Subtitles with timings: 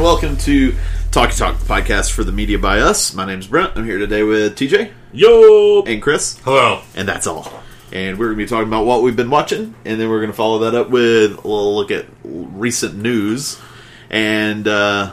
[0.00, 0.74] Hello, and welcome to
[1.10, 3.12] Talkie Talk, the podcast for the media by us.
[3.12, 3.76] My name's Brent.
[3.76, 5.82] I'm here today with TJ Yo!
[5.82, 6.80] and Chris, Hello.
[6.94, 7.52] and that's all.
[7.92, 10.30] And we're going to be talking about what we've been watching, and then we're going
[10.30, 13.60] to follow that up with a little look at recent news,
[14.08, 15.12] and uh,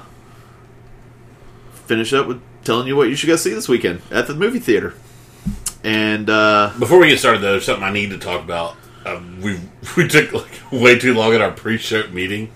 [1.86, 4.59] finish up with telling you what you should go see this weekend at the movie
[4.59, 4.94] theater.
[5.84, 8.78] And uh, Before we get started, though, there's something I need to talk about.
[9.06, 9.59] Um, we
[9.98, 12.52] we took like way too long at our pre-show meeting,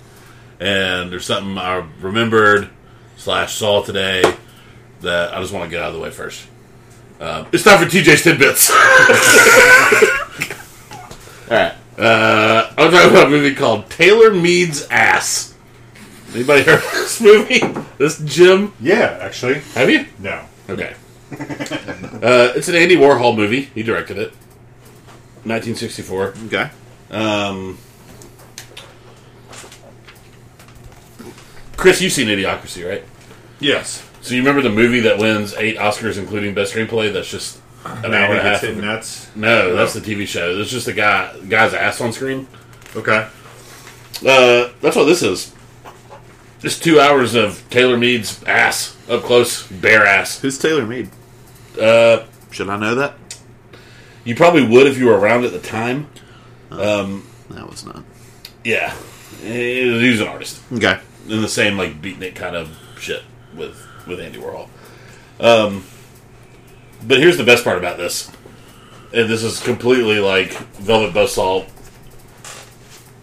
[0.62, 2.70] and there's something I remembered
[3.18, 4.22] slash saw today
[5.02, 6.48] that I just want to get out of the way first.
[7.20, 8.70] Um, it's time for TJ's tidbits.
[11.52, 15.54] all right, Uh, I'm talking about a movie called Taylor Mead's Ass.
[16.34, 17.60] Anybody heard of this movie?
[17.98, 18.74] This Jim?
[18.80, 20.06] Yeah, actually, Have you?
[20.20, 20.44] no.
[20.70, 20.96] Okay.
[21.32, 23.64] uh, it's an Andy Warhol movie.
[23.76, 24.32] He directed it.
[25.44, 26.34] 1964.
[26.48, 26.70] okay.
[27.10, 27.78] Um,
[31.82, 33.04] Chris, you've seen Idiocracy, right?
[33.60, 34.08] Yes.
[34.22, 37.12] So you remember the movie that wins eight Oscars, including Best Screenplay?
[37.12, 38.62] That's just an hour and a half.
[38.62, 39.32] Of, nuts.
[39.36, 40.60] no, that's the TV show.
[40.60, 42.48] It's just a guy, guy's ass on screen.
[42.96, 43.28] Okay.
[44.24, 45.56] Uh, that's what this is.
[46.60, 50.40] Just two hours of Taylor Mead's ass up close, bare ass.
[50.40, 51.10] Who's Taylor Mead?
[51.82, 53.16] Uh, Should I know that?
[54.24, 56.10] you probably would if you were around at the time.
[56.70, 58.04] That was not.
[58.64, 58.96] Yeah,
[59.42, 60.62] he was an artist.
[60.72, 61.00] Okay.
[61.28, 63.24] In the same like beatnik kind of shit
[63.56, 64.68] with with Andy Warhol.
[65.40, 65.86] Um,
[67.06, 68.32] but here's the best part about this,
[69.14, 71.68] and this is completely like Velvet Buzzsaw.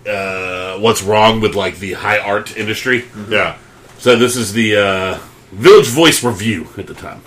[0.07, 3.05] Uh, what's wrong with like the high art industry?
[3.29, 3.59] Yeah.
[3.99, 5.19] So this is the uh,
[5.53, 7.23] Village Voice review at the time.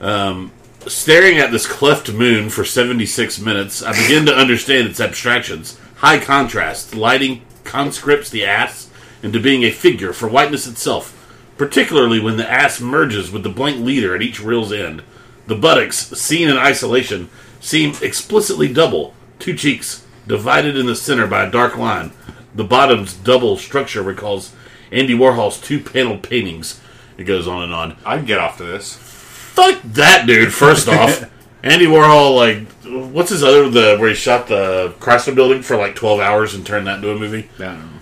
[0.00, 0.52] Um,
[0.86, 5.78] staring at this cleft moon for 76 minutes, I begin to understand its abstractions.
[5.96, 8.90] High contrast, lighting conscripts the ass
[9.22, 11.12] into being a figure for whiteness itself,
[11.56, 15.02] particularly when the ass merges with the blank leader at each reel's end.
[15.46, 21.44] The buttocks, seen in isolation, seem explicitly double, two cheeks, divided in the center by
[21.44, 22.12] a dark line.
[22.54, 24.54] The bottom's double structure recalls
[24.90, 26.80] Andy Warhol's two panel paintings.
[27.16, 27.96] It goes on and on.
[28.04, 28.94] I can get off to this.
[28.96, 31.30] Fuck that dude, first off.
[31.62, 35.96] Andy Warhol, like, what's his other, the where he shot the Chrysler building for like
[35.96, 37.48] 12 hours and turned that into a movie?
[37.58, 37.95] I don't know.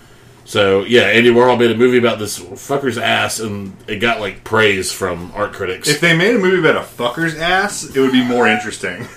[0.45, 4.43] So, yeah, Andy Warhol made a movie about this fucker's ass and it got like
[4.43, 5.89] praise from art critics.
[5.89, 9.07] If they made a movie about a fucker's ass, it would be more interesting.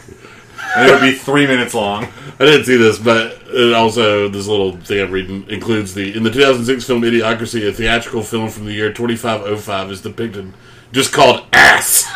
[0.77, 2.09] and it would be three minutes long.
[2.41, 6.23] I didn't see this, but it also this little thing I'm reading includes the in
[6.23, 10.53] the 2006 film Idiocracy, a theatrical film from the year 2505 is depicted
[10.93, 12.11] just called Ass,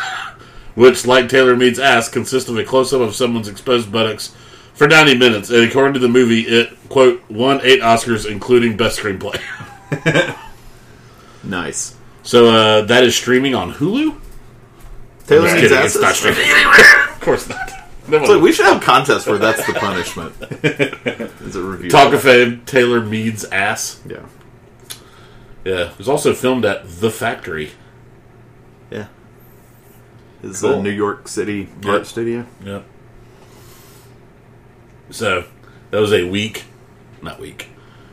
[0.75, 4.35] which, like Taylor Mead's ass, consists of a close up of someone's exposed buttocks
[4.73, 8.99] for 90 minutes, and according to the movie, it quote won eight Oscars, including Best
[8.99, 9.39] Screenplay.
[11.43, 11.95] Nice.
[12.23, 14.17] So uh, that is streaming on Hulu.
[15.27, 17.09] Taylor Mead's kidding, ass it's not streaming anywhere.
[17.11, 17.71] of course not.
[18.07, 20.33] No So we should have a contest where that's the punishment.
[21.41, 21.89] Is a review?
[21.89, 24.01] Talk of Fame, Taylor Mead's ass.
[24.09, 24.19] yeah,
[25.63, 27.71] Yeah, it was also filmed at The Factory.
[28.91, 29.07] yeah.
[30.43, 30.71] Is Cool.
[30.71, 31.91] the New York City Yeah.
[31.91, 32.45] art studio?
[32.65, 32.85] Yep.
[35.13, 35.45] So
[35.91, 36.63] that was a week,
[37.21, 37.69] not week,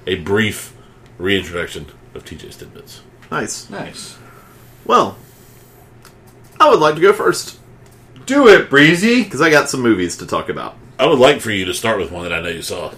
[0.07, 0.75] a brief
[1.19, 3.03] reintroduction of TJ's tidbits.
[3.31, 3.71] Nice.
[3.71, 4.19] Nice.
[4.85, 5.17] Well,
[6.61, 7.59] I would like to go first
[8.27, 9.25] Do it, Breezy.
[9.25, 10.77] because I got some movies to talk about.
[10.99, 12.93] I would like for you to start with one that I know you saw,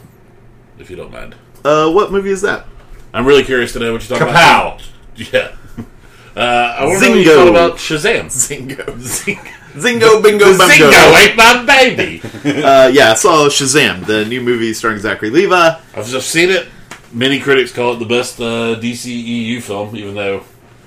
[0.79, 1.37] if you don't mind.
[1.65, 2.67] Uh, what movie is that?
[3.15, 4.77] I'm really curious to know what you're talking Kapow.
[4.77, 4.83] about.
[5.15, 5.55] Yeah.
[6.35, 7.35] Uh, I want to know what you Zingo.
[7.35, 8.25] thought about Shazam.
[8.33, 9.62] Zingo.
[9.75, 10.23] Zingo.
[10.23, 10.91] Bingo Bango.
[10.91, 12.21] Zingo ate my baby.
[12.43, 15.55] Uh, yeah, I saw Shazam, the new movie starring Zachary Levi.
[15.95, 16.67] I've just seen it.
[17.13, 20.43] Many critics call it the best uh, DCEU film, even though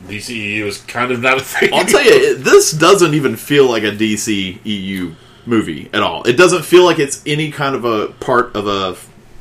[0.08, 1.74] DCEU is kind of not a thing.
[1.74, 5.16] I'll tell you, this doesn't even feel like a DC EU
[5.46, 6.24] movie at all.
[6.24, 8.98] It doesn't feel like it's any kind of a part of a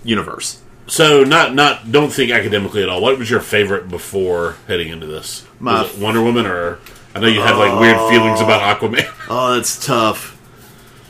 [0.07, 0.63] universe.
[0.87, 3.01] So, not not don't think academically at all.
[3.03, 5.45] What was your favorite before heading into this?
[5.59, 6.79] My- Wonder Woman, or
[7.15, 9.11] I know you had like weird feelings about Aquaman.
[9.31, 10.33] Oh, that's tough.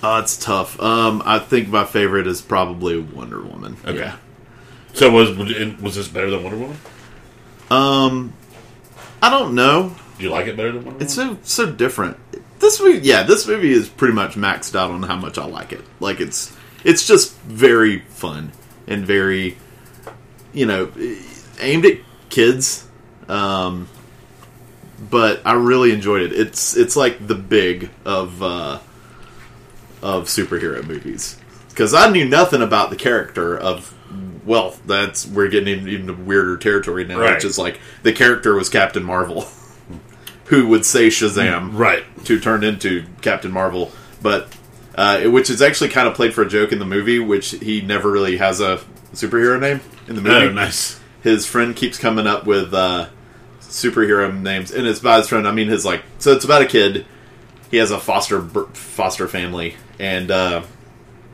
[0.02, 0.78] Oh, it's tough.
[0.80, 3.76] Um, I think my favorite is probably Wonder Woman.
[3.84, 3.98] Okay.
[3.98, 4.16] Yeah.
[4.92, 5.36] So was
[5.80, 6.76] was this better than Wonder Woman?
[7.70, 8.32] Um,
[9.22, 9.96] I don't know.
[10.18, 11.42] Do you like it better than Wonder It's Woman?
[11.42, 12.18] so so different.
[12.60, 15.72] This movie, yeah, this movie is pretty much maxed out on how much I like
[15.72, 15.82] it.
[15.98, 16.54] Like it's
[16.84, 18.52] it's just very fun
[18.86, 19.56] and very,
[20.52, 20.92] you know,
[21.60, 21.98] aimed at
[22.28, 22.86] kids.
[23.28, 23.88] Um,
[25.14, 26.32] but I really enjoyed it.
[26.32, 28.80] It's it's like the big of uh,
[30.02, 31.38] of superhero movies
[31.68, 33.94] because I knew nothing about the character of
[34.44, 37.34] well, that's we're getting into even weirder territory now, Right.
[37.34, 39.46] which is like the character was Captain Marvel,
[40.46, 42.02] who would say Shazam, Right.
[42.24, 44.48] to turn into Captain Marvel, but
[44.96, 47.82] uh, which is actually kind of played for a joke in the movie, which he
[47.82, 48.80] never really has a
[49.12, 50.46] superhero name in the movie.
[50.46, 50.98] Oh, nice.
[51.22, 53.10] His friend keeps coming up with uh,
[53.74, 55.46] superhero names, and it's by his friend.
[55.46, 57.06] I mean, his like so it's about a kid.
[57.70, 58.40] He has a foster
[58.72, 60.62] foster family, and uh,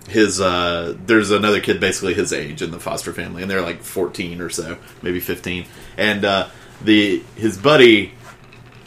[0.08, 3.82] his uh, there's another kid basically his age in the foster family, and they're like
[3.82, 5.66] 14 or so, maybe 15,
[5.98, 6.48] and uh,
[6.82, 8.12] the his buddy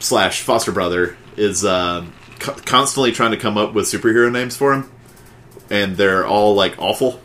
[0.00, 2.04] slash foster brother is uh,
[2.40, 4.90] co- constantly trying to come up with superhero names for him,
[5.70, 7.20] and they're all like awful,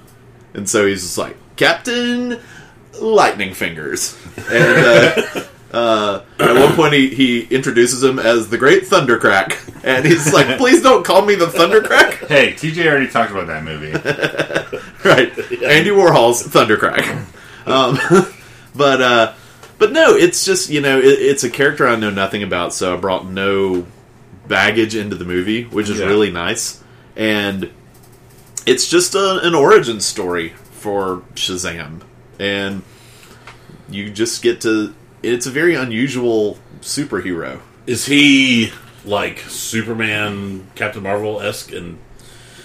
[0.53, 2.39] and so he's just like Captain
[3.01, 4.15] Lightning Fingers,
[4.51, 10.33] and uh, at one point he, he introduces him as the Great Thundercrack, and he's
[10.33, 13.91] like, "Please don't call me the Thundercrack." Hey, TJ already talked about that movie.
[15.05, 15.29] right,
[15.63, 17.25] Andy Warhol's Thundercrack.
[17.67, 17.97] Um,
[18.75, 19.33] but uh,
[19.77, 22.95] but no, it's just you know it, it's a character I know nothing about, so
[22.95, 23.85] I brought no
[24.47, 26.07] baggage into the movie, which is Yeah.
[26.07, 26.83] really nice,
[27.15, 27.69] and
[28.65, 32.01] it's just a, an origin story for Shazam,
[32.39, 32.81] and
[33.89, 34.95] you just get to.
[35.23, 37.59] It's a very unusual superhero.
[37.87, 38.71] Is he
[39.05, 41.97] like Superman, Captain Marvel esque, and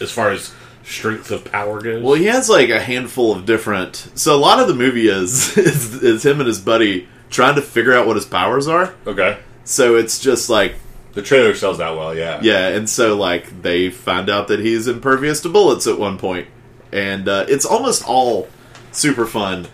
[0.01, 0.53] as far as
[0.85, 2.03] strength of power goes?
[2.03, 4.11] Well, he has like a handful of different.
[4.15, 7.63] So a lot of the movie is is, is him and his buddy trying to
[7.63, 8.95] figure out what his powers are.
[9.07, 9.39] Okay.
[9.65, 10.75] So it's just like
[11.15, 12.41] The trailer sells that well, yeah.
[12.43, 16.49] yeah, and so like they find out that he's impervious to bullets at one point,
[16.93, 18.49] and uh, it's almost all
[18.93, 19.67] super fun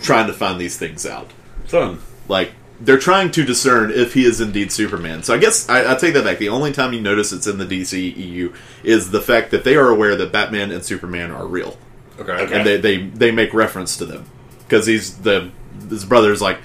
[0.00, 1.30] trying to find these things out.
[1.66, 1.98] fun.
[2.28, 5.22] Like they're trying to discern if he is indeed Superman.
[5.22, 6.38] So I guess I, I take that back.
[6.38, 9.76] The only time you notice it's in the DC EU is the fact that they
[9.76, 11.76] are aware that Batman and Superman are real.
[12.18, 12.32] Okay.
[12.32, 12.54] Okay.
[12.54, 14.26] and they, they they make reference to them
[14.60, 15.50] because he's the
[15.88, 16.58] his brother's like,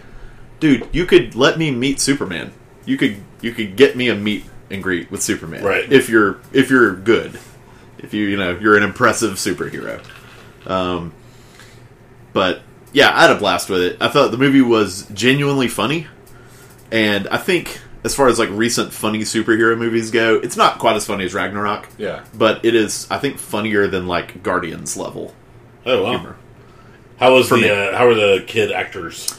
[0.59, 2.51] dude, you could let me meet Superman.
[2.85, 5.91] You could you could get me a meet and greet with Superman, Right.
[5.91, 7.39] If you're if you're good,
[7.97, 10.03] if you you know you're an impressive superhero.
[10.67, 11.13] Um,
[12.33, 12.61] but
[12.93, 13.97] yeah, I had a blast with it.
[14.01, 16.07] I thought the movie was genuinely funny,
[16.91, 20.95] and I think as far as like recent funny superhero movies go, it's not quite
[20.95, 21.87] as funny as Ragnarok.
[21.97, 22.23] Yeah.
[22.33, 25.33] But it is, I think, funnier than like Guardians level
[25.85, 26.09] Oh wow.
[26.11, 26.35] humor.
[27.19, 29.37] How was For the uh, how were the kid actors?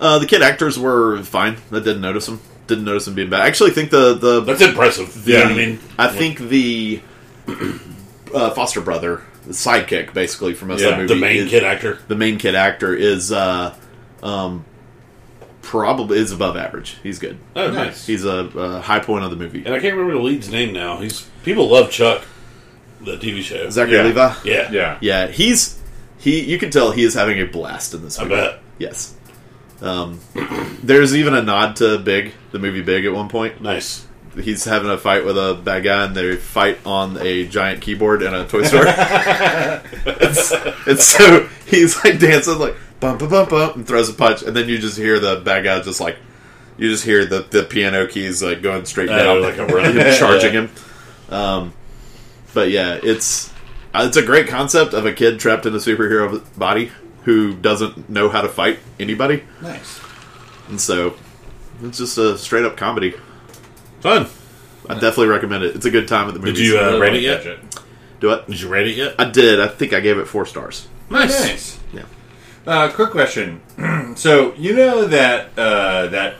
[0.00, 1.58] Uh, the kid actors were fine.
[1.70, 2.40] I didn't notice them.
[2.66, 3.42] Didn't notice them being bad.
[3.42, 5.26] I actually think the the That's impressive.
[5.28, 5.78] You know what I mean?
[5.98, 7.02] I think the
[8.34, 11.50] uh, foster brother, the sidekick, basically from most of Yeah, the movie, the main is-
[11.50, 11.98] kid actor.
[12.08, 13.74] the main kid actor is uh,
[14.22, 14.64] um,
[15.62, 16.96] probably is above average.
[17.02, 17.38] He's good.
[17.56, 18.06] Oh, nice.
[18.06, 19.64] He's a, a high point of the movie.
[19.64, 20.98] And I can't remember the lead's name now.
[20.98, 22.24] He's people love Chuck,
[23.00, 23.68] the TV show.
[23.70, 24.02] Zachary Yeah.
[24.04, 24.34] Levi.
[24.44, 24.98] yeah, Yeah.
[25.00, 25.78] Yeah, he's
[26.18, 26.40] he.
[26.40, 28.18] You can tell he is having a blast in this.
[28.18, 28.60] I bet.
[28.78, 29.14] Yes.
[29.82, 30.20] Um,
[30.82, 33.62] there's even a nod to Big, the movie Big, at one point.
[33.62, 34.06] Nice.
[34.38, 38.22] He's having a fight with a bad guy, and they fight on a giant keyboard
[38.22, 38.84] in a toy store.
[38.86, 40.52] it's,
[40.86, 44.54] it's so he's like dancing like bump bump bump bump and throws a punch, and
[44.56, 46.16] then you just hear the bad guy just like
[46.78, 49.94] you just hear the, the piano keys like going straight Oh, down, like a run.
[49.96, 50.70] him charging him.
[51.28, 51.72] Um,
[52.54, 53.50] but yeah, it's
[53.92, 56.92] uh, it's a great concept of a kid trapped in a superhero body
[57.24, 60.00] who doesn't know how to fight anybody, Nice.
[60.68, 61.14] and so
[61.82, 63.14] it's just a straight up comedy.
[64.00, 64.26] Fun.
[64.88, 65.76] I definitely recommend it.
[65.76, 67.44] It's a good time at the Did you uh, rate it yet?
[68.20, 68.46] do it?
[68.46, 69.14] Did you rate it yet?
[69.18, 69.60] I did.
[69.60, 70.88] I think I gave it four stars.
[71.08, 71.40] Nice.
[71.40, 71.80] Nice.
[71.92, 72.04] Yeah.
[72.66, 73.60] Uh, quick question.
[74.16, 76.36] so you know that uh, that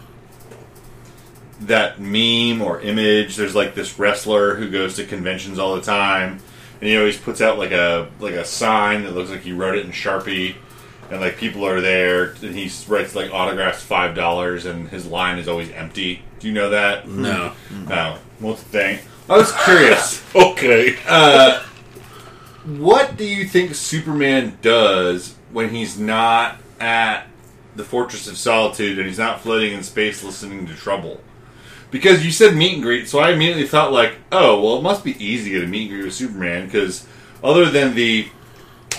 [1.61, 3.37] that meme or image?
[3.37, 6.41] There's like this wrestler who goes to conventions all the time,
[6.81, 9.77] and he always puts out like a like a sign that looks like he wrote
[9.77, 10.57] it in Sharpie,
[11.11, 15.39] and like people are there, and he writes like autographs five dollars, and his line
[15.39, 16.23] is always empty.
[16.39, 17.09] Do you know that?
[17.09, 17.53] No.
[17.87, 18.19] No.
[18.39, 18.99] What's the thing?
[19.29, 20.23] I was curious.
[20.35, 20.97] Okay.
[21.09, 21.63] Uh,
[22.65, 27.27] what do you think Superman does when he's not at
[27.75, 31.21] the Fortress of Solitude and he's not floating in space listening to Trouble?
[31.91, 35.03] Because you said meet and greet, so I immediately thought like, oh, well, it must
[35.03, 37.07] be easy to get a meet and greet with Superman because
[37.43, 38.29] other than the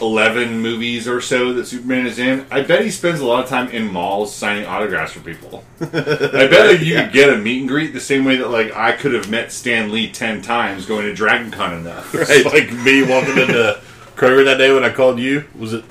[0.01, 3.49] eleven movies or so that Superman is in, I bet he spends a lot of
[3.49, 5.63] time in malls signing autographs for people.
[5.81, 8.75] I bet that you could get a meet and greet the same way that like
[8.75, 12.13] I could have met Stan Lee ten times going to Dragon Con enough.
[12.15, 13.79] It's like me walking into
[14.15, 15.45] Kroger that day when I called you.
[15.57, 15.85] Was it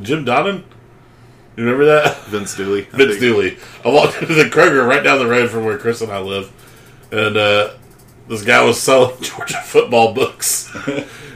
[0.00, 0.64] Jim Donnan?
[1.56, 2.24] You remember that?
[2.26, 2.82] Vince Dooley.
[2.82, 3.18] Vince.
[3.18, 3.56] Dooley.
[3.84, 6.52] I walked into the Kroger right down the road from where Chris and I live,
[7.10, 7.70] and uh,
[8.28, 10.70] this guy was selling Georgia football books.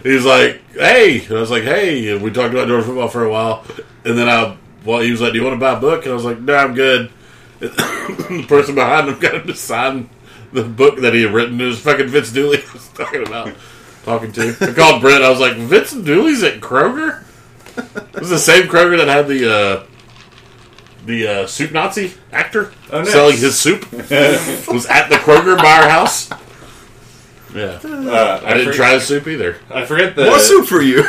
[0.03, 3.09] he was like, "Hey," and I was like, "Hey," and we talked about Georgia football
[3.09, 3.65] for a while,
[4.05, 6.13] and then I, well, he was like, "Do you want to buy a book?" And
[6.13, 7.11] I was like, "No, I'm good."
[7.61, 10.09] the person behind him got him to sign
[10.53, 11.61] the book that he had written.
[11.61, 13.53] It was fucking Vince Dooley I was talking about,
[14.05, 14.57] talking to.
[14.61, 15.23] I called Brent.
[15.23, 17.25] I was like, "Vince Dooley's at Kroger."
[17.77, 19.87] It was the same Kroger that had the uh,
[21.07, 23.13] the uh, soup Nazi actor Oh, nice.
[23.13, 23.91] selling his soup.
[23.93, 26.31] was at the Kroger by our house.
[27.55, 29.57] Yeah, Uh, I didn't for- try the soup either.
[29.71, 30.27] I forget the.
[30.27, 31.05] More soup for you.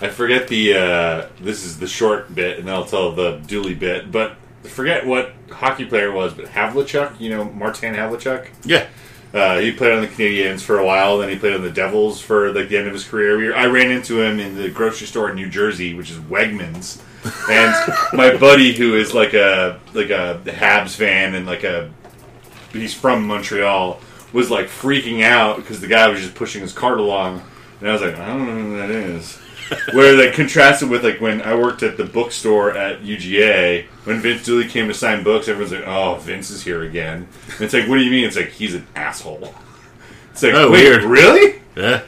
[0.00, 0.74] I forget the.
[0.76, 4.10] Uh, this is the short bit, and I'll tell the Dooley bit.
[4.12, 7.18] But I forget what hockey player it was, but Havlicek.
[7.20, 8.48] You know Martin Havlicek.
[8.64, 8.86] Yeah,
[9.32, 11.18] Uh, he played on the Canadiens for a while.
[11.18, 13.36] Then he played on the Devils for like the end of his career.
[13.38, 17.00] We, I ran into him in the grocery store in New Jersey, which is Wegmans.
[17.50, 17.74] And
[18.12, 21.90] my buddy, who is like a like a Habs fan and like a
[22.72, 24.00] he's from Montreal,
[24.34, 27.42] was like freaking out because the guy was just pushing his cart along,
[27.80, 29.38] and I was like, I don't know who that is.
[29.94, 34.44] Where they contrasted with like when I worked at the bookstore at UGA, when Vince
[34.44, 37.88] Dooley came to sign books, everyone's like, "Oh, Vince is here again." And it's like,
[37.88, 39.54] "What do you mean?" It's like he's an asshole.
[40.32, 41.04] It's like, Oh, wait, weird.
[41.04, 41.62] really?
[41.76, 42.02] yeah.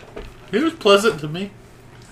[0.51, 1.51] He was pleasant to me.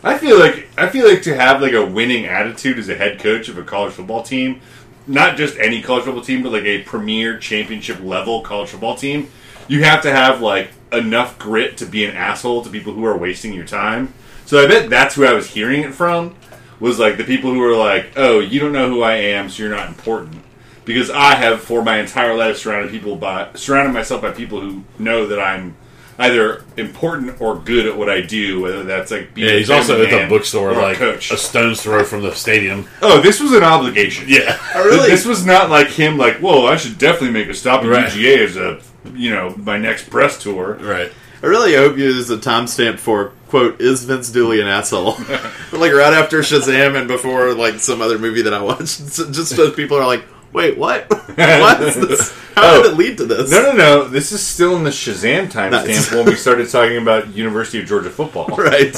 [0.02, 3.18] I feel like I feel like to have like a winning attitude as a head
[3.20, 4.60] coach of a college football team,
[5.06, 9.28] not just any college football team, but like a premier championship level college football team,
[9.68, 13.16] you have to have like enough grit to be an asshole to people who are
[13.16, 14.12] wasting your time.
[14.46, 16.34] So I bet that's who I was hearing it from
[16.80, 19.62] was like the people who were like, "Oh, you don't know who I am, so
[19.62, 20.42] you're not important."
[20.84, 24.84] Because I have for my entire life surrounded people by surrounded myself by people who
[24.98, 25.76] know that I'm
[26.18, 29.76] either important or good at what I do, whether that's like being Yeah, he's a
[29.76, 31.30] also at the bookstore, or a like coach.
[31.32, 32.86] a stone's throw from the stadium.
[33.02, 34.26] Oh, this was an obligation.
[34.28, 35.08] Yeah, I really.
[35.10, 36.18] This was not like him.
[36.18, 38.08] Like, whoa, I should definitely make a stop at Right.
[38.12, 38.80] UGA as a,
[39.12, 40.74] you know, my next press tour.
[40.80, 41.12] right.
[41.42, 45.12] I really hope you use a timestamp for quote is Vince Dooley an asshole?
[45.72, 49.00] like right after Shazam and before like some other movie that I watched.
[49.10, 51.10] So just so people are like, wait, what?
[51.36, 52.32] what is this?
[52.54, 52.90] How did oh.
[52.90, 53.50] it lead to this?
[53.50, 54.08] No, no, no.
[54.08, 56.12] This is still in the Shazam timestamp Nice.
[56.12, 58.46] when we started talking about University of Georgia football.
[58.46, 58.96] Right.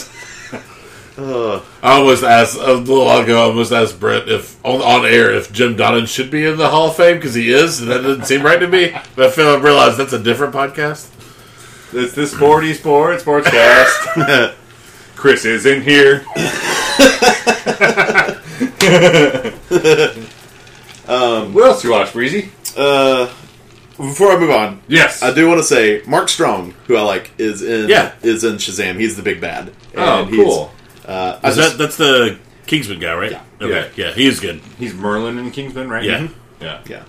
[1.19, 3.39] Uh, I almost asked a little while ago.
[3.41, 6.69] I almost asked Brent if on, on air if Jim Donnan should be in the
[6.69, 8.95] Hall of Fame because he is, and that doesn't seem right to me.
[9.15, 11.09] But I feel I realized that's a different podcast.
[11.95, 14.55] It's the Sporty Sports Sportscast.
[15.17, 16.27] Chris is in here.
[21.09, 22.51] um, What else do you watch, Breezy?
[22.77, 23.33] uh,
[23.97, 25.23] before I move on, Yes.
[25.23, 28.13] I do want to say Mark Strong, who I like, is in Yeah.
[28.23, 28.97] is in Shazam.
[29.01, 29.73] He's the big bad.
[29.97, 30.73] oh, And he's- cool.
[31.07, 33.31] Uh, I Is just- that that's the Kingsman guy, right?
[33.33, 33.43] Yeah.
[33.61, 33.91] Okay.
[33.97, 34.61] Yeah, is good.
[34.79, 36.03] He's Merlin in Kingsman, right?
[36.05, 36.29] Yeah.
[36.61, 36.81] Yeah.
[36.89, 37.03] yeah.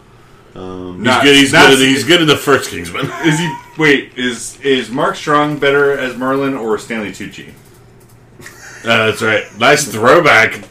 [0.55, 1.35] Um, He's Not- good.
[1.35, 1.81] He's not- good.
[1.81, 3.05] In, he's good in the first Kingsman.
[3.25, 3.55] Is he?
[3.77, 7.49] Wait, is is Mark Strong better as Merlin or Stanley Tucci?
[8.83, 9.45] Uh, that's right.
[9.59, 10.63] Nice throwback.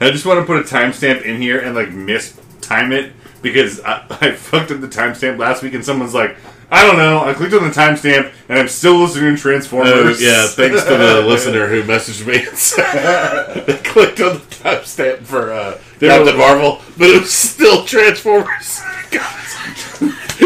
[0.00, 3.80] I just want to put a timestamp in here and like miss time it because
[3.80, 6.36] I, I fucked up the timestamp last week and someone's like,
[6.74, 7.22] I don't know.
[7.22, 10.22] I clicked on the timestamp and I'm still listening to Uh, Transformers.
[10.22, 15.18] yeah, thanks to the listener who messaged me and said they clicked on the timestamp
[15.24, 18.80] for uh, Captain Marvel, but it was still Transformers.
[19.10, 19.38] God.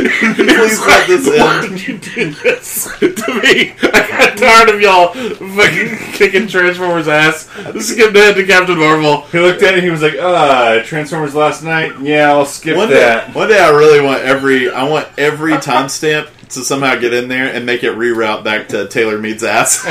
[0.05, 1.71] Please let this Why end.
[1.71, 3.75] would you do this to me?
[3.83, 7.49] I got tired of y'all fucking kicking Transformers ass.
[7.57, 9.23] Let's skip ahead to Captain Marvel.
[9.27, 11.99] He looked at it and he was like, ah, Transformers last night?
[12.01, 13.29] Yeah, I'll skip One that.
[13.29, 14.71] day, one day, I really want every.
[14.71, 18.87] I want every timestamp to somehow get in there and make it reroute back to
[18.89, 19.83] Taylor Mead's ass.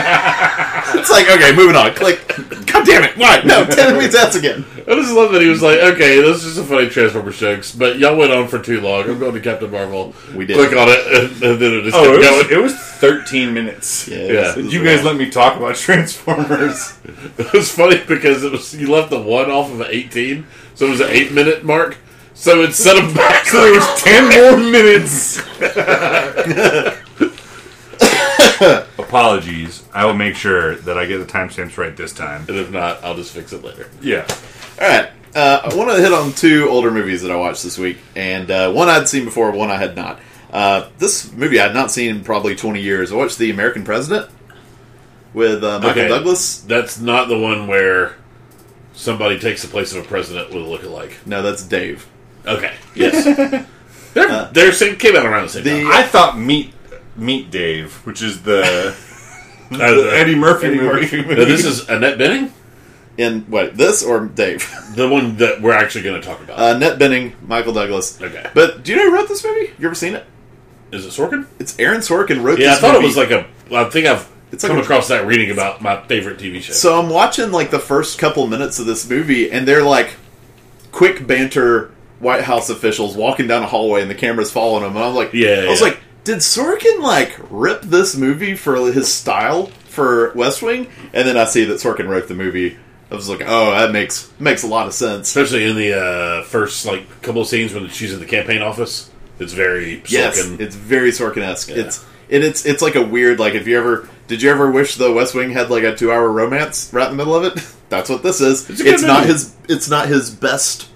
[0.96, 1.94] it's like okay, moving on.
[1.94, 2.26] Click.
[2.66, 3.18] God damn it!
[3.18, 3.42] Why?
[3.46, 4.66] No, Taylor Mead's ass again.
[4.88, 7.74] I just love that he was like, okay, this is just a funny Transformers jokes,
[7.76, 9.10] but y'all went on for too long.
[9.10, 10.14] I'm going to Captain Marvel.
[10.36, 10.58] We did.
[10.58, 12.38] Click on it, and, and then it just Oh, kept it going.
[12.38, 14.08] was, it was 13 minutes.
[14.08, 14.56] Yeah, Yeah.
[14.56, 15.76] was- You guys let me talk about
[16.26, 16.98] Transformers.
[17.38, 20.46] It was funny because it was you left the one off of 18,
[20.76, 21.98] so it was an eight minute mark.
[22.36, 23.46] So it set them back.
[23.46, 25.39] So there was 10 more minutes.
[29.00, 29.84] Apologies.
[29.94, 32.46] I will make sure that I get the timestamps right this time.
[32.48, 33.89] and if not, I'll just fix it later.
[34.01, 34.25] Yeah.
[34.82, 35.10] All right.
[35.34, 38.50] Uh, I want to hit on two older movies that I watched this week, and
[38.50, 40.20] uh, one I'd seen before, one I had not.
[40.51, 43.12] Uh, this movie I had not seen in probably 20 years.
[43.12, 44.30] I watched The American President
[45.34, 46.08] with uh, Michael Okay.
[46.08, 46.62] Douglas.
[46.62, 48.15] That's not the one where
[48.94, 51.18] somebody takes the place of a president with a look-alike.
[51.25, 52.08] No, that's Dave.
[52.48, 52.74] Okay.
[52.96, 53.24] Yes.
[54.14, 55.92] they're, they're same, came out around the same The- time.
[55.92, 56.74] I thought Meet
[57.16, 58.96] Meet Dave, which is the,
[59.72, 61.18] Uh, the Eddie Murphy Eddie movie.
[61.18, 62.52] Murphy Now, this is Annette Bening,
[63.18, 64.64] In what this or Dave?
[64.96, 66.60] the one that we're actually going to talk about.
[66.60, 68.22] Uh, Annette Bening, Michael Douglas.
[68.22, 68.48] okay.
[68.54, 69.74] But do you know who wrote this movie?
[69.80, 70.24] You ever seen it?
[70.92, 71.48] Is it Sorkin?
[71.60, 72.60] It's Aaron Sorkin wrote.
[72.60, 73.06] Yeah, I thought movie.
[73.06, 73.48] it was like a.
[73.75, 76.74] I think I've It's like come a- across that reading about my favorite TV show.
[76.74, 80.14] So I'm watching like the first couple minutes of this movie, and they're like
[80.92, 84.95] quick banter White House officials walking down a hallway, and the camera's following them.
[84.95, 85.88] And I'm like, Yeah, I was yeah.
[85.88, 90.88] like, did Sorkin like rip this movie for his style for West Wing?
[91.13, 92.77] And then I see that Sorkin wrote the movie.
[93.12, 95.27] I was like, oh, that makes makes a lot of sense.
[95.27, 99.12] Especially in the uh, first like couple of scenes when she's in the campaign office,
[99.39, 100.10] it's very Sorkin.
[100.12, 101.69] Yes, it's very Sorkin esque.
[101.69, 101.75] Yeah.
[101.77, 104.95] It's and it's it's like a weird like if you ever did you ever wish
[104.95, 107.63] the West Wing had like a two hour romance right in the middle of it?
[107.89, 108.67] That's what this is.
[108.67, 109.34] It's It's not movie.
[109.34, 110.89] his it's not his best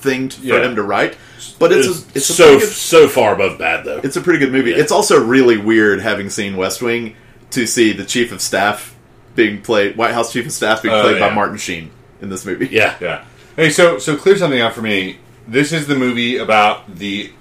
[0.00, 0.62] thing to, for Yeah.
[0.64, 1.16] him to write,
[1.58, 4.00] but it's it's, a, it's so pretty good, so far above bad though.
[4.02, 4.70] it's a pretty good movie.
[4.70, 4.76] Yeah.
[4.78, 7.14] It's also really weird having seen West Wing
[7.50, 8.94] to see the chief of staff
[9.34, 11.32] being played White House chief of staff being Oh, played by.
[11.34, 11.90] Martin Sheen
[12.20, 12.68] in this movie.
[12.70, 13.24] yeah, Yeah.
[13.56, 15.18] Hey, so so clear something out for me.
[15.46, 17.32] This is the movie about the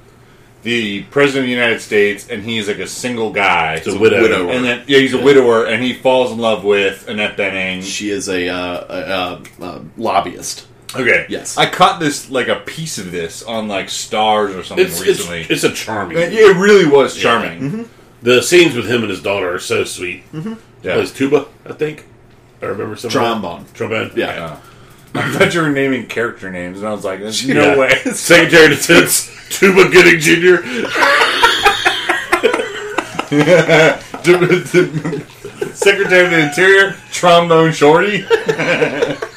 [0.63, 3.75] the president of the United States, and he's like a single guy.
[3.75, 4.21] It's a widow.
[4.21, 4.49] widower.
[4.51, 7.83] And then yeah, he's a widower, and he falls in love with Annette Bening.
[7.83, 10.65] She is a, uh, a, a, a lobbyist.
[10.95, 11.25] Okay.
[11.29, 11.57] Yes.
[11.57, 15.07] I caught this like a piece of this on like Starz or something It's, it's
[15.07, 15.41] recently.
[15.49, 16.17] it's a charming.
[16.17, 17.89] it, it really was charming.
[18.21, 20.29] The scenes with him and his daughter are so sweet.
[20.31, 20.53] Mm-hmm.
[20.83, 20.93] Yeah.
[20.95, 22.05] Plays tuba, I think.
[22.61, 23.19] I remember some of that.
[23.19, 23.65] Trombone.
[23.73, 24.11] Trombone.
[24.15, 24.35] Yeah.
[24.35, 24.59] Yeah.
[25.21, 27.77] I thought you were naming character names, and I was like, "There's no Yeah.
[27.77, 30.63] way." Secretary of Defense, Tuba Gooding Jr.
[35.73, 38.25] Secretary of the Interior, Trombone Shorty.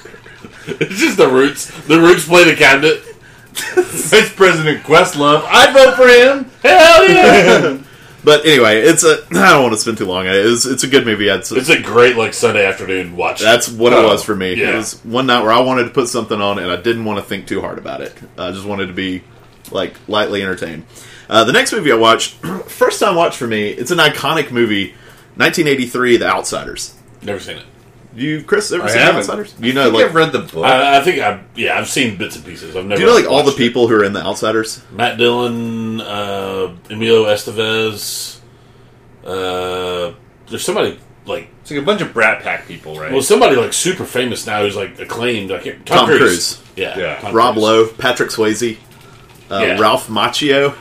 [0.66, 1.66] It's just the Roots.
[1.86, 3.00] The Roots play the cabinet.
[3.52, 5.42] Vice President Questlove.
[5.46, 6.50] I'd vote for him.
[6.62, 7.78] Hell yeah!
[8.22, 9.24] But anyway, it's a.
[9.30, 10.44] I don't want to spend too long on it.
[10.44, 11.28] It's, it's a good movie.
[11.28, 13.40] It's, it's a great like Sunday afternoon watch.
[13.40, 14.52] that's what it Oh, was for me.
[14.56, 14.74] yeah.
[14.74, 17.18] It was one night where I wanted to put something on, and I didn't want
[17.18, 18.14] to think too hard about it.
[18.36, 19.22] I just wanted to be
[19.70, 20.84] like lightly entertained.
[21.30, 22.34] Uh, the next movie I watched,
[22.66, 23.70] first time watch for me.
[23.70, 24.88] It's an iconic movie,
[25.36, 26.94] 1983, The Outsiders.
[27.22, 27.64] Never seen it.
[28.14, 29.18] You, Chris, ever I seen haven't.
[29.20, 29.54] Outsiders?
[29.60, 30.64] You I know, think like, I've read the book.
[30.64, 32.74] I, I think I yeah I've seen bits and pieces.
[32.74, 32.96] I've never.
[32.98, 33.58] do you know like all the watched it.
[33.58, 34.82] people who are in The Outsiders?
[34.90, 38.38] Matt Dillon, uh, Emilio Estevez.
[39.24, 40.12] Uh,
[40.48, 43.12] there's somebody like it's like a bunch of Brat Pack people, right?
[43.12, 45.52] well somebody like super famous now who's like acclaimed.
[45.52, 46.18] I can't, Tom, Tom Cruise.
[46.56, 46.62] Cruise.
[46.76, 47.20] Yeah, Yeah.
[47.20, 47.62] Tom Rob Cruise.
[47.62, 48.76] Lowe, Patrick Swayze,
[49.50, 49.78] uh, Yeah.
[49.78, 50.74] Ralph Macchio.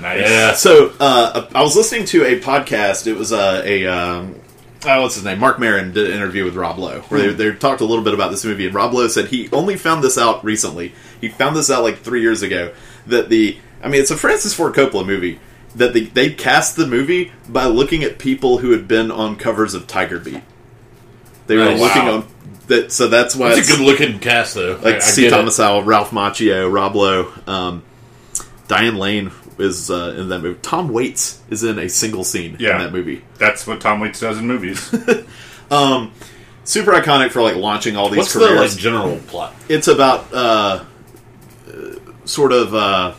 [0.00, 0.28] nice.
[0.28, 0.52] Yeah.
[0.54, 3.06] So uh, I was listening to a podcast.
[3.06, 4.40] It was uh, a um,
[4.84, 5.38] oh, what's his name?
[5.38, 8.14] Marc Maron did an interview with Rob Lowe where they, they talked a little bit
[8.14, 8.66] about this movie.
[8.66, 10.92] And Rob Lowe said he only found this out recently.
[11.20, 12.72] He found this out like three years ago.
[13.06, 15.38] That the I mean, it's a Francis Ford Coppola movie.
[15.74, 19.74] That the, they cast the movie by looking at people who had been on covers
[19.74, 20.42] of Tiger Beat.
[21.46, 22.14] They were Oh, looking wow.
[22.18, 22.28] on
[22.68, 22.90] that.
[22.92, 24.76] So that's why It's it's a good looking cast though.
[24.82, 25.22] like I, I C.
[25.22, 25.36] get it.
[25.36, 27.82] Thomas Howell, Ralph Macchio, Rob Lowe, um,
[28.68, 30.58] Diane Lane is uh, in that movie.
[30.62, 32.76] Tom Waits is in a single scene Yeah.
[32.76, 33.24] in that movie.
[33.38, 34.80] That's what Tom Waits does in movies.
[36.64, 38.72] Super iconic for like launching all these What's the careers.
[38.74, 39.54] like general plot?
[39.68, 40.84] it's about uh,
[41.68, 43.14] uh, sort of uh,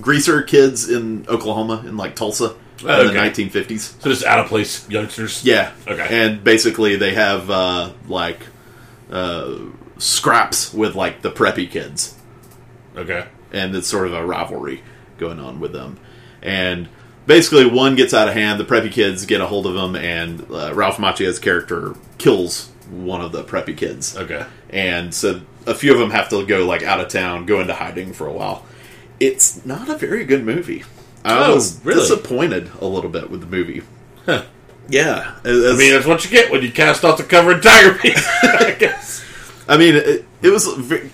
[0.00, 4.00] greaser kids in Oklahoma, in like Tulsa, in the 1950s.
[4.00, 5.44] So just out of place youngsters.
[5.44, 5.72] Yeah.
[5.88, 6.06] Okay.
[6.24, 8.38] And basically, they have uh, like
[9.10, 9.56] uh,
[9.98, 12.16] scraps with like the preppy kids.
[12.94, 13.24] Okay.
[13.52, 14.82] and it's sort of a rivalry
[15.22, 15.98] going on with them.
[16.42, 16.88] And
[17.26, 18.58] basically, one gets out of hand.
[18.60, 23.20] The preppy kids get a hold of him, and uh, Ralph Macchio's character kills one
[23.20, 24.16] of the preppy kids.
[24.16, 24.44] Okay.
[24.70, 27.74] And so a few of them have to go like out of town, go into
[27.74, 28.64] hiding for a while.
[29.20, 30.82] It's not a very good movie.
[31.24, 32.00] I Oh, was really?
[32.00, 33.82] disappointed a little bit with the movie.
[34.26, 34.42] Huh.
[34.88, 37.96] Yeah, I mean, that's what you get when you cast off the cover of Tiger
[38.02, 38.16] Beat.
[38.42, 39.24] I guess.
[39.68, 40.66] I mean, it, it was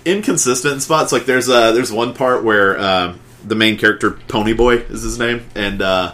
[0.05, 1.11] inconsistent in spots.
[1.11, 5.45] Like there's uh, there's one part where um, the main character Ponyboy is his name,
[5.55, 6.13] and uh,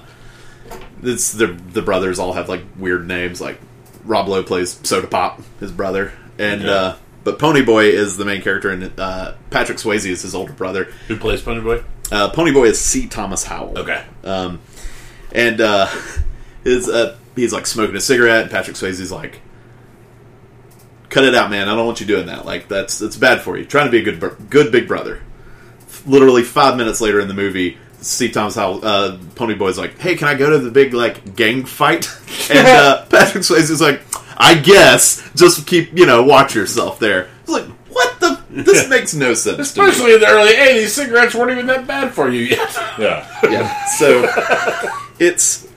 [1.04, 3.42] it's the the brothers all have like weird names.
[3.42, 3.60] Like
[4.04, 6.72] Rob Lowe plays Soda Pop, his brother, and Okay.
[6.72, 10.86] uh, but Ponyboy is the main character, and uh, Patrick Swayze is his older brother.
[11.08, 11.84] Who plays Pony Boy?
[12.12, 13.08] Uh, Ponyboy is C.
[13.08, 13.80] Thomas Howell.
[13.80, 14.04] Okay.
[14.24, 14.62] Um,
[15.32, 15.88] and uh,
[16.64, 19.42] his uh, he's like smoking a cigarette, and Patrick Swayze's like,
[21.10, 21.68] "Cut it out, man!
[21.68, 22.46] I don't want you doing that.
[22.46, 23.66] Like that's that's bad for you.
[23.66, 25.22] Trying to be a good good big brother."
[26.06, 28.30] Literally five minutes later in the movie, C.
[28.30, 32.08] Thomas Howell, uh, Ponyboy's like, "Hey, can I go to the big like gang fight?"
[32.50, 34.02] and uh, Patrick Swayze's like,
[34.38, 35.28] "I guess.
[35.36, 38.36] Just keep you know watch yourself there." It's like, what the?
[38.56, 39.74] This makes no sense.
[39.74, 39.89] to me.
[39.89, 42.74] Especially in the early '80s, cigarettes weren't even that bad for you yet.
[42.98, 43.28] yeah.
[43.44, 43.86] yeah.
[43.98, 44.30] So
[45.20, 45.68] it's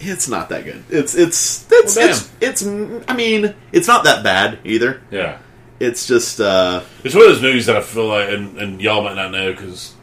[0.00, 0.84] it's not that good.
[0.90, 2.64] It's it's it's Well, it's, it's
[3.08, 5.00] I mean it's not that bad either.
[5.10, 5.38] Yeah.
[5.80, 9.02] It's just uh It's one of those movies that I feel like, and, and y'all
[9.02, 9.94] might not know because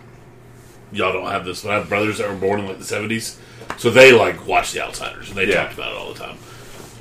[0.92, 3.40] y'all don't have this, but I have brothers that were born in like the seventies,
[3.78, 5.64] so they like watch The Outsiders and they Yeah.
[5.64, 6.38] talked about it all the time.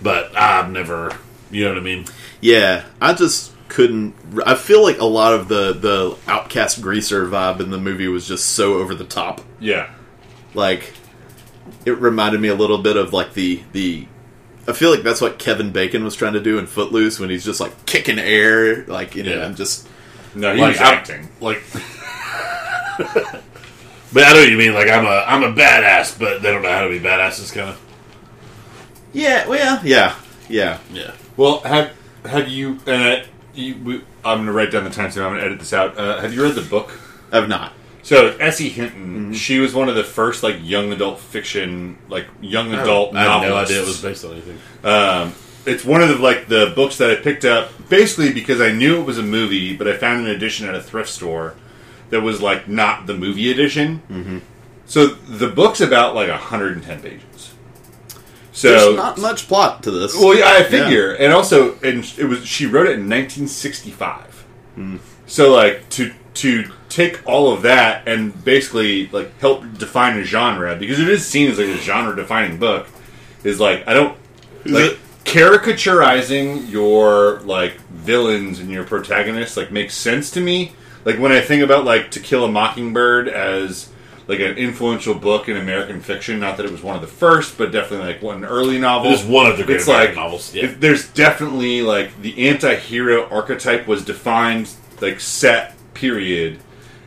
[0.02, 1.16] But I've never,
[1.50, 2.04] you know what I mean?
[2.40, 4.14] Yeah, I just couldn't.
[4.44, 8.26] I feel like a lot of the the outcast greaser vibe in the movie was
[8.28, 9.40] just so over the top.
[9.60, 9.90] Yeah.
[10.52, 10.92] Like,
[11.84, 14.06] it reminded me a little bit of like the the.
[14.66, 17.44] I feel like that's what Kevin Bacon was trying to do in Footloose when he's
[17.44, 19.46] just like kicking air, like you know, Yeah.
[19.46, 19.86] and just
[20.34, 21.28] No, he Like, was I- acting.
[21.40, 21.62] Like,
[22.98, 24.74] but I know what you mean.
[24.74, 27.70] Like I'm a I'm a badass, but they don't know how to be badasses, kind
[27.70, 27.80] of.
[29.12, 30.16] yeah, well, yeah,
[30.48, 30.78] yeah.
[30.92, 31.12] Yeah.
[31.36, 31.92] Well, have
[32.24, 32.78] have you?
[32.86, 33.24] And uh,
[33.54, 35.72] you, we, I'm going to write down the time so I'm going to edit this
[35.72, 35.98] out.
[35.98, 36.98] Uh, have you read the book?
[37.30, 37.72] I've not.
[38.04, 38.68] So S.E.
[38.68, 43.22] Hinton, she was one of the first like young adult fiction, like young adult I
[43.22, 43.70] had no novelists.
[43.72, 44.58] idea it was based on anything.
[44.84, 45.34] Um,
[45.66, 49.00] it's one of the like the books that I picked up basically because I knew
[49.00, 51.54] it was a movie, but I found an edition at a thrift store
[52.10, 54.02] that was like not the movie edition.
[54.10, 54.38] Mm-hmm.
[54.86, 57.54] So the book's about like 110 pages.
[58.52, 60.14] So There's not much plot to this.
[60.14, 64.44] well, yeah, I figure, and also, and it was she wrote it in 1965.
[65.26, 70.76] So, like to to take all of that and basically like help define a genre
[70.76, 72.86] because it is seen as like a genre defining book
[73.42, 74.16] is like I don't
[74.64, 80.72] like caricaturizing your like villains and your protagonists like makes sense to me.
[81.04, 83.90] Like when I think about like To Kill a Mockingbird as
[84.26, 87.58] like an influential book in American fiction, not that it was one of the first,
[87.58, 89.10] but definitely like one early novel.
[89.10, 90.54] It is one of the great It's American like novels.
[90.54, 90.64] Yeah.
[90.66, 96.58] it- there's definitely like the anti-hero archetype was defined like set period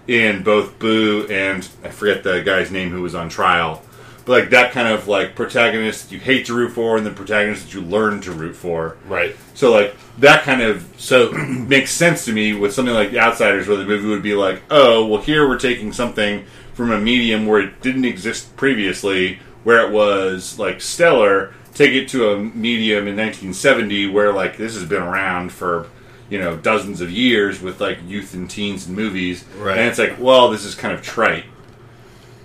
[0.08, 3.84] in both Boo and I forget the guy's name who was on trial.
[4.26, 7.12] But like that kind of like protagonist that you hate to root for and the
[7.12, 8.98] protagonist that you learn to root for.
[9.08, 9.36] right.
[9.54, 13.68] So like that kind of So makes sense to me with something like The Outsiders,
[13.68, 17.46] where the movie would be like, oh, well, here we're taking something from a medium
[17.46, 23.08] where it didn't exist previously, where it was like stellar, take it to a medium
[23.08, 25.88] in 1970 where like this has been around for
[26.30, 29.78] you know dozens of years with like youth and teens and movies, Right.
[29.78, 31.46] and it's like, well, this is kind of trite.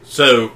[0.05, 0.53] so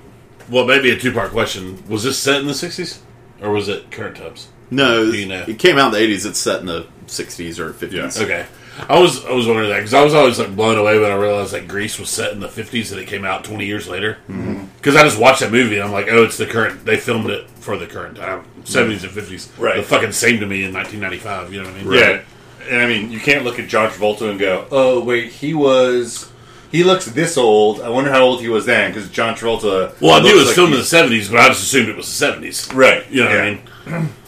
[0.48, 1.82] well maybe a two part question.
[1.88, 3.02] Was this set in the sixties?
[3.42, 4.48] Or was it current times?
[4.70, 5.44] no, Do you know?
[5.46, 6.26] it came out in the '80s.
[6.26, 8.22] It's set in the '60s or '50s.
[8.22, 8.46] Okay.
[8.88, 11.14] I was I was wondering that because I was always like blown away when I
[11.14, 14.18] realized that Grease was set in the fifties and it came out twenty years later.
[14.28, 14.64] Mm-hmm.
[14.76, 16.84] Because I just watched that movie and I'm like, oh, it's the current.
[16.84, 19.50] They filmed it for the current time, seventies and fifties.
[19.58, 19.76] Right.
[19.76, 21.52] The fucking same to me in 1995.
[21.52, 21.92] You know what I mean?
[21.92, 22.22] Yeah,
[22.68, 26.30] and I mean, you can't look at John Travolta and go, "Oh, wait, he was."
[26.72, 27.80] He looks this old.
[27.80, 29.98] I wonder how old he was then, because John Travolta.
[30.00, 31.96] Well, I knew it was like filmed in the seventies, but I just assumed it
[31.96, 32.68] was the seventies.
[32.74, 33.08] Right.
[33.10, 33.58] You know yeah.
[33.84, 34.08] what I mean?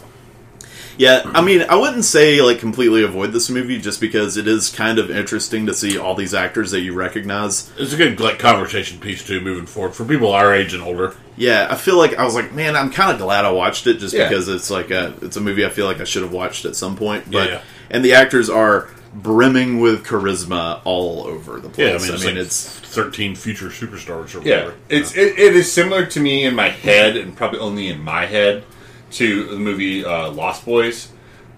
[0.98, 4.68] Yeah, I mean, I wouldn't say like completely avoid this movie just because it is
[4.68, 7.70] kind of interesting to see all these actors that you recognize.
[7.78, 11.14] It's a good like conversation piece too, moving forward for people our age and older.
[11.36, 13.98] Yeah, I feel like I was like, man, I'm kind of glad I watched it
[13.98, 14.28] just Yeah.
[14.28, 16.74] because it's like a it's a movie I feel like I should have watched at
[16.74, 17.30] some point.
[17.30, 17.60] But Yeah.
[17.90, 22.02] And the actors are brimming with charisma all over the Yeah, I place.
[22.02, 24.74] mean, I mean, like it's thirteen future superstars or Yeah, whatever.
[24.88, 28.26] it's it, it is similar to me in my head, and probably only in my
[28.26, 28.64] head,
[29.12, 31.10] to the movie uh, Lost Boys,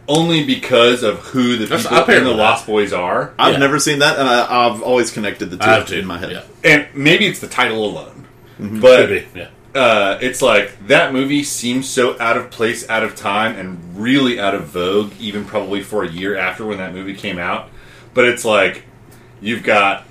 [0.08, 2.36] only because of who the That's- people in the that.
[2.36, 3.58] Lost Boys are, I've yeah.
[3.58, 6.30] never seen that, and I, I've always connected the two have in my head.
[6.32, 6.42] Yeah.
[6.64, 8.26] and maybe it's the title alone,
[8.58, 9.26] Could but be.
[9.34, 9.48] Yeah.
[9.74, 14.40] Uh, it's like that movie seems so out of place, out of time, and really
[14.40, 17.68] out of vogue, even probably for a year after when that movie came out.
[18.14, 18.84] But it's like
[19.40, 20.04] you've got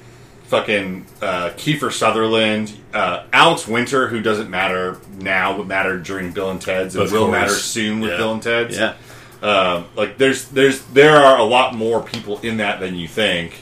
[0.43, 6.50] fucking uh, Kiefer Sutherland, uh, Alex Winter, who doesn't matter now, but mattered during Bill
[6.50, 7.32] and Ted's, and Of will course.
[7.32, 8.17] matter soon with Yeah.
[8.17, 8.78] Bill and Ted's.
[8.78, 8.93] Yeah.
[9.41, 13.62] Um, like there's there's there are a lot more people in that than you think.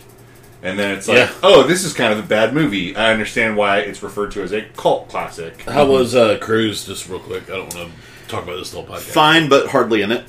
[0.67, 1.32] And then it's like, Yeah.
[1.43, 2.95] oh, this is kind of a bad movie.
[2.95, 5.62] I understand why it's referred to as a cult classic.
[5.62, 6.86] How was uh, Cruise?
[6.86, 7.43] Just real quick.
[7.49, 9.12] I don't want to talk about this whole podcast.
[9.13, 10.25] Fine, but hardly in it.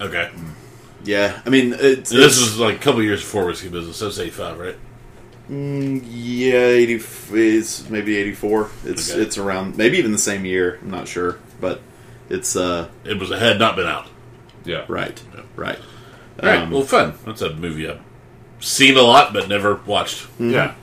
[0.00, 0.30] Okay.
[1.04, 3.96] Yeah, I mean, it's, And this it's- was like a couple years before Whiskey Business.
[3.96, 4.76] So it's 85, right?
[5.50, 6.94] yeah, eighty
[7.32, 8.70] is maybe eighty four.
[8.84, 9.20] It's Okay.
[9.20, 10.78] it's around maybe even the same year.
[10.80, 11.80] I'm not sure, but
[12.30, 14.06] it's uh It was a had not been out.
[14.64, 14.84] Yeah.
[14.88, 15.20] right,
[15.56, 15.78] right.
[16.42, 16.60] All right.
[16.60, 17.14] Um, well, fun.
[17.26, 18.00] That's a movie I've
[18.62, 20.26] seen a lot but never watched.
[20.38, 20.74] Yeah.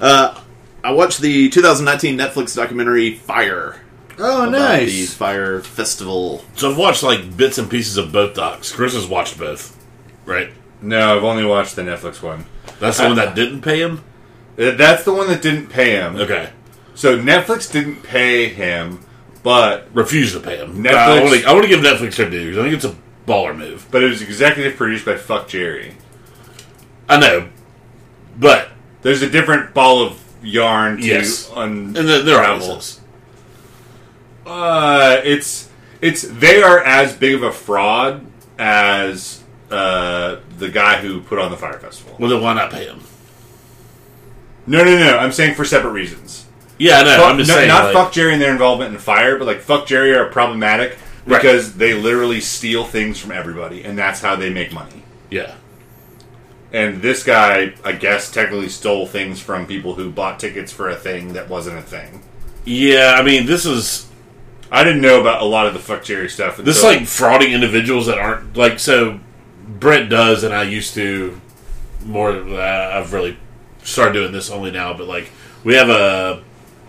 [0.00, 0.40] Uh,
[0.82, 3.82] I watched the 2019 Netflix documentary Fyre.
[4.18, 6.44] Oh, about the Fyre Festival.
[6.54, 8.72] So I've watched like bits and pieces of both docs.
[8.72, 9.76] Chris has watched both,
[10.26, 10.50] right?
[10.82, 12.46] No, I've only watched the Netflix one.
[12.78, 14.02] That's the one that didn't pay him.
[14.58, 16.16] Uh, That's the one that didn't pay him.
[16.16, 16.50] Okay.
[16.94, 19.00] So Netflix didn't pay him,
[19.42, 20.82] but Refused to pay him.
[20.82, 21.46] Netflix- I want to.
[21.48, 22.50] I want to give Netflix their due.
[22.50, 22.94] 'cause I think it's a
[23.26, 23.86] baller move.
[23.90, 25.94] but it was executive produced by Fuck Jerry.
[27.10, 27.48] I know,
[28.38, 28.68] but
[29.02, 31.50] There's a different ball of yarn to Yes.
[31.54, 33.00] un- And then there are others.
[34.46, 35.68] Uh, it's
[36.00, 38.24] it's they are as big of a fraud
[38.58, 42.16] as uh, the guy who put on the Fyre Festival.
[42.18, 43.00] Well, then why not pay him?
[44.66, 45.18] No, no, no.
[45.18, 46.46] I'm saying for separate reasons.
[46.78, 47.16] Yeah, I know.
[47.18, 47.68] Fuck- I'm just not, saying.
[47.68, 50.98] not like, fuck Jerry and their involvement in fire, but like fuck Jerry are problematic
[51.26, 51.40] Right.
[51.40, 55.02] because they literally steal things from everybody, and that's how they make money.
[55.30, 55.54] Yeah.
[56.72, 60.94] And this guy, I guess, technically stole things from people who bought tickets for a
[60.94, 62.22] thing that wasn't a thing.
[62.64, 64.10] Yeah, I mean, this is
[64.70, 66.56] I didn't know about a lot of the fuck Jerry stuff.
[66.58, 69.18] this is like frauding individuals that aren't like so.
[69.66, 71.40] Brent does, and I used to
[72.04, 72.30] more.
[72.30, 73.36] Uh, I've really
[73.82, 75.30] started doing this only now, but like
[75.64, 76.42] we have a.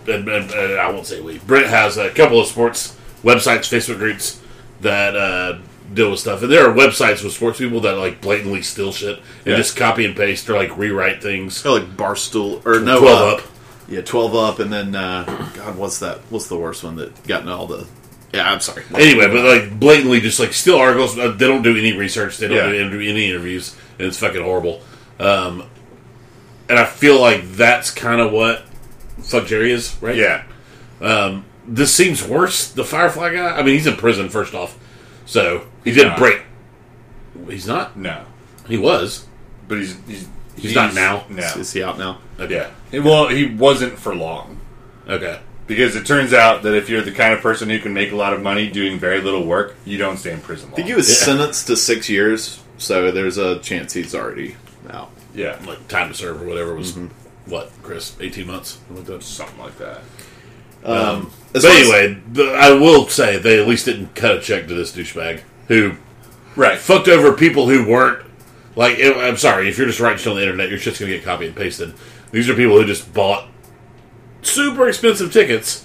[0.08, 1.40] And, and, and I won't say we.
[1.40, 4.42] Brent has a couple of sports websites, Facebook groups
[4.82, 5.60] that uh,
[5.94, 9.18] deal with stuff, and there are websites with sports people that like blatantly steal shit
[9.18, 9.56] and Yeah.
[9.58, 11.66] just copy and paste or like rewrite things.
[11.66, 13.42] Oh, like Barstool or no, Twelve uh, up.
[13.90, 15.24] Yeah, twelve up, and then uh,
[15.56, 16.20] God, what's that?
[16.30, 17.86] What's the worst one that got in all the?
[18.34, 18.84] Yeah, I'm sorry.
[18.96, 21.18] Anyway, but like blatantly just like steal articles.
[21.20, 22.38] Uh, They don't do any research.
[22.38, 22.90] They don't Yeah.
[22.90, 24.82] do any, interviews, and it's fucking horrible.
[25.20, 25.64] Um,
[26.70, 28.64] and I feel like that's kind of what
[29.22, 30.16] fuck Jerry is, right?
[30.16, 30.44] yeah,
[31.68, 32.70] This seems worse.
[32.70, 33.58] The Firefly guy.
[33.58, 34.78] I mean, he's in prison first off,
[35.32, 36.20] so he He's didn't not.
[36.20, 36.42] break.
[37.50, 37.98] He's not.
[37.98, 38.26] no,
[38.68, 39.26] He was.
[39.68, 41.24] but he's he's He's not now?
[41.30, 42.20] No, Is he out now?
[42.40, 42.70] Okay.
[42.92, 43.00] yeah.
[43.00, 44.60] Well, he wasn't for long.
[45.08, 45.40] Okay.
[45.66, 48.16] Because it turns out that if you're the kind of person who can make a
[48.16, 50.74] lot of money doing very little work, you don't stay in prison long.
[50.74, 51.26] I think he was Yeah.
[51.26, 54.56] sentenced to six years, so there's a chance he's already
[54.90, 55.10] out.
[55.34, 57.08] yeah, Like time to serve or whatever was Mm-hmm.
[57.50, 58.80] what Chris eighteen months.
[59.22, 60.02] Something like that.
[60.84, 61.06] Something.
[61.26, 62.18] Um, But far as- anyway,
[62.56, 65.94] I will say they at least didn't cut a check to this douchebag who
[66.56, 66.78] Right.
[66.78, 68.20] fucked over people who weren't
[68.76, 69.00] like.
[69.00, 71.24] it- I'm sorry, if you're just writing shit on the internet, you're just gonna get
[71.26, 71.94] copied and pasted.
[72.32, 73.48] These are people who just bought
[74.42, 75.84] super expensive tickets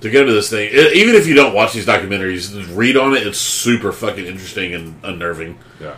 [0.00, 0.68] to go to this thing.
[0.72, 3.26] E- Even if you don't watch these documentaries, read on it.
[3.26, 5.58] It's super fucking interesting and unnerving.
[5.80, 5.92] Yeah.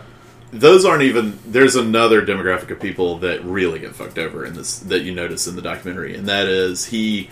[0.53, 1.39] those aren't even.
[1.47, 5.47] There's another demographic of people that really get fucked over in this that you notice
[5.47, 7.31] in the documentary, and that is he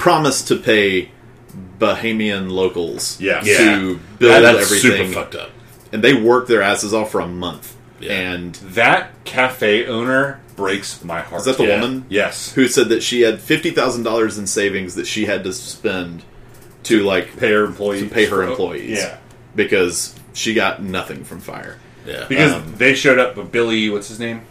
[0.00, 1.10] promised to pay
[1.78, 3.40] Bahamian locals Yeah.
[3.40, 5.50] to build That- that's everything, super fucked up.
[5.92, 7.74] and they worked their asses off for a month.
[8.00, 8.12] Yeah.
[8.12, 11.40] And That cafe owner breaks my heart.
[11.40, 11.80] is that the Yeah.
[11.80, 12.04] woman?
[12.08, 12.52] Yes.
[12.54, 16.22] who said that she had fifty thousand dollars in savings that she had to spend
[16.84, 18.02] to like Pay her employees.
[18.02, 18.98] to pay her employees.
[18.98, 19.16] Yeah.
[19.56, 21.76] because she got nothing from Fyre.
[22.06, 24.42] Yeah, Because Um, they showed up with Billy, what's his name?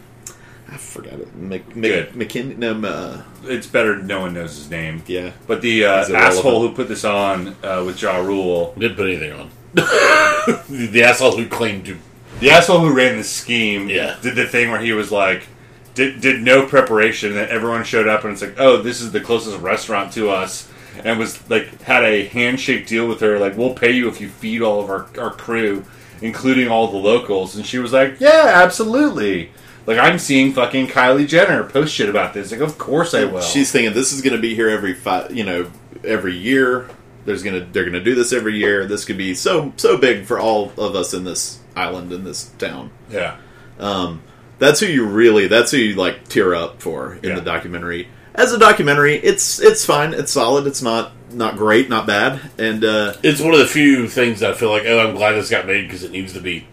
[0.72, 1.34] I forgot it.
[1.34, 2.14] Mc, Good.
[2.14, 5.02] Mc, McKin- no, uh, It's better no one knows his name.
[5.06, 5.32] yeah.
[5.46, 6.38] But the uh, He's irrelevant.
[6.38, 9.50] asshole who put this on uh, with Ja Rule, didn't put anything on.
[9.74, 11.98] the, the asshole who claimed to.
[12.40, 14.16] the asshole who ran the scheme, Yeah.
[14.22, 15.48] did the thing where he was like,
[15.94, 19.20] did, did no preparation, and everyone showed up, and it's like, oh, this is the
[19.20, 20.70] closest restaurant to us,
[21.04, 24.28] and was like, had a handshake deal with her, like, we'll pay you if you
[24.28, 25.84] feed all of our, our crew,
[26.22, 29.50] including all the locals, and she was like, yeah, absolutely.
[29.86, 32.52] Like, I'm seeing fucking Kylie Jenner post shit about this.
[32.52, 33.40] Like, of course I will.
[33.40, 35.70] She's thinking this is going to be here every five, you know,
[36.04, 36.88] every year.
[37.26, 38.86] There's gonna they're gonna do this every year.
[38.86, 42.44] This could be so so big for all of us in this island in this
[42.58, 42.90] town.
[43.10, 43.36] yeah.
[43.78, 44.22] Um,
[44.58, 47.34] that's who you really that's who you like tear up for in Yeah.
[47.36, 48.08] the documentary.
[48.34, 50.14] As a documentary, it's it's fine.
[50.14, 50.66] It's solid.
[50.66, 54.52] It's not not great, not bad, and uh, It's one of the few things that
[54.52, 56.66] I feel like, oh, I'm glad this got made because it needs to be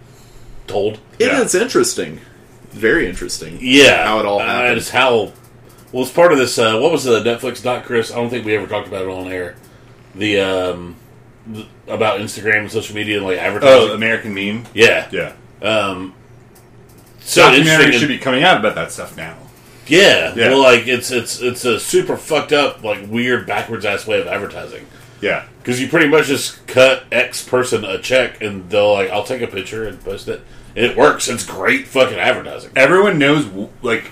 [0.66, 0.96] told.
[1.20, 1.42] it Yeah.
[1.42, 2.22] is interesting,
[2.72, 3.58] very interesting.
[3.62, 4.78] Yeah, how it all Uh, happened.
[4.78, 5.32] it's how.
[5.92, 6.58] Well, it's part of this.
[6.58, 8.12] Uh, what was the Netflix doc, Chris?
[8.12, 9.56] I don't think we ever talked about it on air.
[10.16, 10.96] The um,
[11.54, 13.90] th- about Instagram and social media and like advertising.
[13.92, 14.66] Oh, American Meme?
[14.74, 15.34] yeah, Yeah.
[15.62, 16.14] Um,
[17.22, 19.38] so Documentary should be coming out about that stuff now.
[19.88, 20.50] yeah, Yeah.
[20.50, 24.28] Well, like it's it's it's a super fucked up, like weird backwards ass way of
[24.28, 24.86] advertising.
[25.22, 25.46] Yeah.
[25.64, 29.42] Because you pretty much just cut X person a check and they'll like, I'll take
[29.42, 30.42] a picture and post it.
[30.78, 31.28] It works.
[31.28, 32.72] It's great fucking advertising.
[32.76, 33.48] Everyone knows
[33.82, 34.04] like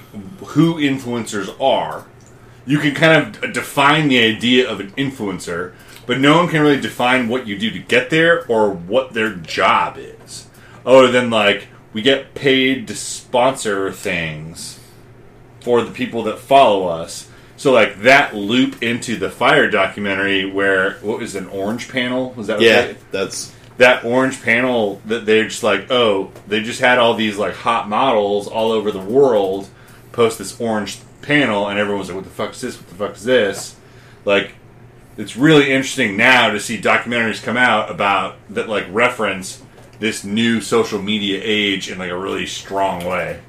[0.48, 2.06] who influencers are.
[2.66, 5.74] You can kind of define the idea of an influencer,
[6.08, 9.30] but no one can really define what you do to get there or what their
[9.36, 10.48] job is.
[10.84, 14.80] Other than like we get paid to sponsor things
[15.62, 17.30] for the people that follow us.
[17.58, 22.32] So like that loop into the Fyre documentary where what was an orange panel?
[22.34, 26.62] Was that what Yeah, they- that's that orange panel that they're just like, oh, they
[26.62, 29.70] just had all these like hot models all over the world
[30.12, 32.78] post this orange panel, and everyone's like, what the fuck is this?
[32.78, 33.76] What the fuck is this?
[34.24, 34.54] Like,
[35.18, 39.62] it's really interesting now to see documentaries come out about that like reference
[40.00, 43.40] this new social media age in like a really strong way.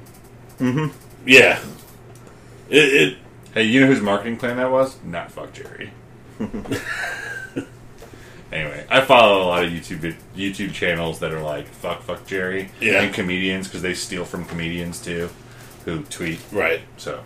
[0.59, 0.95] Mm-hmm.
[1.27, 1.61] Yeah.
[2.69, 3.17] It, it
[3.57, 4.97] Hey, you know whose marketing plan that was?
[5.03, 5.91] Not fuck Jerry.
[8.51, 12.69] anyway, I follow a lot of YouTube YouTube channels that are like fuck fuck Jerry
[12.79, 13.01] Yeah.
[13.01, 15.29] and comedians because they steal from comedians too,
[15.85, 16.39] who tweet.
[16.51, 16.81] Right.
[16.97, 17.21] So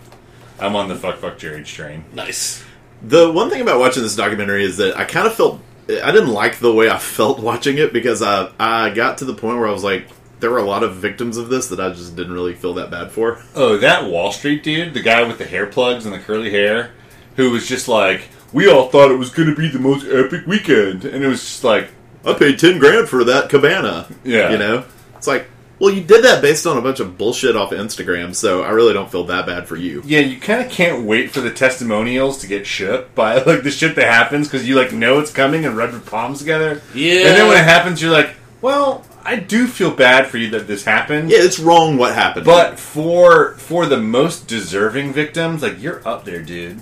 [0.60, 2.06] I'm on the fuck fuck Jerry train.
[2.14, 2.64] Nice.
[3.02, 6.30] The one thing about watching this documentary is that I kind of felt I didn't
[6.32, 9.68] like the way I felt watching it because I I got to the point where
[9.68, 10.08] I was like
[10.40, 12.90] there were a lot of victims of this that I just didn't really feel that
[12.90, 13.40] bad for.
[13.54, 16.94] Oh, that Wall Street dude, the guy with the hair plugs and the curly hair,
[17.36, 18.22] who was just like,
[18.54, 21.42] we all thought it was going to be the most epic weekend, and it was
[21.42, 21.90] just like,
[22.26, 24.08] I paid ten grand for that cabana.
[24.24, 24.52] Yeah.
[24.52, 24.86] you know,
[25.16, 25.48] it's like,
[25.80, 28.94] well, you did that based on a bunch of bullshit off Instagram, so I really
[28.94, 30.04] don't feel that bad for you.
[30.06, 33.72] yeah, you kind of can't wait for the testimonials to get shook by like the
[33.72, 36.82] shit that happens because you like know it's coming and rub your palms together.
[36.94, 37.28] Yeah.
[37.28, 40.68] and then when it happens, you're like, well, I do feel bad for you that
[40.68, 41.32] this happened.
[41.32, 46.26] Yeah, it's wrong what happened, But for for the most deserving victims, like you're up
[46.26, 46.80] there, dude.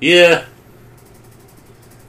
[0.00, 0.46] Yeah.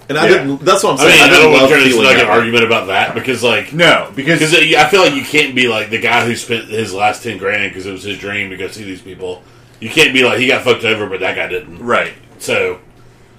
[0.10, 0.38] And I Yeah.
[0.40, 0.62] didn't.
[0.66, 1.10] That's what I'm saying.
[1.10, 1.22] I mean, saying.
[1.22, 3.14] I, I, didn't don't want to turn this into feeling like an argument about that
[3.16, 6.36] because, like, No, because because I feel like you can't be like the guy who
[6.36, 9.44] spent his last ten grand because it was his dream to go see these people.
[9.80, 11.80] You can't be like he got fucked over, but that guy didn't.
[11.80, 12.80] right, So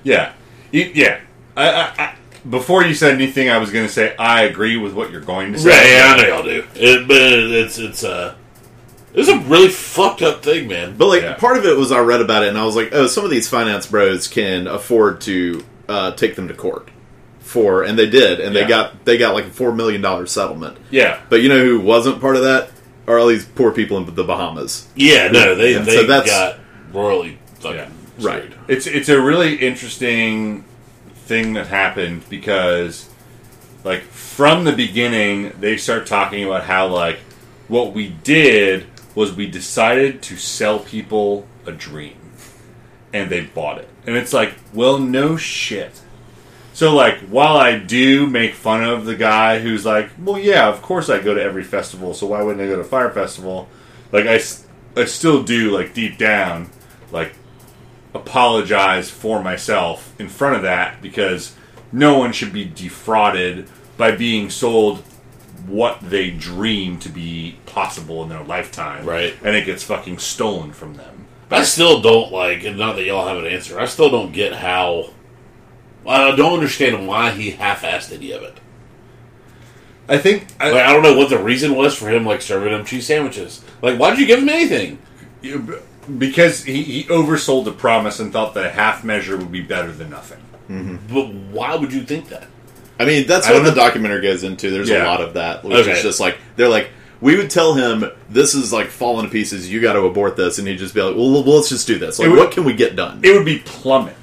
[0.02, 0.32] Yeah,
[0.72, 1.20] You- yeah.
[1.56, 2.14] I, I, I,
[2.50, 5.52] before you said anything, I was going to say I agree with what you're going
[5.52, 5.70] to say.
[5.70, 6.64] Right, yeah, I know y'all do.
[6.74, 8.34] It, but it's it's uh
[9.14, 10.96] it's a really fucked up thing, man.
[10.98, 11.34] But like Yeah.
[11.36, 13.30] part of it was I read about it and I was like, oh, some of
[13.30, 16.88] these finance bros can afford to uh, take them to court
[17.40, 18.62] for, and they did, and Yeah.
[18.62, 20.76] they got they got like a four million dollar settlement.
[20.90, 22.70] Yeah, But you know who wasn't part of that?
[23.06, 24.86] Are all these poor people in the Bahamas?
[24.94, 26.58] Yeah, no, they Yeah, they so that's- got
[26.92, 27.88] royally fucking Yeah.
[28.20, 28.52] Right.
[28.68, 30.64] it's it's a really interesting
[31.26, 33.08] thing that happened because,
[33.82, 37.18] like, from the beginning, they start talking about how like
[37.68, 42.14] what we did was we decided to sell people a dream,
[43.14, 46.02] and they bought it, and it's like, well, no shit.
[46.74, 50.82] So like, while I do make fun of the guy who's like, well, yeah, of
[50.82, 53.68] course I go to every festival, so why wouldn't I go to Fyre Festival?
[54.10, 54.40] Like, I,
[55.00, 56.70] I still do like deep down,
[57.12, 57.36] like
[58.12, 61.54] apologize for myself in front of that because
[61.92, 64.98] no one should be defrauded by being sold
[65.66, 69.06] what they dream to be possible in their lifetime.
[69.06, 69.34] Right.
[69.44, 71.23] And it gets fucking stolen from them.
[71.50, 73.78] I still don't like, and not that y'all have an answer.
[73.78, 75.10] I still don't get how.
[76.06, 78.58] I don't understand why he half-assed any of it.
[80.08, 82.72] I think I, Like, I don't know what the reason was for him like serving
[82.72, 83.62] them cheese sandwiches.
[83.80, 84.98] Like, why'd you give him anything?
[85.42, 85.80] you-
[86.18, 89.90] because he, he oversold the promise and thought that a half measure would be better
[89.90, 90.38] than nothing.
[90.68, 91.14] Mm-hmm.
[91.14, 92.46] But why would you think that?
[93.00, 93.74] I mean, that's I what the know.
[93.76, 94.70] documentary goes into.
[94.70, 95.04] There's Yeah.
[95.04, 95.92] a lot of that, which Okay.
[95.92, 99.70] is just like they're like, we would tell him this is like falling to pieces.
[99.70, 101.98] You got to abort this, and he'd just be like, well, well, let's just do
[101.98, 102.18] this.
[102.18, 103.20] Like, would- what can we get done?
[103.22, 104.16] it would be plummet.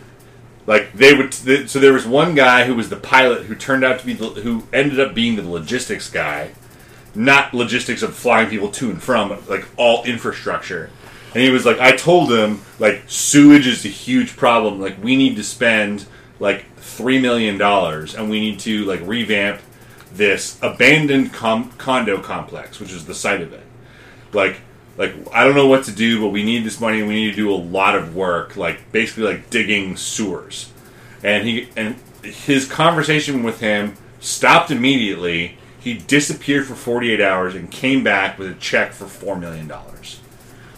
[0.67, 1.31] Like they would.
[1.31, 4.13] th- So there was one guy who was the pilot who turned out to be
[4.13, 6.51] the, who ended up being the logistics guy,
[7.15, 10.89] not logistics of flying people to and from, but like all infrastructure.
[11.33, 14.79] And he was like, I told him like sewage is a huge problem.
[14.79, 16.05] Like we need to spend
[16.39, 19.61] like three million dollars, and we need to like revamp
[20.13, 23.63] this abandoned com- condo complex, which is the site of it
[24.33, 24.61] like
[24.97, 27.35] like I don't know what to do, but we need this money we need to
[27.35, 30.71] do a lot of work, like basically like digging sewers.
[31.23, 35.57] And he and his conversation with him stopped immediately.
[35.79, 40.19] He disappeared for 48 hours and came back with a check for 4 million dollars.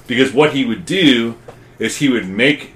[0.08, 1.38] Because what he would do
[1.80, 2.74] is he would make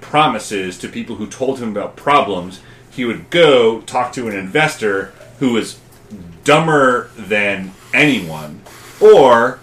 [0.00, 2.60] promises to people who told him about problems.
[2.90, 5.78] He would go talk to an investor who was
[6.44, 8.60] dumber than anyone
[9.00, 9.58] or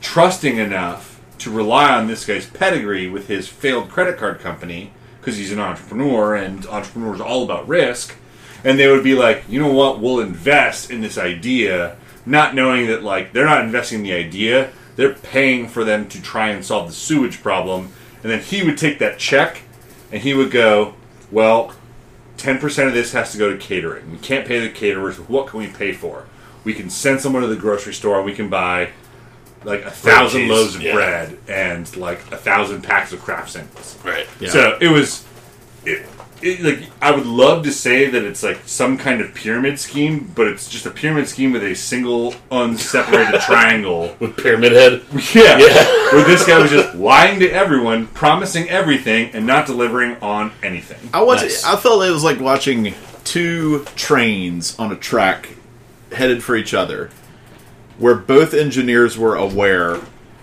[0.00, 5.36] trusting enough to rely on this guy's pedigree with his failed credit card company because
[5.36, 8.14] he's an entrepreneur and entrepreneurs all about risk
[8.62, 10.00] and they would be like you know what?
[10.00, 11.96] We'll invest in this idea
[12.26, 14.70] not knowing that like they're not investing in the idea.
[14.96, 17.90] They're paying for them to try and solve the sewage problem
[18.22, 19.62] and then he would take that check
[20.12, 20.94] and he would go
[21.30, 21.74] well
[22.44, 24.12] 10% of this has to go to catering.
[24.12, 25.18] We can't pay the caterers.
[25.18, 26.26] What can we pay for?
[26.62, 28.90] We can send someone to the grocery store we can buy
[29.64, 30.92] like a thousand cheese, loaves of yeah.
[30.92, 33.98] bread and like a thousand packs of Kraft singles.
[34.04, 34.26] Right.
[34.40, 34.50] Yeah.
[34.50, 35.26] So it was,
[35.86, 36.06] it,
[36.44, 40.30] it, like I would love to say that it's like some kind of pyramid scheme,
[40.34, 44.14] but it's just a pyramid scheme with a single unseparated triangle.
[44.20, 45.02] With Pyramid Head.
[45.34, 46.12] Yeah, Yeah.
[46.12, 51.08] where this guy was just lying to everyone, promising everything, and not delivering on anything.
[51.12, 51.42] I watched.
[51.42, 51.64] Nice.
[51.64, 55.48] I felt it was like watching two trains on a track
[56.12, 57.10] headed for each other,
[57.98, 59.98] where both engineers were aware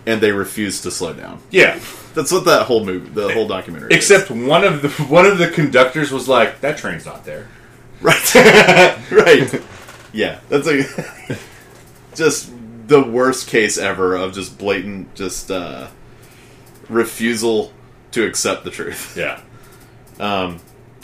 [0.06, 1.42] and they refuse to slow down.
[1.52, 1.80] Yeah.
[2.14, 3.92] That's what that whole movie, the whole documentary.
[3.94, 3.98] is.
[3.98, 7.48] Except one of the one of the conductors was like, "That train's not there."
[8.02, 8.36] right,
[9.12, 9.62] right,
[10.12, 10.40] yeah.
[10.50, 11.40] That's like
[12.16, 12.52] just
[12.88, 15.88] the worst case ever of just blatant, just uh,
[16.90, 17.72] refusal
[18.12, 19.16] to accept the truth.
[19.16, 19.40] Yeah.
[20.20, 20.60] Um,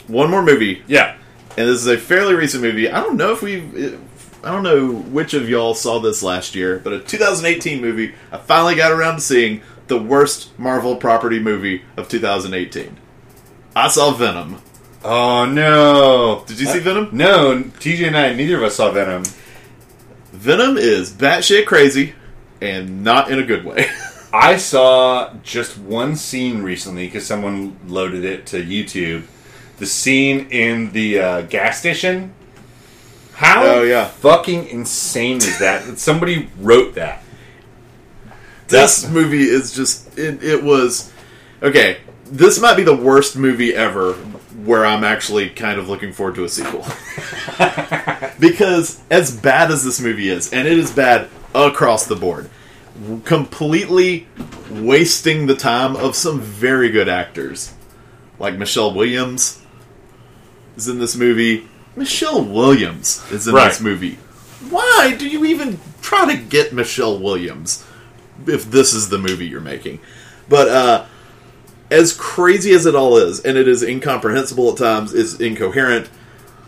[0.06, 1.16] one more movie Yeah.
[1.56, 2.90] and this is a fairly recent movie.
[2.90, 3.96] I don't know if we,
[4.42, 8.14] I don't know which of y'all saw this last year, but a 2018 movie.
[8.30, 12.96] I finally got around to seeing the worst Marvel property movie of 2018.
[13.74, 14.62] I saw Venom.
[15.04, 16.44] Oh no!
[16.46, 17.10] Did you see Venom?
[17.12, 19.24] No, TJ and I, neither of us saw Venom.
[20.32, 22.14] Venom is batshit crazy,
[22.60, 23.86] and not in a good way.
[24.32, 29.24] I saw just one scene recently because someone loaded it to YouTube.
[29.78, 32.34] The scene in the uh, gas station.
[33.38, 34.06] How Oh, yeah.
[34.08, 35.84] fucking insane is that?
[35.86, 37.22] that somebody wrote that.
[38.66, 41.12] this movie is just it, it was
[41.62, 44.12] okay this might be the worst movie ever
[44.64, 46.84] where i'm actually kind of looking forward to a sequel
[48.40, 52.50] because as bad as this movie is and it is bad across the board
[53.24, 54.26] completely
[54.70, 57.72] wasting the time of some very good actors
[58.38, 59.62] like michelle williams
[60.76, 61.66] is in this movie
[61.98, 63.68] michelle williams is in Right.
[63.68, 64.18] this movie
[64.70, 67.84] why do you even try to get michelle williams
[68.46, 69.98] if this is the movie you're making.
[70.48, 71.04] But uh
[71.90, 76.08] as crazy as it all is, and it is incomprehensible at times, is incoherent.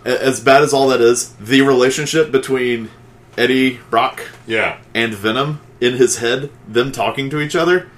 [0.04, 2.88] As bad as all that is, the relationship between
[3.36, 4.78] Eddie Brock Yeah.
[4.94, 7.88] and Venom in his head, them talking to each other,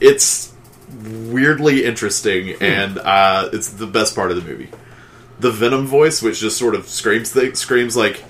[0.00, 0.52] it's
[1.04, 4.68] weirdly interesting, and uh, it's the best part of the movie.
[5.42, 8.22] The Venom voice, which just sort of screams things, screams like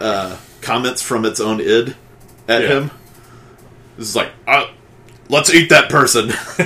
[0.00, 1.94] uh, comments from its own id
[2.48, 2.68] at Yeah.
[2.68, 2.90] him.
[3.96, 4.66] This is like, uh,
[5.28, 6.30] let's eat that person,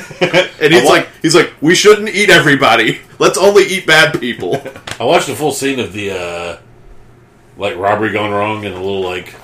[0.61, 3.01] and he's wa- like, he's like, we shouldn't eat everybody.
[3.19, 4.63] Let's only eat bad people.
[5.01, 6.59] I watched a full scene of the uh
[7.59, 9.35] like robbery gone wrong and a little like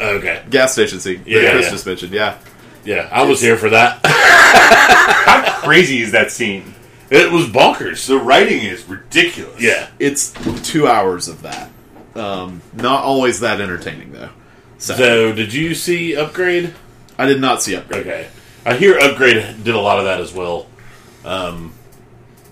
[0.00, 1.22] okay Gas station scene.
[1.26, 1.70] Yeah, that Chris yeah.
[1.70, 2.12] just mentioned.
[2.12, 2.38] Yeah,
[2.84, 6.74] yeah I was here for that How crazy is that scene?
[7.10, 9.60] It was bonkers The writing is ridiculous.
[9.60, 10.32] yeah it's
[10.68, 11.70] two hours of that.
[12.14, 14.30] Um, not always that entertaining though.
[14.78, 16.74] So, so did you see upgrade
[17.18, 18.00] I did not see upgrade.
[18.06, 18.28] okay
[18.66, 20.66] I hear upgrade did a lot of that as well
[21.24, 21.72] Um,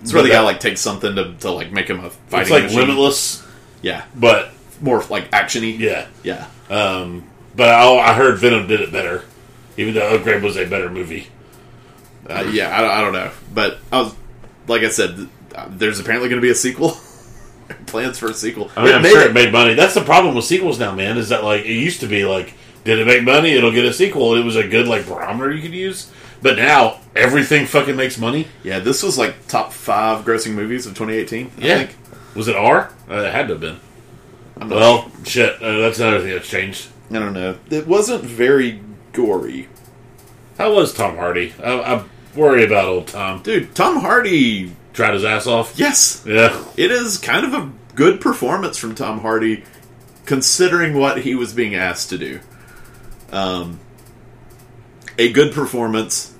[0.02, 2.40] It's where the But guy like takes something to, to like make him a fighting
[2.42, 2.78] it's like machine.
[2.80, 3.46] limitless
[3.82, 4.50] Yeah, but
[4.80, 5.78] more like actiony.
[5.78, 6.46] yeah yeah.
[6.70, 7.24] um
[7.56, 9.24] but I, I heard Venom did it better
[9.76, 11.28] even though upgrade was a better movie
[12.28, 14.14] Uh, yeah, I, I don't know, but I was
[14.68, 15.28] like I said,
[15.68, 16.96] there's apparently going to be a sequel.
[17.86, 18.70] Plans for a sequel.
[18.76, 19.74] I mean, I'm made sure it- it made money.
[19.74, 21.18] That's the problem with sequels now, man.
[21.18, 22.54] Is that like it used to be like,
[22.84, 23.50] did it make money?
[23.52, 24.34] It'll get a sequel.
[24.36, 26.10] It was a good like barometer you could use.
[26.42, 28.46] But now everything fucking makes money.
[28.62, 31.46] yeah, this was like top five grossing movies of 2018.
[31.46, 31.78] I Yeah.
[31.78, 31.96] think.
[32.36, 32.92] Was it R?
[33.10, 33.80] Uh, it had to have been.
[34.60, 35.60] I'm Well, shit.
[35.62, 36.88] Uh, that's another thing that's changed.
[37.10, 37.56] I don't know.
[37.70, 38.80] It wasn't very
[39.12, 39.68] gory,
[40.58, 41.52] How was Tom Hardy?
[41.62, 42.04] I, I
[42.36, 43.42] worry about old Tom.
[43.42, 43.74] dude.
[43.74, 44.72] Tom Hardy.
[44.92, 45.74] Tried his ass off.
[45.76, 46.58] Yes, Yeah.
[46.76, 49.62] it is kind of a good performance from Tom Hardy,
[50.24, 52.40] considering what he was being asked to do.
[53.30, 53.78] Um,
[55.18, 56.34] a good performance,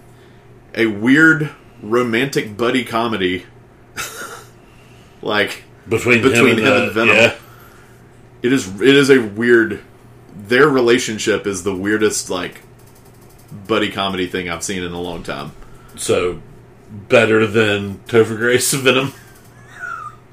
[0.74, 1.50] a weird
[1.82, 3.44] romantic buddy comedy,
[5.22, 7.16] like Between, Between him, and, him uh, and Venom.
[7.16, 7.34] Yeah.
[8.42, 8.80] it is.
[8.80, 9.80] It is a weird.
[10.34, 12.62] Their relationship is the weirdest like
[13.66, 15.52] buddy comedy thing I've seen in a long time.
[15.96, 16.40] So
[17.08, 19.12] better than Topher Grace Venom.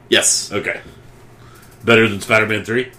[0.10, 0.82] Yes, Okay.
[1.84, 2.92] Better than Spider Man Three.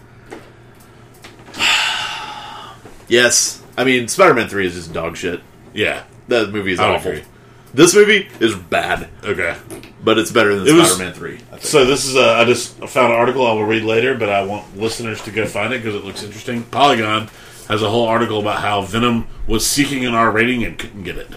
[3.09, 3.63] yes.
[3.77, 5.41] I mean, Spider-Man Three is just dog shit.
[5.73, 6.05] Yeah.
[6.29, 7.11] That movie is I awful.
[7.13, 7.25] agree.
[7.73, 9.57] This movie is bad, Okay.
[10.05, 11.41] but it's better than It Spider-Man Three.
[11.61, 14.45] So this is a, I just found an article I will read later, but I
[14.45, 16.63] want listeners to go find it because it looks interesting.
[16.65, 17.29] Polygon
[17.69, 21.17] has a whole article about how Venom was seeking an R rating and couldn't get
[21.19, 21.31] it.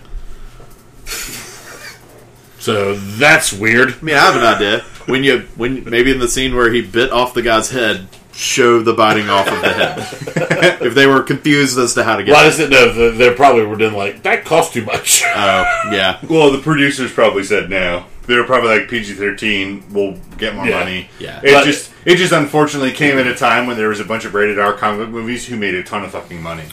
[2.59, 3.93] So that's weird.
[3.93, 4.79] I mean, I have an idea.
[5.05, 8.81] When you when maybe in the scene where he bit off the guy's head, show
[8.81, 10.81] the biting off of the head.
[10.81, 12.31] if they were confused as to how to get.
[12.33, 12.47] Well, I it.
[12.47, 15.23] just didn't know if they- they probably were doing like that cost too much.
[15.25, 18.05] Oh, yeah, Well, the producers probably said no.
[18.25, 19.85] They were probably like PG thirteen.
[19.91, 20.79] We'll get more Yeah.
[20.79, 21.09] money.
[21.19, 21.39] Yeah.
[21.43, 24.25] It But- just it just unfortunately came at a time when there was a bunch
[24.25, 26.65] of rated R comic movies who made a ton of fucking money.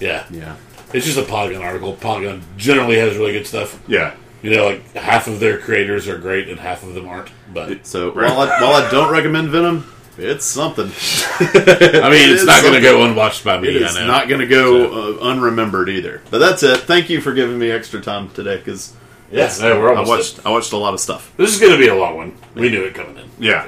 [0.00, 0.54] yeah, yeah.
[0.92, 1.92] It's just a Polygon article.
[1.94, 3.80] Polygon generally has really good stuff.
[3.88, 4.14] Yeah.
[4.42, 7.30] You know, like half of their creators are great and half of them aren't.
[7.54, 9.86] But So while I, while I don't recommend Venom,
[10.18, 10.86] It's something.
[11.40, 13.68] I mean, It it's not going to go unwatched by me.
[13.68, 16.20] It is not going to go uh, unremembered either.
[16.30, 16.80] But that's it.
[16.80, 18.94] Thank you for giving me extra time today because
[19.30, 20.08] Yes, no, we're I almost.
[20.36, 21.32] watched I watched a lot of stuff.
[21.38, 22.36] This is going to be a long one.
[22.54, 23.30] We knew it coming in.
[23.38, 23.66] Yeah.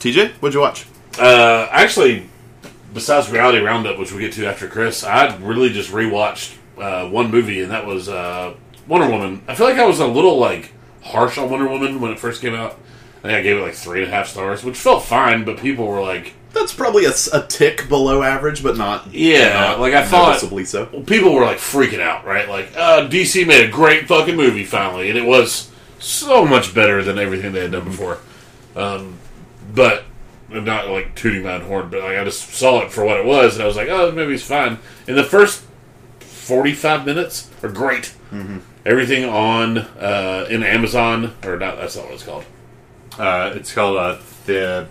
[0.00, 0.86] TJ, what'd you watch?
[1.18, 2.28] Uh, actually,
[2.92, 7.30] besides Reality Roundup, which we get to after Chris, I really just rewatched uh, one
[7.30, 8.54] movie, and that was uh,
[8.88, 9.42] Wonder Woman.
[9.48, 10.72] I feel like I was a little like
[11.02, 12.78] harsh on Wonder Woman when it first came out.
[13.18, 15.56] I think I gave it like three and a half stars, which felt fine, but
[15.58, 17.12] people were like, That's probably a
[17.46, 20.86] tick below average, but not Yeah, not like I thought- noticeably so.
[20.86, 22.48] people were like freaking out, right?
[22.48, 25.70] Like, uh, DC made a great fucking movie finally, and it was
[26.00, 28.18] so much better than everything they had done before.
[28.74, 29.18] Um,
[29.72, 30.02] but
[30.54, 33.18] I'm not like tooting my own horn, but like I just saw it for what
[33.18, 34.78] it was, and I was like, oh, the movie's fine.
[35.08, 35.64] And the first
[36.20, 38.14] 45 minutes are great.
[38.84, 41.76] Everything on uh, in Amazon or not?
[41.76, 42.44] That's not what it's called.
[43.18, 44.88] Uh, it's called uh, the.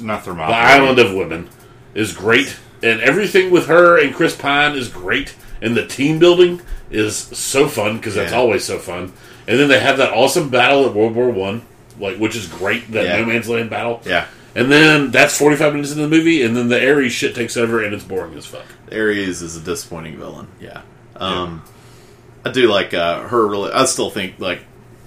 [0.00, 0.48] Not Thermopylae.
[0.48, 1.48] The Island of Women
[1.94, 6.60] is great, and everything with her and Chris Pine is great, and the team building
[6.90, 8.38] is so fun because that's Yeah.
[8.38, 9.12] always so fun.
[9.46, 11.62] And then they have that awesome battle at World War One,
[11.98, 12.90] like which is great.
[12.92, 13.20] That Yeah.
[13.20, 14.00] No Man's Land battle.
[14.04, 17.34] Yeah, And then that's forty five minutes into the movie, and then the Ares shit
[17.34, 18.66] takes over, and it's boring as fuck.
[18.92, 20.48] Ares is a disappointing villain.
[20.60, 20.82] Yeah,
[21.16, 21.62] um,
[22.44, 23.46] I do like uh, her.
[23.46, 24.60] Really, I still think like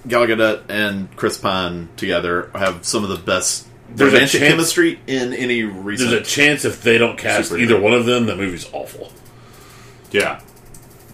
[0.08, 5.00] Gal Gadot and Chris Pine together have some of the best There's a chance- chemistry
[5.08, 8.70] in any There's a chance if they don't cast either one of them, the movie's
[8.74, 9.12] awful.
[10.12, 10.40] Yeah.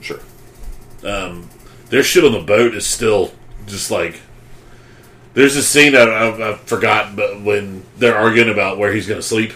[0.01, 0.19] sure.
[1.03, 1.49] um,
[1.89, 3.31] their shit on the boat is still
[3.67, 4.19] just like.
[5.33, 9.19] There's a scene I, I, I forgot, but when they're arguing about where he's going
[9.19, 9.53] to sleep,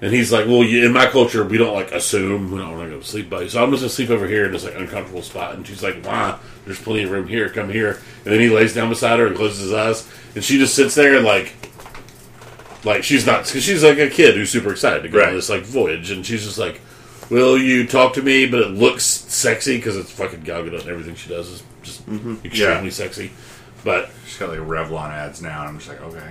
[0.00, 2.84] and he's like, "Well, you, in my culture, we don't like assume we don't want
[2.84, 3.48] to go to sleep, buddy.
[3.48, 5.82] So I'm just going to sleep over here in this like uncomfortable spot." And she's
[5.82, 6.38] like, "Why?
[6.64, 7.48] There's plenty of room here.
[7.50, 10.58] Come here." And then he lays down beside her and closes his eyes, and she
[10.58, 11.54] just sits there and like.
[12.84, 15.50] Like she's not because she's like a kid who's super excited to go on this
[15.50, 16.80] like voyage, and she's just like,
[17.28, 20.88] "Will you talk to me?" But it looks sexy because it's fucking Gal Gadot and
[20.88, 22.36] everything she does is just mm-hmm.
[22.46, 22.90] extremely Yeah.
[22.90, 23.32] sexy.
[23.88, 26.30] But She's got like Revlon ads now, and I'm just like, okay.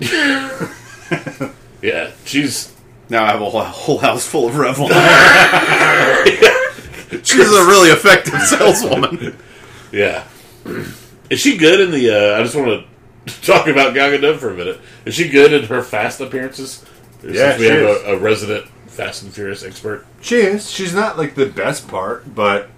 [1.82, 2.74] yeah, she's
[3.08, 4.90] Now I have a whole, whole house full of Revlon.
[7.24, 9.36] She's a really effective saleswoman.
[9.92, 10.24] yeah.
[11.30, 12.10] Is she good in the?
[12.10, 12.84] Uh, I just want
[13.26, 14.80] to talk about Gal Gadot for a minute.
[15.04, 16.84] Is she good in her fast appearances?
[17.22, 18.02] Yeah, Since we she have is.
[18.02, 20.04] a, a resident Fast and Furious expert.
[20.20, 20.68] She is.
[20.70, 22.68] She's not like the best part, but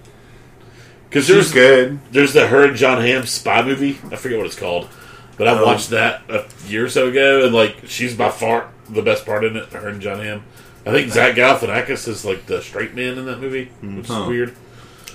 [1.09, 1.99] Because she's there's good.
[2.13, 3.99] there's the her and Jon Hamm spy movie.
[4.13, 4.89] I forget what it's called,
[5.37, 5.65] but I Oh.
[5.65, 9.45] watched that a year or so ago, and like she's by far the best part
[9.45, 9.67] in it.
[9.73, 10.43] Her and Jon Hamm.
[10.87, 13.99] I think Zach Galifianakis is like the straight man in that movie, hmm.
[13.99, 14.55] which is weird.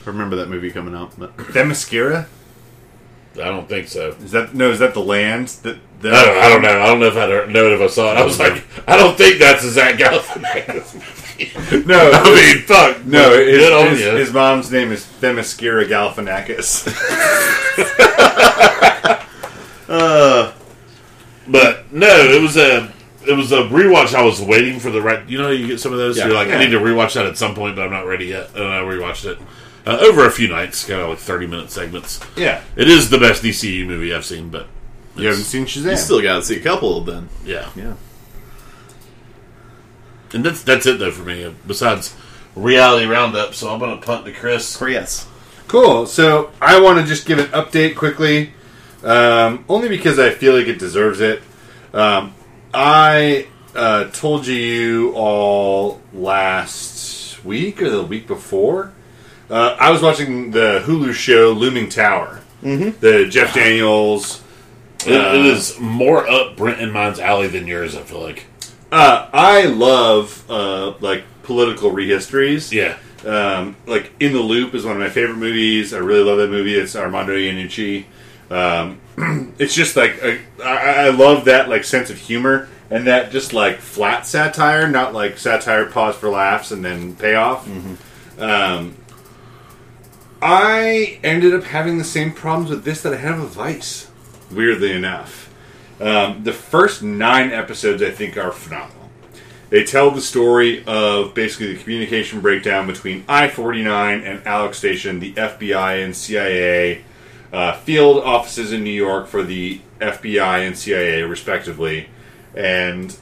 [0.05, 2.25] I remember that movie coming out, but Themyscira?
[3.35, 4.09] I don't think so.
[4.23, 4.69] Is that no?
[4.71, 5.77] Is that the land that?
[6.01, 6.81] that I don't, I don't know.
[6.81, 8.17] I don't know if I know it if I saw it.
[8.17, 11.22] I was like, I don't think that's a Zach Galifianakis movie.
[11.85, 13.05] No, I mean, fuck.
[13.05, 13.29] no.
[13.29, 16.87] but His, his, his mom's name is Themyscira Galifianakis.
[21.45, 22.91] But no, it was a
[23.27, 24.13] it was a rewatch.
[24.13, 25.27] I was waiting for the right.
[25.27, 26.17] You know, you get some of those.
[26.17, 26.25] Yeah.
[26.27, 26.57] You're like, Yeah.
[26.57, 28.49] I need to rewatch that at some point, but I'm not ready yet.
[28.55, 29.37] And I rewatched it
[29.85, 32.21] uh, over a few nights, kind of like 30 minute segments.
[32.37, 34.67] yeah, It is the best DCU movie I've seen, but
[35.17, 35.91] you haven't seen Shazam.
[35.91, 37.29] you still got to see a couple of them.
[37.45, 37.93] yeah, Yeah.
[40.33, 41.53] And that's that's it though for me.
[41.67, 42.15] Besides
[42.55, 44.81] reality roundup, so I'm gonna punt to Chris.
[44.81, 45.27] Yes.
[45.67, 46.05] Cool.
[46.05, 48.53] So I want to just give an update quickly,
[49.03, 51.41] um, only because I feel like it deserves it.
[51.93, 52.35] Um,
[52.73, 58.93] I uh, told you all last week or the week before.
[59.49, 62.99] Uh, I was watching the Hulu show Looming Tower, mm-hmm.
[62.99, 64.41] the Jeff Daniels.
[65.05, 67.95] It, it is more up Brent and mine's alley than yours.
[67.95, 68.45] I feel like.
[68.93, 72.71] Uh, I love uh, like political rehistories.
[72.71, 75.95] Yeah, Um, like In the Loop is one of my favorite movies.
[75.95, 76.75] I really love that movie.
[76.75, 78.05] It's Armando Iannucci.
[78.51, 78.99] Um,
[79.57, 83.51] it's just like a, I, I love that like sense of humor and that just
[83.51, 87.67] like flat satire, not like satire pause for laughs and then payoff.
[88.37, 88.95] Um,
[90.39, 94.11] I ended up having the same problems with this that I have with Vice.
[94.51, 95.42] Weirdly enough,
[95.99, 99.09] um, the first nine episodes I think are phenomenal.
[99.69, 105.19] They tell the story of basically the communication breakdown between I 49 and Alec Station,
[105.19, 107.03] the FBI and CIA
[107.51, 112.07] uh, field offices in New York for the FBI and CIA, respectively.
[112.55, 113.17] And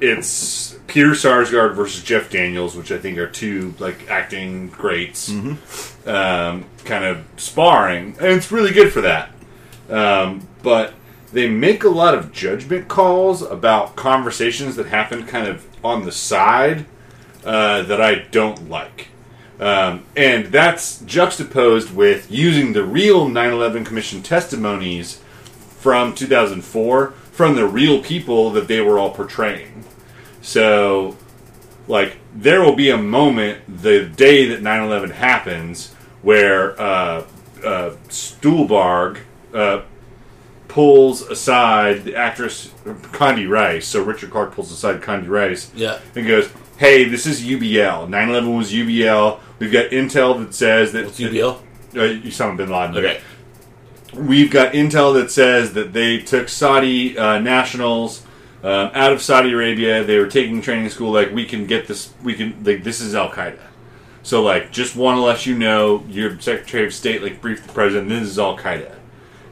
[0.00, 5.30] it's Peter Sarsgaard versus Jeff Daniels, which I think are two like acting greats,
[6.06, 9.30] um, kind of sparring, and it's really good for that.
[9.88, 10.94] Um, but
[11.34, 16.12] they make a lot of judgment calls about conversations that happen kind of on the
[16.12, 16.86] side
[17.44, 19.08] uh, that I don't like.
[19.58, 25.20] Um, and that's juxtaposed with using the real 9 11 Commission testimonies
[25.78, 29.84] from 2004 from the real people that they were all portraying.
[30.40, 31.16] So,
[31.88, 37.26] like, there will be a moment the day that 9 11 happens where uh,
[37.64, 39.18] uh, Stuhlbarg
[39.52, 39.82] uh,
[40.74, 43.86] pulls aside the actress Condi Rice.
[43.86, 46.00] So, Richard Clarke pulls aside Condi Rice Yeah.
[46.16, 48.08] and goes, Hey, this is UBL.
[48.08, 49.38] 9 11 was UBL.
[49.60, 51.04] We've got intel that says that.
[51.04, 51.58] What's UBL?
[51.94, 52.96] Uh, Osama bin Laden.
[52.96, 53.20] Okay.
[54.12, 58.26] We've got intel that says that they took Saudi uh, nationals
[58.64, 60.02] um, out of Saudi Arabia.
[60.02, 61.12] They were taking training school.
[61.12, 62.12] Like we can get this.
[62.24, 63.60] We can like this is Al Qaeda.
[64.24, 67.72] So like, just want to let you know, your Secretary of State like briefed the
[67.72, 68.08] president.
[68.08, 68.96] This is Al Qaeda,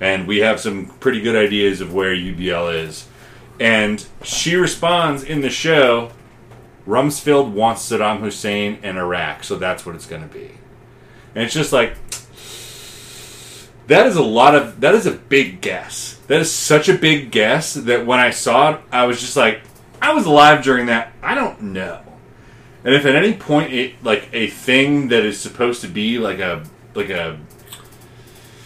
[0.02, 3.06] and we have some pretty good ideas of where UBL is.
[3.60, 6.10] And she responds in the show,
[6.88, 10.50] Rumsfeld wants Saddam Hussein in Iraq, so that's what it's going to be.
[11.36, 11.94] And it's just like,
[13.86, 16.18] that is a lot of that is a big guess.
[16.26, 19.62] That is such a big guess that when I saw it, I was just like,
[20.00, 21.12] I was alive during that.
[21.22, 22.02] I don't know.
[22.84, 26.40] And if at any point it like a thing that is supposed to be like
[26.40, 27.38] a like a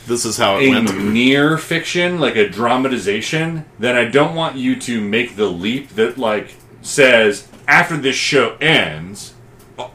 [0.07, 1.05] This is how it a went.
[1.13, 6.17] near fiction, like a dramatization, then I don't want you to make the leap that
[6.19, 9.35] like says after this show ends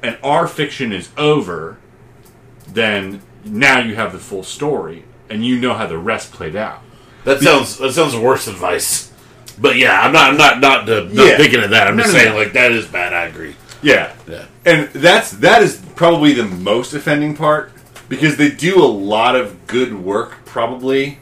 [0.04, 1.78] and our fiction is over,
[2.68, 6.82] then now you have the full story and you know how the rest played out.
[7.24, 9.12] That sounds that sounds worse advice.
[9.60, 11.38] But yeah, I'm not I'm not not, uh, not Yeah.
[11.38, 11.88] thinking of that.
[11.88, 12.40] I'm No, just no, saying no.
[12.40, 13.14] like that is bad.
[13.14, 13.56] I agree.
[13.82, 14.12] Yeah.
[14.28, 14.46] Yeah.
[14.66, 17.72] And that's that is probably the most offending part
[18.12, 21.18] because they do a lot of good work probably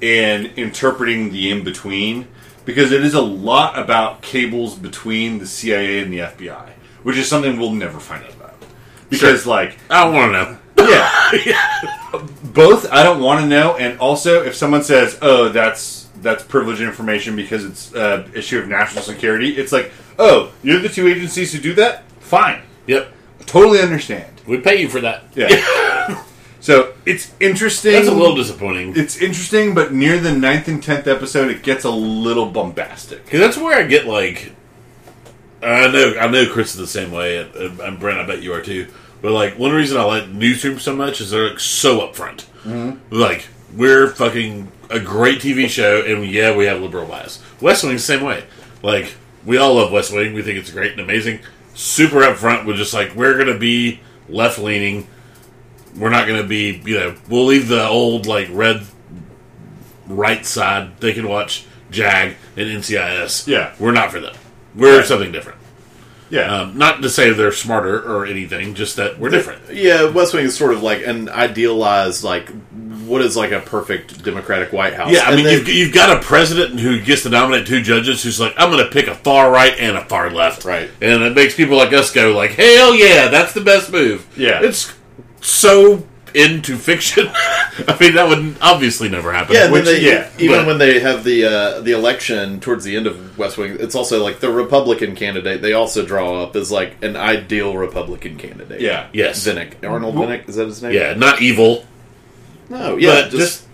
[0.00, 2.28] in interpreting the in between
[2.64, 6.70] because it is a lot about cables between the CIA and the FBI,
[7.02, 8.54] which is something we'll never find out about.
[9.08, 10.32] Because like I don't want
[10.76, 10.88] to know.
[10.88, 11.32] yeah.
[11.44, 12.26] yeah.
[12.44, 16.80] Both I don't want to know and also if someone says, "Oh, that's that's privileged
[16.80, 21.52] information because it's uh, issue of national security." It's like, "Oh, you're the two agencies
[21.52, 22.62] who do that?" Fine.
[22.86, 23.12] Yep.
[23.46, 24.39] Totally understand.
[24.50, 25.24] We pay you for that.
[25.36, 26.24] Yeah.
[26.60, 27.92] so it's interesting.
[27.92, 28.96] That's a little disappointing.
[28.96, 33.24] It's interesting, but near the ninth and tenth episode, it gets a little bombastic.
[33.24, 34.52] Because that's where I get like,
[35.62, 38.52] I know I know Chris is the same way, and, and Brent, I bet you
[38.52, 38.88] are too.
[39.22, 42.46] But like, one reason I like Newsroom so much is they're like, so upfront.
[42.64, 43.14] Mm-hmm.
[43.14, 43.46] Like,
[43.76, 47.40] we're fucking a great TV show, and yeah, we have liberal bias.
[47.60, 48.44] West Wing's the same way.
[48.82, 49.14] Like,
[49.46, 50.34] we all love West Wing.
[50.34, 51.38] We think it's great and amazing.
[51.74, 54.00] Super upfront We're just like we're gonna be
[54.32, 55.06] left leaning.
[55.96, 58.82] We're not gonna be, you know, we'll leave the old like red
[60.06, 60.98] right side.
[61.00, 63.46] They can watch JAG and NCIS.
[63.46, 63.72] Yeah.
[63.78, 64.34] we're not for them.
[64.74, 65.06] We're Right.
[65.06, 65.58] something different.
[66.30, 66.60] Yeah.
[66.60, 69.62] Um, not to say they're smarter or anything, just that we're different.
[69.72, 72.50] Yeah, West Wing is sort of like an idealized, like
[73.10, 75.10] what is like a perfect Democratic White House.
[75.12, 77.82] Yeah, I And mean, then- you've, you've got a president who gets to nominate two
[77.82, 80.64] judges who's like, I'm going to pick a far right and a far left.
[80.64, 80.88] Right.
[81.02, 84.26] And it makes people like us go like, hell yeah, that's the best move.
[84.38, 84.60] Yeah.
[84.62, 84.94] It's
[85.40, 87.26] so into fiction.
[87.34, 89.54] I mean, that would obviously never happen.
[89.56, 92.96] Yeah, Which- they, yeah, even but- when they have the uh, the election towards the
[92.96, 95.60] end of West Wing, it's also like the Republican candidate.
[95.62, 98.80] They also draw up as like an ideal Republican candidate.
[98.80, 99.08] yeah.
[99.12, 99.44] Yes.
[99.44, 100.92] Vinick, Arnold Vinick, is that his name?
[100.92, 101.84] Yeah, not evil,
[102.70, 103.66] no, yeah, but just,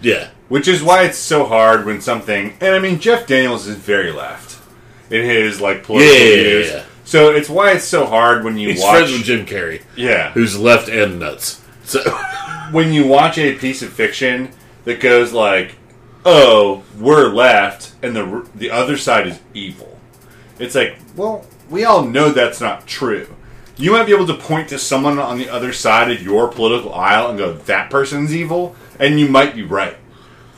[0.00, 0.30] yeah.
[0.48, 2.54] Which is why it's so hard when something.
[2.60, 4.58] And I mean, Jeff Daniels is very left
[5.10, 6.70] in his like political Yeah, yeah, yeah, views.
[6.70, 6.84] yeah.
[7.04, 8.96] So it's why it's so hard when you He's watch.
[8.98, 10.30] friends with Jim Carrey, yeah.
[10.32, 11.60] who's left and nuts.
[11.84, 12.00] So,
[12.70, 14.50] when you watch a piece of fiction
[14.84, 15.74] that goes like,
[16.24, 19.98] "Oh, we're left, and the the other side is evil,"
[20.60, 23.26] it's like, well, we all know that's not true.
[23.80, 26.92] You might be able to point to someone on the other side of your political
[26.94, 29.96] aisle and go, "That person's evil," and you might be right,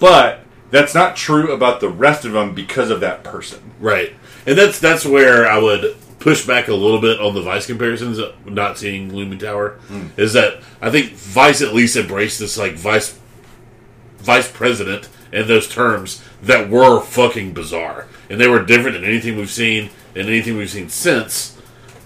[0.00, 0.40] but
[0.72, 3.60] that's not true about the rest of them because of that person.
[3.80, 4.14] Right,
[4.46, 8.18] and that's that's where I would push back a little bit on the Vice comparisons.
[8.18, 9.78] uh, Not seeing Looming Tower
[10.16, 13.18] is that I think Vice at least embraced this like Vice
[14.18, 19.36] Vice President and those terms that were fucking bizarre, and they were different than anything
[19.36, 21.56] we've seen and anything we've seen since.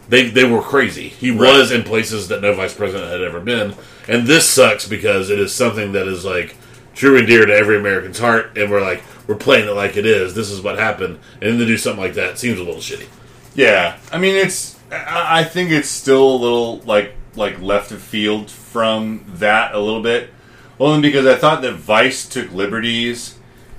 [0.08, 1.08] They they were crazy.
[1.08, 3.74] He was in places that no Vice President had ever been,
[4.08, 6.56] and this sucks because it is something that is like
[6.94, 10.06] true and dear to every American's heart, and we're like we're playing it like it
[10.06, 10.34] is.
[10.34, 13.08] This is what happened, and then to do something like that seems a little shitty.
[13.54, 14.78] Yeah, I mean it's.
[14.90, 19.78] I I think it's still a little like like left of field from that a
[19.78, 20.30] little bit,
[20.78, 23.38] only because I thought that Vice took liberties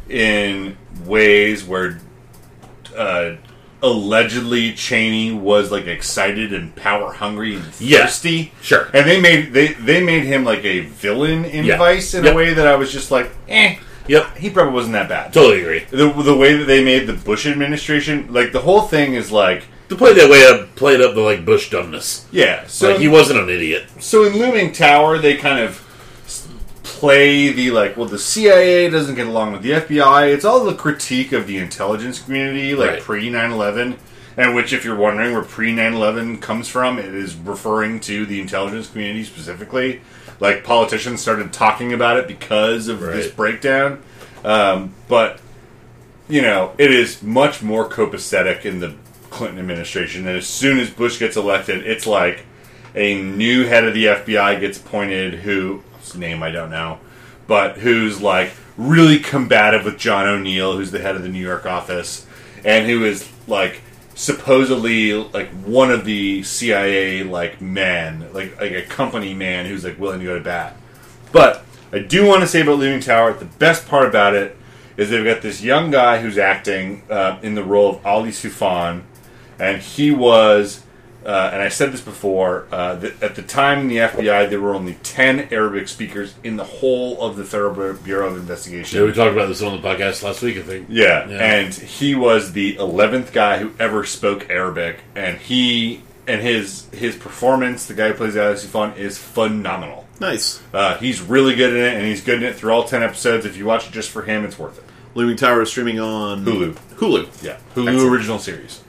[0.10, 2.00] in ways where
[2.96, 3.36] uh,
[3.84, 8.06] allegedly Cheney was like excited and power hungry and Yeah.
[8.06, 8.52] thirsty.
[8.62, 8.90] Sure.
[8.94, 11.78] And they made they they made him like a villain in Yeah.
[11.78, 12.34] Vice in Yep.
[12.34, 13.76] a way that I was just like, eh,
[14.08, 14.38] Yep.
[14.38, 15.34] he probably wasn't that bad.
[15.34, 15.84] Totally agree.
[15.90, 19.64] The, the way that they made the Bush administration, like the whole thing is like,
[19.90, 22.26] To play that way up, played up the like Bush dumbness.
[22.32, 22.64] yeah.
[22.68, 23.86] So like he wasn't an idiot.
[24.00, 25.82] so in Looming Tower, they kind of
[26.98, 30.34] play the like, well, the CIA doesn't get along with the FBI.
[30.34, 33.02] It's all the critique of the intelligence community, like Right.
[33.02, 33.98] pre 9 11.
[34.36, 38.26] And which, if you're wondering where pre 9 11 comes from, it is referring to
[38.26, 40.02] the intelligence community specifically.
[40.40, 44.04] Like, politicians started talking about it because of this breakdown.
[44.44, 45.40] Um, but,
[46.30, 48.94] you know, it is much more copacetic in the
[49.32, 50.28] Clinton administration.
[50.28, 52.46] And as soon as Bush gets elected, it's like
[52.96, 55.82] a new head of the FBI gets appointed who,
[56.16, 57.00] name I don't know,
[57.48, 61.66] but who's like really combative with John O'Neill, who's the head of the New York
[61.66, 62.26] office,
[62.64, 63.82] and who is like
[64.16, 70.00] supposedly like one of the CIA like men, like like a company man who's like
[70.00, 70.76] willing to go to bat.
[71.32, 74.58] But I do want to say about Leaning Tower, the best part about it
[74.98, 79.04] is they've got this young guy who's acting uh, in the role of Ali Soufan,
[79.60, 80.84] and he was,
[81.28, 84.62] uh, and I said this before, uh, that at the time in the FBI there
[84.62, 88.98] were only ten Arabic speakers in the whole of the Federal Bureau of Investigation.
[89.00, 90.58] Yeah, we talked about this on the podcast last week.
[90.58, 90.88] I think.
[90.90, 91.38] Yeah, Yeah.
[91.44, 97.16] and he was the eleventh guy who ever spoke Arabic, and he and his his
[97.16, 100.06] performance, the guy who plays Ali Soufan, is phenomenal.
[100.20, 100.62] Nice.
[100.74, 103.46] Uh, he's really good in it, and he's good in it through all ten episodes.
[103.46, 104.84] If you watch it just for him, it's worth it.
[105.14, 106.74] Looming Tower is streaming on Hulu.
[106.96, 107.44] Hulu.
[107.44, 108.14] Yeah, Hulu Excellent.
[108.14, 108.82] original series.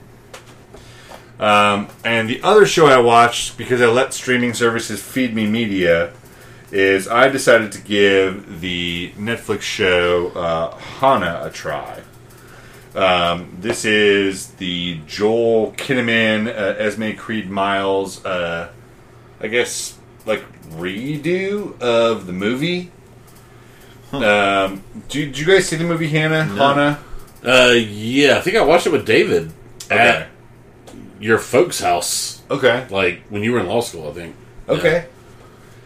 [1.39, 6.11] Um, and the other show I watched because I let streaming services feed me media
[6.71, 12.01] is I decided to give the Netflix show uh, Hanna a try.
[12.93, 18.69] Um, this is the Joel Kinnaman, uh, Esme Creed Miles, uh,
[19.39, 22.91] I guess, like redo of the movie.
[24.11, 26.43] Um, did you guys see the movie Hanna?
[26.43, 26.99] Hanna?
[27.45, 29.51] Uh, yeah, I think I watched it with David
[29.85, 29.97] Okay.
[29.97, 30.27] at
[31.19, 32.85] your folks' house, Okay.
[32.89, 34.09] like when you were in law school.
[34.09, 34.35] I think.
[34.67, 35.05] Okay.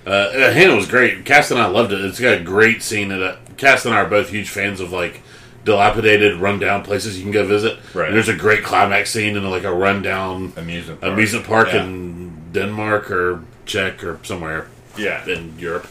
[0.05, 1.23] Uh, uh, Hanna was great.
[1.25, 2.03] Cass and I loved it.
[2.03, 3.37] It's got a great scene That it.
[3.57, 5.21] Cass and I are both huge fans of like
[5.63, 7.77] dilapidated, rundown places you can go visit.
[7.93, 8.07] Right.
[8.07, 11.13] And there's a great climax scene in like a rundown Amusement park.
[11.13, 11.83] amusement park Yeah.
[11.83, 14.67] in Denmark or Czech or somewhere
[14.97, 15.25] Yeah.
[15.25, 15.87] in Europe.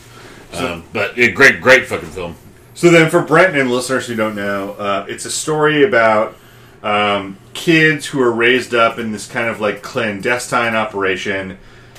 [0.54, 2.34] um, but yeah, great, great fucking film.
[2.74, 6.36] So then, for Brent and listeners who don't know, uh, it's a story about
[6.82, 11.58] um, kids who are raised up in this kind of like clandestine operation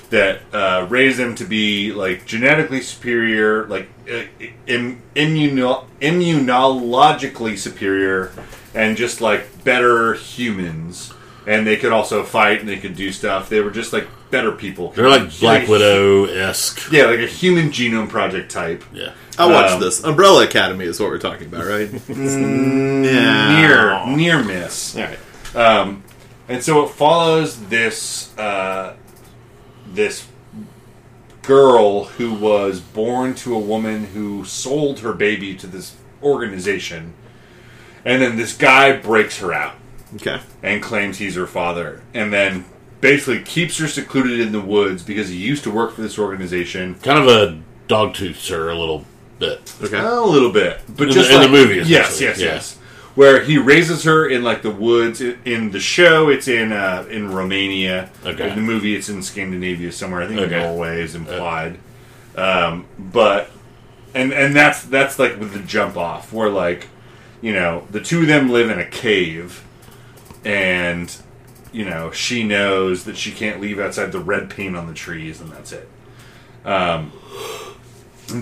[0.10, 4.24] that uh, raise them to be like genetically superior, like uh,
[4.68, 8.32] Im- immuno- immunologically superior,
[8.76, 11.13] and just like better humans.
[11.46, 13.50] And they could also fight and they could do stuff.
[13.50, 14.92] They were just like better people.
[14.92, 16.92] They're like Black Like- Widow esque.
[16.92, 18.84] Yeah, like a human genome project type.
[18.94, 19.12] Yeah.
[19.38, 20.04] I watched Um, this.
[20.04, 21.90] Umbrella Academy is what we're talking about, right?
[22.10, 23.60] yeah.
[24.08, 24.96] Near, near miss.
[24.96, 25.20] All right.
[25.56, 26.04] Um,
[26.48, 28.96] and so it follows this uh,
[29.94, 30.28] this
[31.42, 37.14] girl who was born to a woman who sold her baby to this organization,
[38.06, 39.74] and then this guy breaks her out
[40.16, 40.40] Okay.
[40.62, 42.66] and claims he's her father, and then
[43.02, 46.96] basically keeps her secluded in the woods because he used to work for this organization.
[46.96, 49.06] Kind of a dog tooth her a little
[49.40, 49.74] bit.
[49.82, 49.98] Okay.
[49.98, 52.46] A little bit, but In just the- in the movie, Yes, yes, yeah.
[52.46, 52.78] yes.
[53.16, 55.22] Where he raises her in like the woods.
[55.22, 58.10] In- In the show, it's in uh, in Romania.
[58.26, 58.50] Okay.
[58.50, 60.22] In the movie, it's in Scandinavia somewhere.
[60.24, 60.60] I think Okay.
[60.60, 61.78] Norway is implied.
[62.36, 63.52] um, but
[64.16, 66.88] and and that's that's like with the jump off where like
[67.42, 69.64] you know the two of them live in a cave,
[70.46, 71.16] and
[71.72, 75.42] you know she knows that she can't leave outside the red paint on the trees,
[75.42, 75.90] and that's it.
[76.66, 77.12] Um,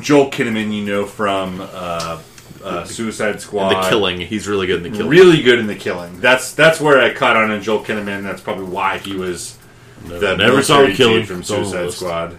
[0.01, 2.21] Joel Kinnaman, you know from uh,
[2.63, 4.19] uh, Suicide Squad, The killing.
[4.21, 5.09] He's really good in the killing.
[5.09, 6.19] really good in the killing.
[6.19, 8.23] That's that's where I caught on in Joel Kinnaman.
[8.23, 9.57] That's probably why he was
[10.05, 11.93] the Never saw the killing from It's on the Suicide.
[11.93, 12.37] Squad.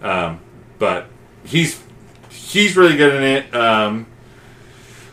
[0.00, 0.38] Yeah.
[0.78, 1.06] But
[1.44, 1.80] he's
[2.30, 3.54] he's really good in it.
[3.54, 4.06] Um,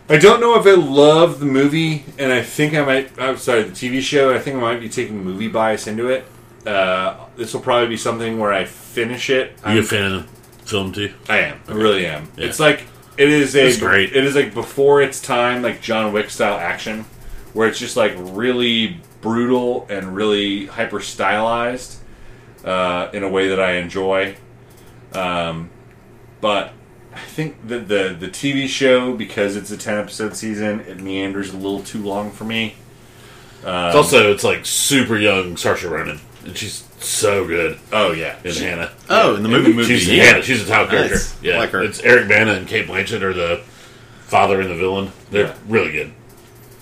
[0.10, 3.20] I don't know if I love the movie, and I think I might.
[3.20, 4.34] I'm sorry, the TV show.
[4.34, 6.26] I think I might be taking movie bias into it.
[6.66, 9.58] Uh, this will probably be something where I finish it.
[9.64, 11.14] Are you a fan of the film too?
[11.30, 11.60] I am.
[11.68, 12.30] I really am.
[12.38, 12.46] Yeah.
[12.46, 12.84] It's like
[13.18, 14.16] it is a It's great.
[14.16, 17.06] It is like before its time, like John Wick style action,
[17.54, 22.00] where it's just like really brutal and really hyper stylized
[22.66, 24.36] uh, in a way that I enjoy.
[25.14, 25.70] Um,
[26.42, 26.74] but
[27.14, 31.54] I think that the the TV show because it's a ten episode season, it meanders
[31.54, 32.76] a little too long for me.
[33.64, 38.54] It's also it's like super young Saoirse Ronan, and she's so good Oh yeah, in
[38.56, 38.92] Hanna.
[39.10, 39.98] Oh, in the In the movie, movie.
[39.98, 40.24] She's Yeah.
[40.24, 40.42] Hanna.
[40.44, 41.16] She's a title character.
[41.16, 41.38] Nice.
[41.44, 41.84] Yeah, Like her.
[41.84, 43.62] It's Eric Bana and Cate Blanchett are the
[44.28, 45.12] father and the villain.
[45.32, 45.56] They're Yeah.
[45.68, 46.12] really good.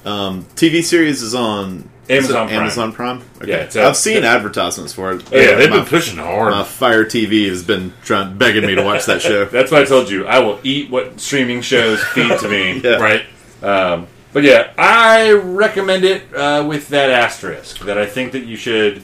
[0.06, 2.60] um, TV series is on Amazon Prime.
[2.60, 3.22] Amazon Prime.
[3.38, 3.50] Okay.
[3.52, 5.24] Yeah, it's a- I've seen advertisements for it.
[5.32, 6.52] Yeah, they've my, been pushing hard.
[6.52, 9.46] my Fire TV has been trying begging me to watch that show.
[9.52, 12.82] That's why I told you I will eat what streaming shows feed to me.
[12.90, 12.96] Yeah.
[12.96, 13.26] Right?
[13.62, 18.56] Um, but yeah, I recommend it uh, with that asterisk that I think that you
[18.56, 19.04] should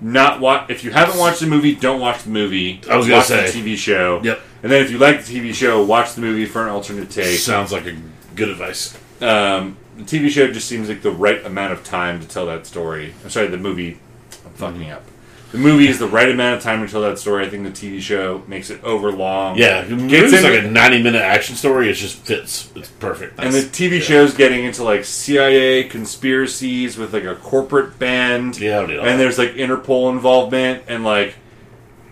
[0.00, 0.70] not watch.
[0.70, 2.80] If you haven't watched the movie, don't watch the movie.
[2.88, 3.50] I was gonna watch say.
[3.50, 4.20] the TV show.
[4.22, 4.40] Yep.
[4.62, 7.38] And then if you like the TV show, watch the movie for an alternate take.
[7.38, 7.96] Sounds like a
[8.34, 8.96] good advice.
[9.20, 12.66] Um, the TV show just seems like the right amount of time to tell that
[12.66, 13.14] story.
[13.24, 13.98] I'm sorry, the movie.
[14.44, 15.04] I'm fucking up.
[15.52, 17.46] The movie is the right amount of time to tell that story.
[17.46, 19.56] I think the TV show makes it over long.
[19.56, 21.88] Yeah, it's like a ninety-minute action story.
[21.88, 22.70] It just fits.
[22.74, 23.38] It's perfect.
[23.38, 28.58] And the TV show's getting into like CIA conspiracies with like a corporate band.
[28.58, 29.22] Yeah, I did all and that.
[29.22, 31.36] there's like Interpol involvement, and like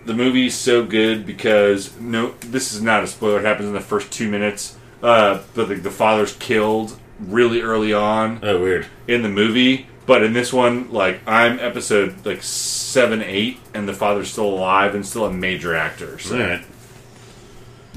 [0.05, 3.39] the movie's so good because no, this is not a spoiler.
[3.39, 4.77] It happens in the first two minutes.
[5.03, 8.87] Uh, but like the father's killed really early on oh, weird.
[9.07, 9.87] in the movie.
[10.05, 14.93] But in this one, like I'm episode like seven, eight, and the father's still alive
[14.93, 16.19] and still a major actor.
[16.19, 16.65] So All right.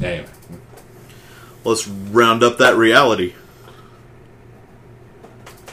[0.02, 0.26] anyway,
[1.64, 3.34] Let's round up that reality.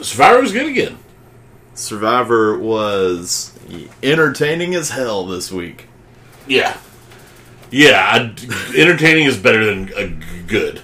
[0.02, 0.98] Survivor was good again.
[1.74, 3.58] Survivor was
[4.02, 5.86] entertaining as hell this week.
[6.46, 6.76] Yeah,
[7.70, 8.02] yeah.
[8.12, 8.18] I,
[8.76, 10.82] entertaining is better than a g- good.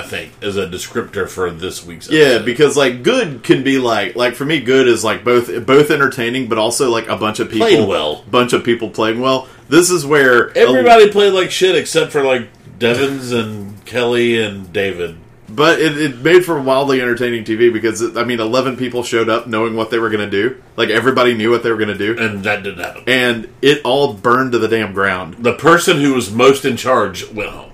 [0.00, 2.10] I think as a descriptor for this week's.
[2.10, 5.90] Yeah, because like good can be like like for me, good is like both both
[5.90, 8.24] entertaining, but also like a bunch of people Played well.
[8.30, 9.48] bunch of people playing well.
[9.68, 12.48] This is where everybody played like shit except for like
[12.78, 15.16] Devens and Kelley and David.
[15.52, 19.28] But it, it made for wildly entertaining TV because it, I mean, eleven people showed
[19.28, 20.62] up knowing what they were going to do.
[20.76, 23.02] Like everybody knew what they were going to do, And that didn't happen.
[23.08, 25.34] and it all burned to the damn ground.
[25.40, 27.72] The person who was most in charge went home.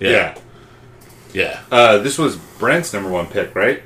[0.00, 0.10] yeah.
[0.10, 0.38] Yeah.
[1.70, 3.82] Uh, this was Brent's number one pick, right?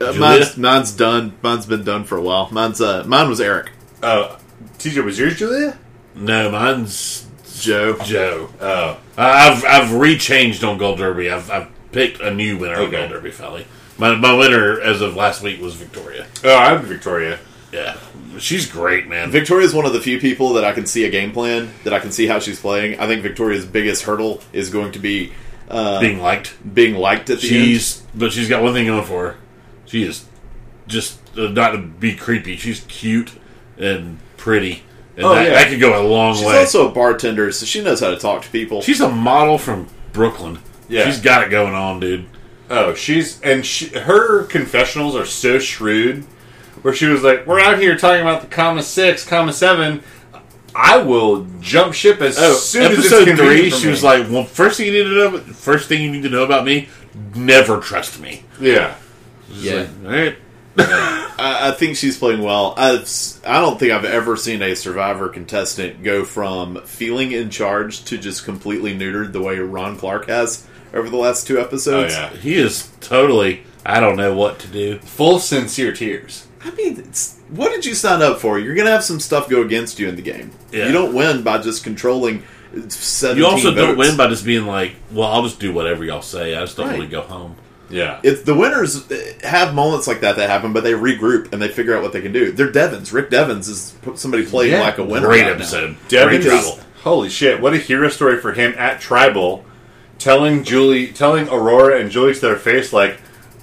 [0.00, 1.34] Uh, mine's, mine's done.
[1.42, 2.48] Mine's been done for a while.
[2.52, 3.70] Mine's uh, mine was Eric,
[4.02, 4.36] Uh,
[4.78, 5.78] TJ, was yours Julia?
[6.14, 7.26] No, mine's
[7.58, 7.96] Joe.
[8.04, 8.50] Joe.
[8.60, 11.30] Oh, I- I've I've rechanged on Gold Derby.
[11.30, 12.98] I've I've picked a new winner of Okay.
[12.98, 13.66] Gold Derby, Felly.
[13.98, 16.26] My my winner as of last week was Victoria.
[16.44, 17.38] oh, I'm Victoria.
[17.72, 17.96] Yeah,
[18.38, 19.30] she's great, man.
[19.30, 21.98] Victoria's one of the few people that I can see a game plan that I
[22.00, 23.00] can see how she's playing.
[23.00, 25.32] I think Victoria's biggest hurdle is going to be
[25.68, 26.54] uh, Being liked.
[26.74, 27.66] being liked at the end.
[27.66, 29.36] She's but she's got one thing going for her.
[29.86, 30.26] She is
[30.86, 32.56] just uh, not to be creepy.
[32.56, 33.32] She's cute
[33.78, 34.82] and pretty,
[35.16, 35.52] and Oh, that, yeah.
[35.54, 36.52] that could go a long She's way.
[36.52, 38.80] She's also a bartender, so she knows how to talk to people.
[38.82, 40.58] she's a model from Brooklyn.
[40.88, 41.04] Yeah.
[41.06, 42.26] she's got it going on, dude.
[42.70, 46.24] Oh, she's and she, her confessionals are so shrewd.
[46.82, 50.02] Where she was like, "We're out here talking about the comma six, comma seven.
[50.76, 54.02] I will jump ship as Oh, soon as episode convenient three, for she me." was
[54.04, 56.64] like, "Well, first thing you need to know, first thing you need to know about
[56.64, 56.88] me,
[57.34, 58.94] never trust me." "Yeah,
[59.50, 59.74] Just Yeah.
[59.74, 60.36] like, all right.
[61.38, 62.74] I, I think she's playing well.
[62.76, 63.08] I've,
[63.46, 68.18] I don't think I've ever seen a Survivor contestant go from feeling in charge to
[68.18, 72.14] just completely neutered the way Ron Clark has over the last two episodes.
[72.14, 73.62] Oh, yeah, He is totally.
[73.86, 74.98] I don't know what to do.
[74.98, 78.58] full sincere tears." I mean, it's, what did you sign up for?
[78.58, 80.50] You're going to have some stuff go against you in the game.
[80.72, 80.86] Yeah.
[80.86, 82.42] You don't win by just controlling.
[82.88, 86.20] 17 You also don't win by just being like, "Well, I'll just do whatever y'all
[86.20, 86.54] say.
[86.56, 86.98] I just don't Right.
[86.98, 87.56] want to go home."
[87.88, 91.62] Yeah, It's the winners uh, have moments like that that happen, but they regroup and
[91.62, 92.50] they figure out what they can do.
[92.50, 93.12] They're Devens.
[93.12, 94.80] Rick Devens is somebody playing Yeah.
[94.80, 95.28] like a winner.
[95.28, 95.54] Great right now.
[95.54, 95.96] episode.
[96.08, 97.60] Devin Great is holy shit!
[97.60, 99.64] What a hero story for him at Tribal,
[100.18, 103.18] telling Julie, telling Aurora and Julie to their face, like,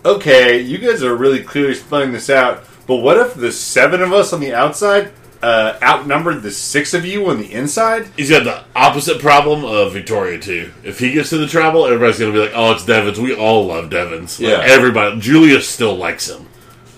[0.05, 4.11] "Okay, you guys are really clearly spelling this out, but what if the seven of
[4.13, 5.11] us on the outside
[5.41, 9.93] uh, outnumbered the six of you on the inside?" He's got the opposite problem of
[9.93, 10.71] Victoria too.
[10.84, 13.65] If he gets to the travel, everybody's gonna be like, "Oh, it's Devens." We all
[13.67, 14.39] love Devens.
[14.39, 14.61] Like, Yeah.
[14.63, 15.19] everybody.
[15.19, 16.45] Julia still likes him.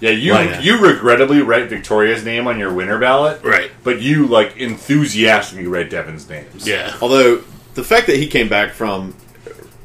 [0.01, 3.71] Yeah, you Like- you regrettably write Victoria's name on your winner ballot, Right.
[3.83, 6.67] But you like enthusiastically write Devin's names.
[6.67, 6.93] Yeah.
[7.01, 7.39] Although
[7.75, 9.15] the fact that he came back from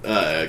[0.05, 0.46] uh,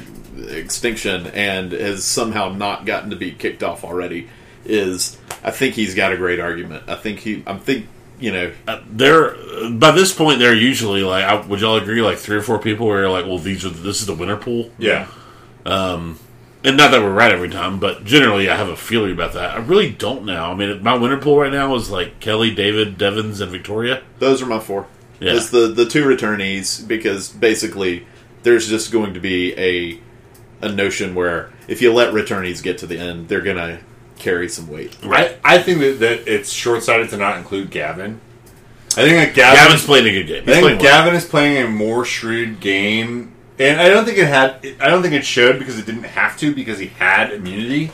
[0.49, 4.27] extinction and has somehow not gotten to be kicked off already
[4.65, 6.83] is, I think he's got a great argument.
[6.87, 7.87] I think he, I think
[8.19, 9.35] you know, Uh, They're
[9.71, 11.23] by this point they're usually like.
[11.23, 12.01] I, would y'all agree?
[12.01, 14.37] Like three or four people where you're like, "Well, these are this is the winner
[14.37, 15.07] pool." yeah.
[15.65, 16.19] Um,
[16.63, 19.55] And not that we're right every time, but generally I have a feeling about that.
[19.55, 20.51] I really don't now.
[20.51, 24.03] I mean, my winner pool right now is like Kelley, David, Devens, and Victoria.
[24.19, 24.85] those are my four.
[25.19, 25.33] Yeah.
[25.33, 28.05] It's the the two returnees because basically
[28.43, 29.99] there's just going to be a
[30.63, 33.79] a notion where if you let returnees get to the end, they're gonna
[34.21, 34.95] carry some weight.
[35.03, 38.21] I, I think that, that it's short sighted to not include Gavin.
[38.91, 40.43] I think that Gavin, Gavin's playing a good game.
[40.43, 40.85] I think playing well.
[40.85, 44.65] Gavin is playing a more shrewd game, and I don't think it had.
[44.79, 47.91] I don't think it showed because it didn't have to because he had immunity.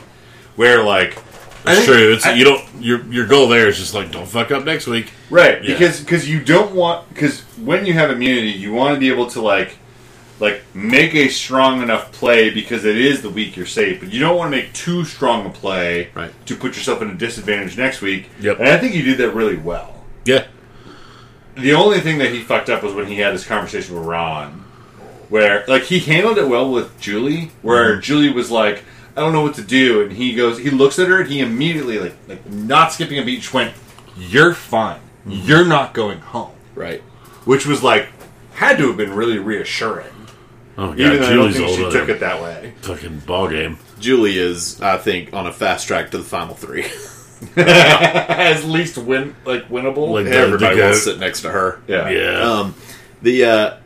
[0.56, 1.16] Where like,
[1.64, 2.12] I It's true.
[2.12, 4.86] It's I- you don't your your goal there is just like don't fuck up next
[4.88, 5.12] week.
[5.30, 5.72] right Yeah.
[5.74, 9.28] because because you don't want because when you have immunity, you want to be able
[9.30, 9.78] to like
[10.40, 14.20] like make a strong enough play because it is the week you're safe, but you
[14.20, 16.30] don't want to make too strong a play Right.
[16.46, 18.30] to put yourself in a disadvantage next week.
[18.40, 18.60] Yep.
[18.60, 20.04] And I think he did that really well.
[20.24, 20.46] Yeah.
[21.56, 24.64] The only thing that he fucked up was when he had this conversation with Ron,
[25.28, 28.00] where like he handled it well with Julie, where Mm-hmm.
[28.02, 28.84] Julie was like,
[29.16, 31.40] "I don't know what to do," and he goes, he looks at her, and he
[31.40, 33.74] immediately like like not skipping a beat, just went,
[34.16, 35.00] "You're fine.
[35.26, 35.46] Mm-hmm.
[35.48, 37.00] You're not going home," Right.
[37.44, 38.08] which was like
[38.54, 40.06] had to have been really reassuring,
[40.80, 42.72] Oh god, even though I don't Julie's think she took it that way.
[42.82, 43.78] Fucking ball game.
[43.98, 46.84] Julie is, I think, on a fast track to the final three.
[47.56, 50.08] As least win like winnable.
[50.10, 51.14] Like- The- Everybody the wants to goat.
[51.14, 51.80] sit next to her.
[51.86, 52.08] yeah.
[52.08, 52.40] Yeah.
[52.52, 52.74] Um,
[53.22, 53.76] the uh,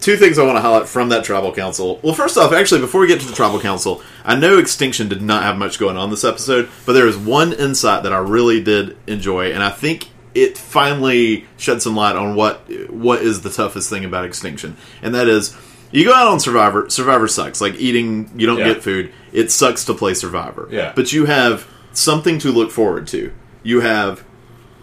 [0.00, 2.00] two things I want to highlight from that tribal council.
[2.02, 5.20] Well, first off, actually, before we get to the tribal council, I know Extinction did
[5.22, 8.62] not have much going on this episode, but there is one insight that I really
[8.62, 13.50] did enjoy, and I think it finally shed some light on what what is the
[13.50, 15.54] toughest thing about Extinction, and that is.
[15.90, 16.88] You go out on Survivor.
[16.90, 17.60] Survivor sucks.
[17.60, 18.74] Like eating, you don't Yeah.
[18.74, 19.10] get food.
[19.32, 20.68] It sucks to play Survivor.
[20.70, 20.92] Yeah.
[20.94, 23.32] But you have something to look forward to.
[23.62, 24.22] You have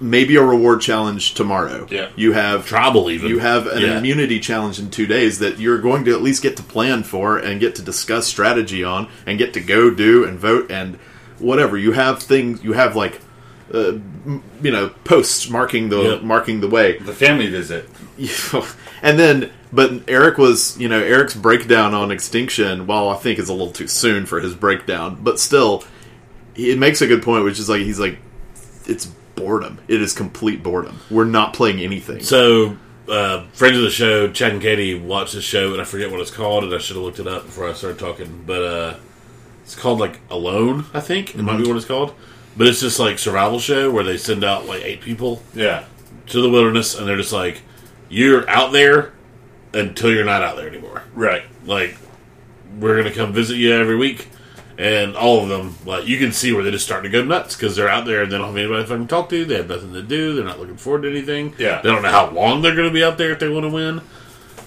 [0.01, 1.88] maybe a reward challenge tomorrow.
[1.89, 2.08] Yeah.
[2.16, 3.30] You have Tribal even.
[3.30, 3.97] you have an Yeah.
[3.97, 7.38] immunity challenge in two days that you're going to at least get to plan for
[7.38, 10.97] and get to discuss strategy on and get to go do and vote and
[11.39, 11.78] whatever.
[11.78, 12.64] You have things.
[12.64, 13.22] You have like.
[13.74, 13.93] Uh,
[14.62, 16.22] you know, posts marking the Yep.
[16.22, 17.89] marking the way, The family visit.
[19.02, 22.88] and then, but Eric was, you know, Eric's breakdown on extinction.
[22.88, 25.84] While I think is a little too soon for his breakdown, but still,
[26.56, 28.18] it makes a good point, which is like he's like,
[28.86, 29.80] it's boredom.
[29.88, 31.00] It is complete boredom.
[31.12, 32.22] We're not playing anything.
[32.24, 32.78] So,
[33.10, 36.20] uh, friends of the show, Chad and Katie watch the show, and I forget what
[36.22, 38.43] it's called, and I should have looked it up before I started talking.
[38.48, 38.96] But uh,
[39.64, 41.36] it's called like Alone, I think.
[41.36, 42.14] It might be what it's called.
[42.58, 45.84] But it's just like survival show where they send out like eight people Yeah.
[46.28, 47.62] to the wilderness, and they're just like,
[48.10, 49.14] you're out there
[49.74, 51.03] until you're not out there anymore.
[51.14, 51.43] Right.
[51.66, 51.97] Like,
[52.80, 54.30] we're gonna come visit you every week.
[54.78, 57.56] And all of them, like you can see where they just start to go nuts
[57.56, 59.45] because they're out there and they don't have anybody to fucking talk to.
[59.45, 60.36] They have nothing to do.
[60.36, 61.53] They're not looking forward to anything.
[61.58, 61.80] Yeah.
[61.82, 63.70] they don't know how long they're going to be out there if they want to
[63.70, 64.01] win,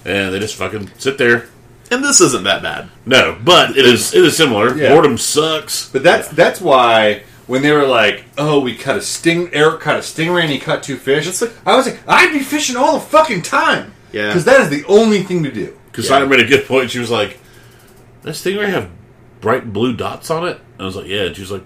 [0.06, 1.48] and they just fucking sit there.
[1.90, 2.88] and this isn't that bad.
[3.04, 4.74] No, but it is it is similar.
[4.74, 4.94] Yeah.
[4.94, 5.90] Boredom sucks.
[5.90, 9.96] But that's that's why when they were like, "Oh, we cut a sting," Eric cut
[9.96, 11.40] a stingray and he cut two fish.
[11.40, 13.92] Like- I was like, I'd be fishing all the fucking time.
[14.12, 14.28] Yeah.
[14.28, 15.76] because that is the only thing to do.
[15.90, 16.10] Because Yeah.
[16.10, 16.90] Simon made a good point.
[16.90, 17.38] She was like,
[18.24, 18.88] "Does Stingray have
[19.40, 21.64] bright blue dots on it?" I was like, "Yeah." And she was like,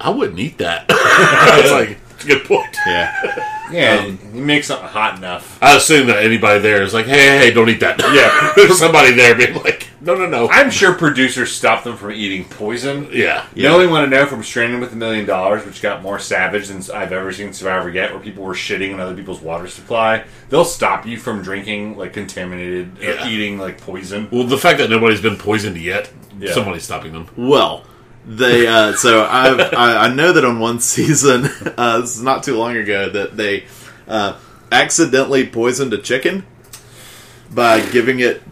[0.00, 3.42] "I wouldn't eat that." I was like, "It's a good point." Yeah,
[3.72, 5.58] Yeah, um, you make something hot enough.
[5.60, 8.52] I assume that anybody there is like, "Hey, hey, hey don't eat that." Yeah.
[8.56, 12.44] there's somebody there being like, "No, no, no." I'm sure producers stopped them from eating
[12.44, 13.08] poison.
[13.12, 16.18] yeah, You only want to know from Stranded with a Million Dollars, which got more
[16.20, 19.66] savage than I've ever seen Survivor get, where people were shitting in other people's water
[19.66, 20.22] supply.
[20.48, 23.28] They'll stop you from drinking like contaminated or Yeah.
[23.28, 24.28] eating like poison.
[24.30, 26.08] Well, the fact that nobody's been poisoned yet,
[26.38, 26.52] Yeah.
[26.52, 27.26] somebody's stopping them.
[27.36, 27.82] Well,
[28.26, 32.42] they uh, so I've, I I know that on one season, uh, this is not
[32.42, 33.64] too long ago, that they
[34.08, 34.36] uh,
[34.72, 36.44] accidentally poisoned a chicken
[37.50, 38.42] by giving it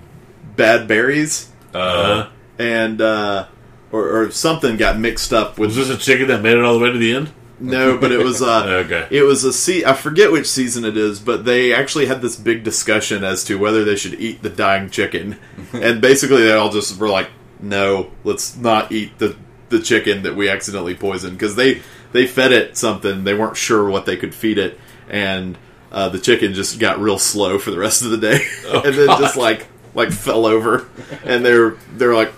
[0.57, 3.47] bad berries, Uh, and uh,
[3.91, 5.77] or, or something got mixed up with.
[5.77, 7.33] Was this a chicken that made it all the way to the end?
[7.61, 9.07] no, but it was uh, Okay.
[9.11, 12.37] it was a se- I forget which season it is, but they actually had this
[12.37, 15.39] big discussion as to whether they should eat the dying chicken,
[15.73, 19.37] and basically they all just were like, "No, let's not eat the
[19.69, 23.89] the chicken that we accidentally poisoned," because they they fed it something they weren't sure
[23.89, 25.59] what they could feed it, and
[25.93, 29.09] uh, the chicken just got real slow for the rest of the day, and then
[29.19, 30.89] just like like fell over,
[31.25, 32.33] and they're they're like,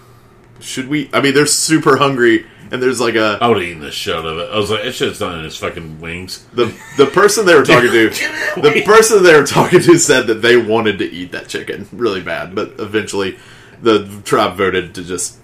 [0.61, 2.47] "Should we?" I mean, they're super hungry.
[2.69, 4.51] And there's like a I would have eaten the shit out of it.
[4.53, 6.45] I was like, it should have done in his fucking wings.
[6.53, 8.09] the the person they were talking to
[8.61, 12.21] the person they were talking to said that they wanted to eat that chicken really
[12.21, 13.39] bad but eventually
[13.83, 15.39] the tribe voted to just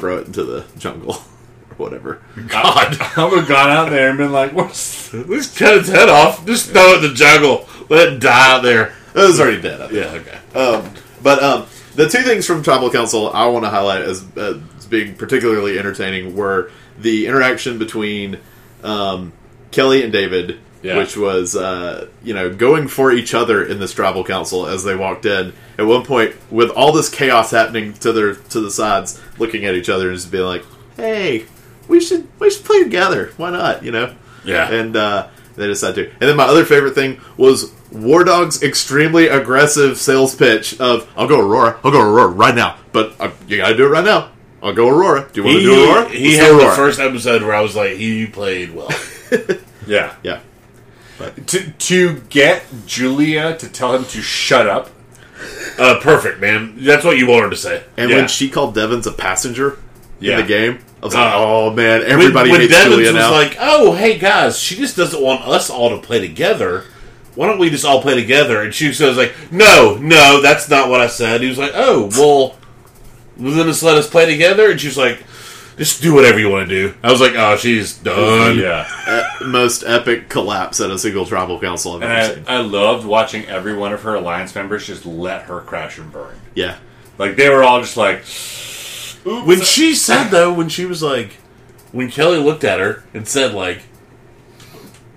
[0.00, 4.18] throw it into the jungle or whatever God, I would have gone out there and
[4.18, 6.44] been like, "What's?" let's cut its head off.
[6.46, 7.68] Just throw it in the jungle.
[7.88, 8.94] Let it die out there.
[9.14, 9.90] it was already dead.
[9.92, 10.58] Yeah, okay.
[10.58, 10.92] um,
[11.22, 14.56] but um, the two things from tribal council i want to highlight as, as
[14.88, 18.38] being particularly entertaining were the interaction between
[18.82, 19.32] um,
[19.70, 20.96] kelley and david Yeah.
[20.96, 24.96] which was uh, you know going for each other in this tribal council as they
[24.96, 25.52] walked in.
[25.78, 29.74] At one point, with all this chaos happening to their to the sides, looking at
[29.74, 30.64] each other and just being like,
[30.96, 31.44] "Hey,
[31.88, 33.32] we should we should play together.
[33.36, 34.14] Why not?" You know.
[34.44, 34.70] Yeah.
[34.70, 36.10] And uh, they decided to.
[36.12, 41.40] And then my other favorite thing was Wardog's extremely aggressive sales pitch of "I'll go
[41.40, 44.30] Aurora, I'll go Aurora right now, but uh, you gotta do it right now.
[44.62, 45.28] I'll go Aurora.
[45.32, 46.08] Do you want to do Aurora?
[46.08, 48.88] he Let's had do the first episode where I was like, "He played well."
[49.86, 50.14] Yeah.
[50.22, 50.40] Yeah.
[51.46, 54.90] To to get Julia to tell him to shut up.
[55.78, 56.74] uh, perfect, man.
[56.78, 57.82] That's what you want her to say.
[57.96, 58.16] And Yeah.
[58.16, 59.78] when she called Devens a passenger
[60.20, 60.34] Yeah.
[60.34, 63.12] in the game, I was like, Uh, "Oh man, everybody when, when hates Devens Julia
[63.12, 66.84] was now." like, "Oh, hey guys, she just doesn't want us all to play together.
[67.34, 70.88] Why don't we just all play together?" And she was like, "No, no, that's not
[70.90, 72.56] what I said." He was like, "Oh, well,
[73.38, 75.18] well, then just let us play together." And she was like,
[75.80, 78.86] "Just do whatever you want to do." I was like, "Oh, she's done." Yeah.
[79.40, 82.44] E- most epic collapse at a single tribal council I've ever And seen.
[82.46, 86.12] I, I loved watching every one of her alliance members just let her crash and
[86.12, 86.38] burn.
[86.54, 86.76] yeah,
[87.18, 88.18] Like they were all just like,
[89.24, 91.32] When she said though, when she was like,
[91.92, 93.82] when Kelley looked at her and said like,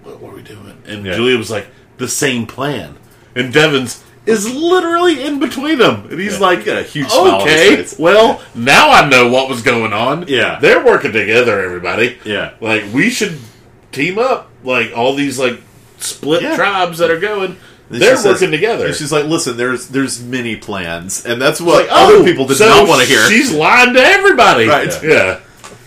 [0.03, 1.15] "What are we doing?" and Yeah.
[1.15, 2.97] Julia was like, "The same plan,"
[3.35, 6.39] and Devens is literally in between them, and he's Yeah.
[6.39, 9.91] like, a huge smile on his "Okay, face." well, now I know what was going
[9.93, 10.25] on.
[10.27, 10.59] Yeah.
[10.61, 12.17] they're working together, everybody.
[12.23, 12.51] Yeah.
[12.61, 13.37] like we should
[13.91, 14.49] team up.
[14.63, 15.59] Like all these like
[15.99, 16.55] split Yeah.
[16.55, 17.57] tribes that are going."
[17.89, 18.85] And They're she says- working together.
[18.87, 22.47] And she's like, "Listen, there's there's many plans, and that's what like, oh, other people
[22.47, 24.67] did so not want to hear." She's lying to everybody.
[24.67, 25.03] Right.
[25.03, 25.39] Yeah.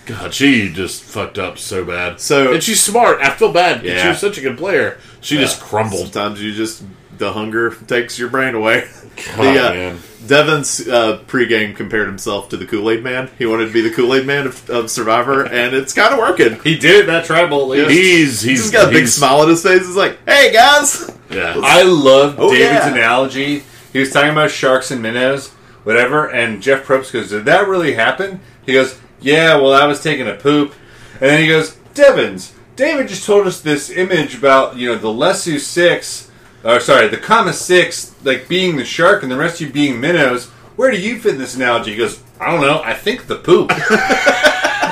[0.04, 2.20] God, she just fucked up so bad.
[2.20, 3.18] So- and she's smart.
[3.22, 3.76] I feel bad.
[3.80, 4.08] 'cause She Yeah.
[4.10, 4.98] was such a good player.
[5.20, 6.12] She just crumbled.
[6.12, 6.82] Sometimes you just
[7.18, 8.88] the hunger takes your brain away.
[9.36, 9.98] God, the, uh, man.
[10.26, 13.30] Devens uh, pregame compared himself to the Kool Aid Man.
[13.38, 16.18] He wanted to be the Kool Aid Man of, of Survivor, and it's kind of
[16.18, 16.58] working.
[16.64, 17.72] he did it that tribal.
[17.72, 17.90] at least.
[17.90, 19.86] He's he's, He's got a big he's- smile on his face.
[19.86, 21.54] He's like, "Hey guys, Yeah.
[21.62, 22.92] I love Oh, David's yeah.
[22.92, 23.62] analogy.
[23.92, 25.48] He was talking about sharks and minnows,
[25.84, 28.40] whatever, and Jeff Probst goes, Did that really happen?
[28.66, 30.74] He goes, Yeah, well, I was taking a poop.
[31.14, 35.08] And then he goes, Devens, David just told us this image about, you know, the
[35.08, 36.30] Lesu 6,
[36.66, 40.00] or sorry, the Kama 6, like being the shark and the rest of you being
[40.00, 40.46] minnows.
[40.76, 41.92] Where do you fit in this analogy?
[41.92, 42.82] He goes, I don't know.
[42.82, 43.70] I think the poop.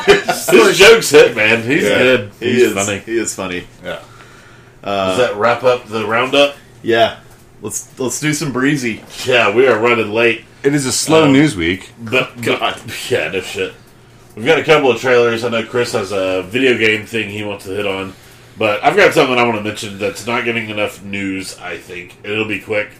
[0.06, 1.62] His jokes hit, man.
[1.62, 1.98] He's Yeah.
[1.98, 2.32] good.
[2.40, 2.98] he He's is funny.
[3.00, 3.66] He is funny.
[3.82, 4.00] yeah.
[4.82, 6.56] Does that wrap up the roundup?
[6.82, 7.20] Yeah,
[7.62, 9.02] let's let's do some breezy.
[9.24, 10.44] Yeah, we are running late.
[10.62, 11.90] It is a slow Um, news week.
[11.98, 13.72] But God, yeah, no shit.
[14.36, 15.42] We've got a couple of trailers.
[15.44, 18.12] I know Chris has a video game thing he wants to hit on,
[18.58, 21.58] but I've got something I want to mention that's not getting enough news.
[21.58, 22.90] I think it'll be quick,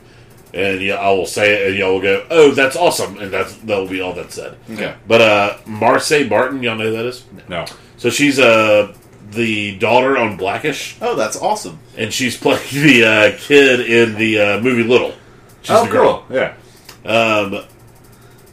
[0.52, 3.54] and yeah, I will say it, and y'all will go, "Oh, that's awesome," and that's
[3.58, 4.56] that'll be all that's said.
[4.70, 4.94] Okay.
[5.06, 7.24] But uh, Marsai Martin, y'all know who that is.
[7.48, 7.64] No.
[7.96, 8.94] So she's uh
[9.30, 11.78] the daughter on Blackish, Oh, that's awesome.
[11.96, 15.12] and she's playing the uh, kid in the uh, movie Little.
[15.62, 16.24] She's Oh, the girl.
[16.28, 16.36] cool.
[16.36, 16.54] Yeah.
[17.04, 17.64] Um,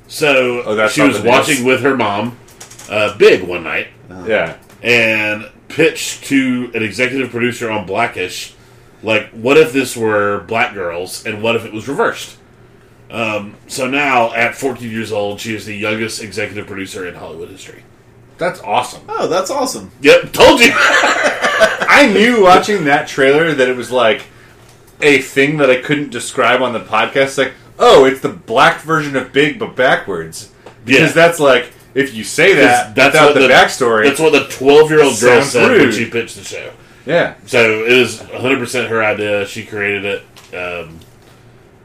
[0.07, 1.29] so Oh, that's she was the news?
[1.29, 2.37] watching with her mom,
[2.89, 3.87] uh, Big, one night,
[4.25, 4.57] Yeah.
[4.81, 8.53] and pitched to an executive producer on Blackish,
[9.03, 12.37] like, what if this were black girls, and what if it was reversed?
[13.09, 17.49] Um, so now, at 14 years old, she is the youngest executive producer in Hollywood
[17.49, 17.83] history.
[18.37, 19.01] That's awesome.
[19.09, 19.91] Oh, that's awesome.
[20.01, 20.71] Yep, told you.
[20.73, 24.23] I knew watching that trailer that it was like
[25.01, 27.37] a thing that I couldn't describe on the podcast.
[27.37, 30.51] Like, oh, it's the black version of Big, but backwards.
[30.85, 31.11] Because Yeah.
[31.27, 34.89] that's like, if you say that That's without the, the- backstory, That's what the 12
[34.89, 36.71] year old girl said when she pitched the show.
[37.05, 39.45] yeah, So it is 100% her idea.
[39.45, 40.23] She created it.
[40.55, 40.99] Um,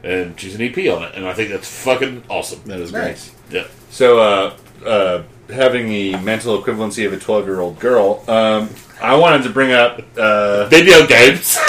[0.03, 1.15] and she's an EP on it.
[1.15, 2.61] And I think that's fucking awesome.
[2.65, 3.33] That is nice.
[3.49, 3.65] Yeah.
[3.89, 4.53] So, uh,
[4.85, 8.69] uh, having the mental equivalency of a twelve-year-old girl, um,
[9.01, 10.01] I wanted to bring up.
[10.17, 11.57] Uh, Video games.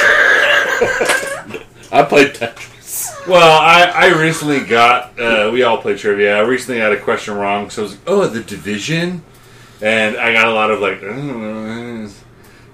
[1.90, 2.77] I played Tetris.
[3.28, 5.18] Well, I, I recently got.
[5.20, 6.36] Uh, we all play trivia.
[6.36, 9.22] I recently had a question wrong, so I was like, "Oh, the division,"
[9.82, 11.02] and I got a lot of like.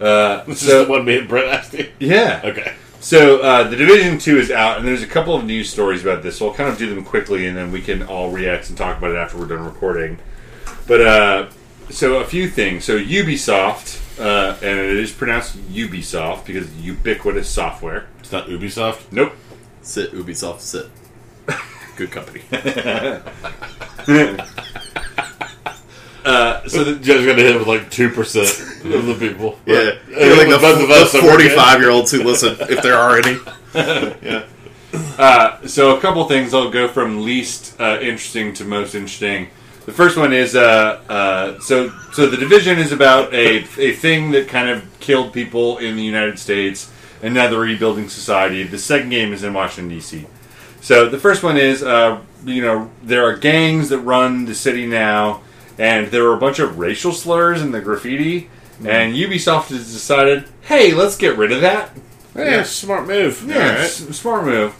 [0.01, 1.91] Uh, This so is the one me and Brent asked you.
[1.99, 2.75] yeah, Okay.
[3.01, 6.23] So uh, the Division Two is out, and there's a couple of news stories about
[6.23, 6.39] this.
[6.39, 8.97] So I'll kind of do them quickly, and then we can all react and talk
[8.97, 10.19] about it after we're done recording.
[10.87, 11.51] But uh,
[11.91, 12.85] so a few things.
[12.85, 18.07] So Ubisoft, uh, and it is pronounced Ubisoft because ubiquitous software.
[18.21, 19.13] It's not Ubisoft.
[19.13, 19.35] Nope.
[19.85, 20.87] Sit, Ubisoft, sit.
[21.97, 22.41] Good company.
[26.25, 29.59] Uh, So the judge got to hit with like 2% of the people.
[29.67, 33.19] Yeah, like the, both of us the 45 year olds who listen, if there are
[33.19, 33.37] any.
[33.75, 34.45] yeah.
[35.19, 36.55] Uh, so a couple things.
[36.55, 39.49] I'll go from least uh, interesting to most interesting.
[39.85, 44.31] The first one is uh, uh, so so the division is about a a thing
[44.31, 46.91] that kind of killed people in the United States,
[47.25, 48.63] and now they're rebuilding society.
[48.65, 50.27] The second game is in Washington D.C.
[50.83, 54.87] So the first one is, uh, you know, there are gangs that run the city
[54.87, 55.41] now,
[55.79, 58.51] and there were a bunch of racial slurs in the graffiti,
[58.85, 61.91] and Ubisoft has decided, hey, let's get rid of that.
[62.37, 63.43] Yeah, smart move.
[63.49, 63.79] Yeah, right.
[63.81, 64.75] s- smart move.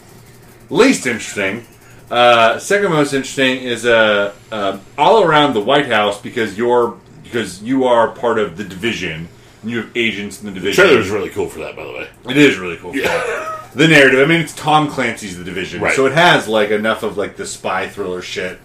[0.69, 1.65] Least interesting.
[2.11, 7.63] Uh, second most interesting is uh, uh, all around the White House because you're because
[7.63, 9.27] you are part of the division.
[9.65, 10.83] And you have agents in the The division.
[10.85, 12.07] trailer is really cool for that, by the way.
[12.29, 12.95] It is really cool.
[12.95, 13.59] Yeah.
[13.73, 14.19] The narrative.
[14.19, 15.95] I mean, it's Tom Clancy's The Division, Right.
[15.95, 18.59] so it has like enough of like the spy thriller shit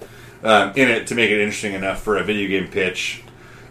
[0.44, 3.22] um, in it to make it interesting enough for a video game pitch.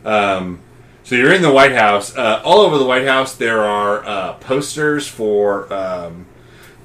[0.03, 0.59] Um,
[1.03, 2.17] so you're in the White House.
[2.17, 6.25] Uh, all over the White House, there are uh, posters for um,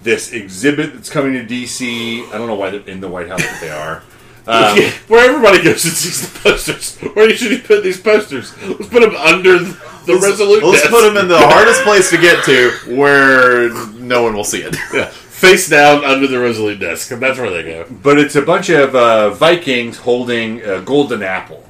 [0.02, 2.28] this exhibit that's coming to DC.
[2.28, 4.02] I don't know why they're in the White House, but they are.
[4.46, 6.98] Um, Where everybody goes and sees the posters.
[7.14, 8.54] Where should you put these posters?
[8.62, 9.70] Let's put them under the,
[10.06, 10.90] the Resolute Let's desk.
[10.92, 14.76] put them in the hardest place to get to where no one will see it.
[14.92, 17.10] Yeah, face down under the Resolute desk.
[17.10, 17.86] And that's where they go.
[18.02, 21.64] but it's a bunch of uh, Vikings holding a golden apple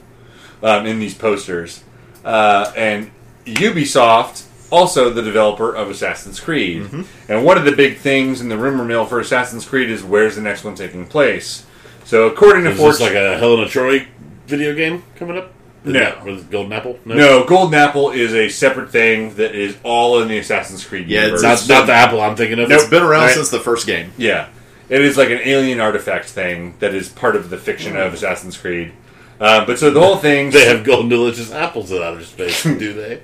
[0.62, 1.82] um, in these posters,
[2.24, 3.10] uh, and
[3.46, 7.32] Ubisoft, also the developer of Assassin's Creed, Mm-hmm.
[7.32, 10.34] and one of the big things in the rumor mill for Assassin's Creed is where's
[10.36, 11.66] the next one taking place.
[12.04, 14.06] So according to 4chan, like a Helena Troy
[14.46, 15.52] video game coming up?
[15.84, 16.00] Is No.
[16.00, 16.98] that With Golden Apple?
[17.04, 21.26] no, Golden Apple is a separate thing that is all in the Assassin's Creed Yeah,
[21.26, 21.42] it's.
[21.42, 22.70] Not, not the Apple I'm thinking of.
[22.70, 23.34] It's been around Right.
[23.34, 24.12] since the first game.
[24.16, 24.46] Yeah,
[24.88, 28.56] it is like an alien artifact thing that is part of the fiction of Assassin's
[28.56, 28.92] Creed.
[29.40, 32.92] Uh, but so the whole thing They have golden delicious apples in outer space, do
[32.92, 33.20] they?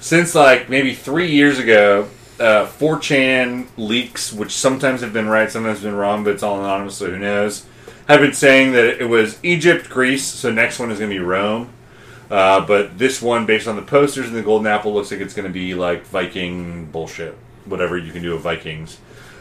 [0.00, 2.08] since like maybe three years ago,
[2.40, 6.58] uh, 4chan leaks, which sometimes have been right, sometimes have been wrong, but it's all
[6.58, 7.66] anonymous, so who knows,
[8.08, 11.20] have been saying that it was Egypt, Greece, so next one is going to be
[11.22, 11.68] Rome.
[12.30, 15.34] Uh, but this one, based on the posters and the Golden Apple, looks like it's
[15.34, 18.98] going to be like Viking bullshit, whatever you can do with Vikings.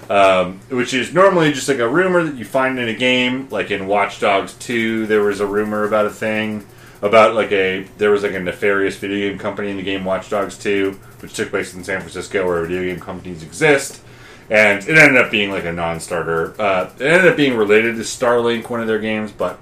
[0.09, 3.47] Um, which is normally just like a rumor that you find in a game.
[3.51, 6.65] Like in Watch Dogs 2, there was a rumor about a thing
[7.01, 10.29] about like a there was like a nefarious video game company in the game Watch
[10.29, 14.01] Dogs 2, which took place in San Francisco, where video game companies exist.
[14.49, 16.59] And it ended up being like a non-starter.
[16.59, 19.59] Uh, it ended up being related to Starlink, one of their games, but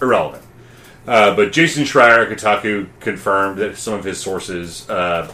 [0.00, 0.43] irrelevant.
[1.06, 5.30] Uh, but Jason Schreier at Kotaku confirmed that some of his sources uh,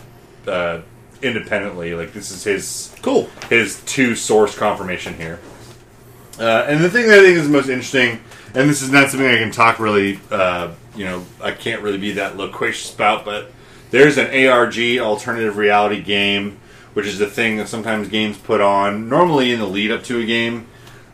[0.46, 0.80] uh,
[1.22, 3.28] independently, like this is his Cool.
[3.48, 5.38] his two source confirmation here.
[6.38, 8.20] Uh, and the thing that I think is most interesting,
[8.54, 11.98] and this is not something I can talk really, uh, you know, I can't really
[11.98, 13.52] be that loquacious about, but
[13.90, 16.58] there's an ARG alternative reality game,
[16.94, 20.18] which is the thing that sometimes games put on, normally in the lead up to
[20.18, 20.66] a game,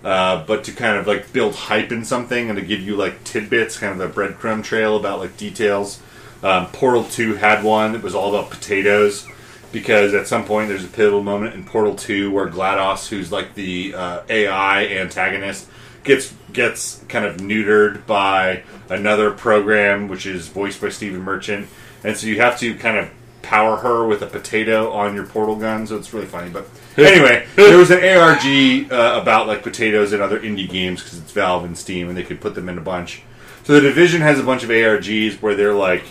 [0.06, 3.24] uh, but to kind of like build hype in something and to give you like
[3.24, 6.00] tidbits, kind of a breadcrumb trail about like details.
[6.44, 9.26] Um, Portal 2 had one that was all about potatoes
[9.72, 13.56] because at some point there's a pivotal moment in Portal 2 where GLaDOS, who's like
[13.56, 15.68] the uh, AI antagonist,
[16.04, 21.66] gets gets kind of neutered by another program which is voiced by Stephen Merchant,
[22.04, 23.10] and so you have to kind of
[23.42, 25.84] power her with a potato on your portal gun.
[25.88, 26.68] So it's really funny, but
[27.06, 31.32] anyway, there was an ARG uh, about like potatoes and other indie games because it's
[31.32, 33.22] Valve and Steam, and they could put them in a bunch.
[33.64, 36.04] So the division has a bunch of ARGs where they're like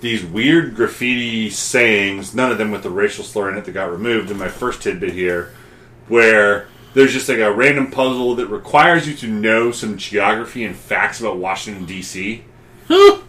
[0.00, 3.90] these weird graffiti sayings, none of them with the racial slur in it that got
[3.90, 5.52] removed in my first tidbit here,
[6.08, 10.74] where there's just like a random puzzle that requires you to know some geography and
[10.74, 12.44] facts about Washington D.C.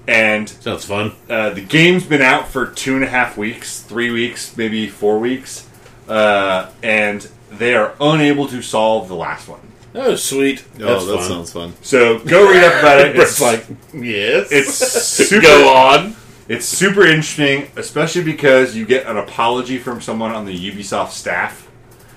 [0.07, 1.13] and Sounds fun.
[1.29, 5.19] uh, the game's been out for two and a half weeks, three weeks, maybe four
[5.19, 5.67] weeks,
[6.11, 9.61] uh, and they are unable to solve the last one.
[9.93, 10.63] Oh, sweet.
[10.75, 11.27] Oh, That's that fun.
[11.27, 11.73] sounds fun.
[11.81, 13.15] So go read up about it.
[13.19, 14.51] It's like, yes.
[14.51, 14.73] it's
[15.03, 16.15] super Go on.
[16.47, 21.69] It's super interesting, especially because you get an apology from someone on the Ubisoft staff.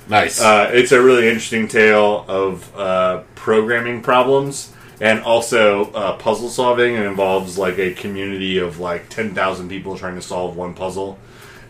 [0.09, 0.41] Nice.
[0.41, 6.95] Uh, it's a really interesting tale of uh, programming problems and also uh, puzzle solving.
[6.95, 11.19] It involves like a community of like ten thousand people trying to solve one puzzle,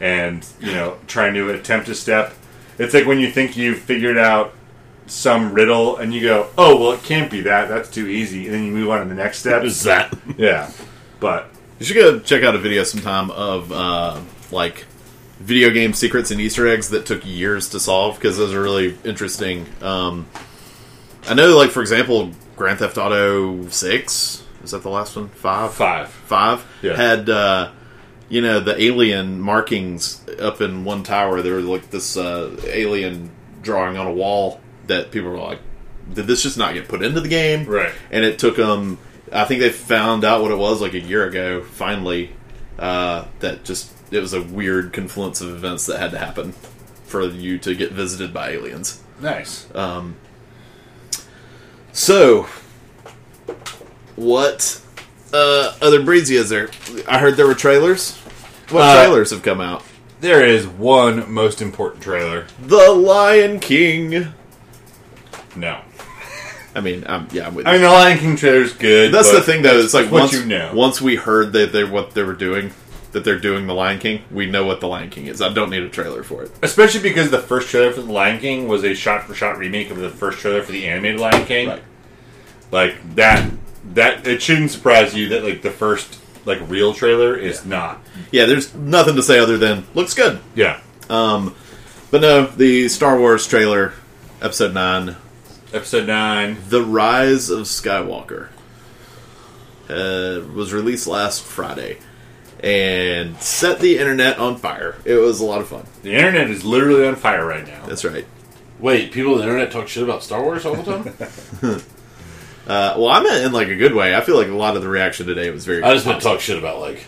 [0.00, 2.34] and you know trying to attempt a step.
[2.78, 4.52] It's like when you think you've figured out
[5.06, 7.68] some riddle and you go, "Oh, well, it can't be that.
[7.68, 9.62] That's too easy," and then you move on to the next step.
[9.64, 10.16] Is that?
[10.38, 10.70] Yeah,
[11.20, 14.86] but You should go check out a video sometime of uh, like
[15.40, 18.96] video game secrets and Easter eggs that took years to solve because those are really
[19.04, 19.66] interesting.
[19.82, 20.26] Um,
[21.28, 25.28] I know, like for example, Grand Theft Auto Six is that the last one?
[25.28, 26.08] Five, five.
[26.08, 26.96] five Yeah.
[26.96, 27.70] had uh,
[28.34, 31.40] you know the alien markings up in one tower.
[31.40, 33.30] There was like this uh, alien
[33.62, 35.60] drawing on a wall that people were like,
[36.12, 37.92] "Did this just not get put into the game?" Right.
[38.10, 38.98] And it took them.
[39.30, 41.62] I think they found out what it was like a year ago.
[41.62, 42.32] Finally,
[42.76, 46.54] uh, that just it was a weird confluence of events that had to happen
[47.04, 49.00] for you to get visited by aliens.
[49.20, 49.68] Nice.
[51.92, 52.48] So,
[54.16, 54.82] what
[55.32, 56.70] uh, other breezy is there?
[57.06, 58.20] I heard there were trailers.
[58.74, 59.82] What Uh, trailers have come out?
[60.20, 62.46] There is one most important trailer.
[62.60, 64.32] The Lion King.
[65.54, 65.80] No.
[66.74, 67.86] I mean, I'm, yeah, I'm with I mean, you.
[67.86, 69.12] the Lion King trailer's good.
[69.12, 69.78] That's but the thing, though.
[69.78, 70.72] It's like what once you know.
[70.74, 72.72] once we heard that they what they were doing,
[73.12, 75.40] that they're doing the Lion King, we know what the Lion King is.
[75.40, 76.50] I don't need a trailer for it.
[76.62, 80.10] Especially because the first trailer for the Lion King was a shot-for-shot remake of the
[80.10, 81.78] first trailer for the animated Lion King.
[82.72, 83.50] Like that.
[83.92, 88.00] That it shouldn't surprise you that like the first like real trailer is not.
[88.30, 90.40] Yeah, there's nothing to say other than looks good.
[90.54, 90.80] Yeah.
[91.08, 91.54] Um,
[92.10, 93.92] but no, the Star Wars trailer,
[94.40, 95.16] Episode Nine,
[95.74, 96.56] Episode nine.
[96.68, 98.46] The Rise of Skywalker,
[99.88, 101.98] uh, was released last Friday
[102.62, 104.94] and set the internet on fire.
[105.04, 105.84] It was a lot of fun.
[106.04, 107.84] The internet is literally on fire right now.
[107.86, 108.24] That's right.
[108.78, 111.82] Wait, people on the internet talk shit about Star Wars all the time?
[112.66, 114.14] Uh, well, I meant in like a good way.
[114.14, 115.82] I feel like a lot of the reaction today was very.
[115.82, 117.04] I just want to talk shit about like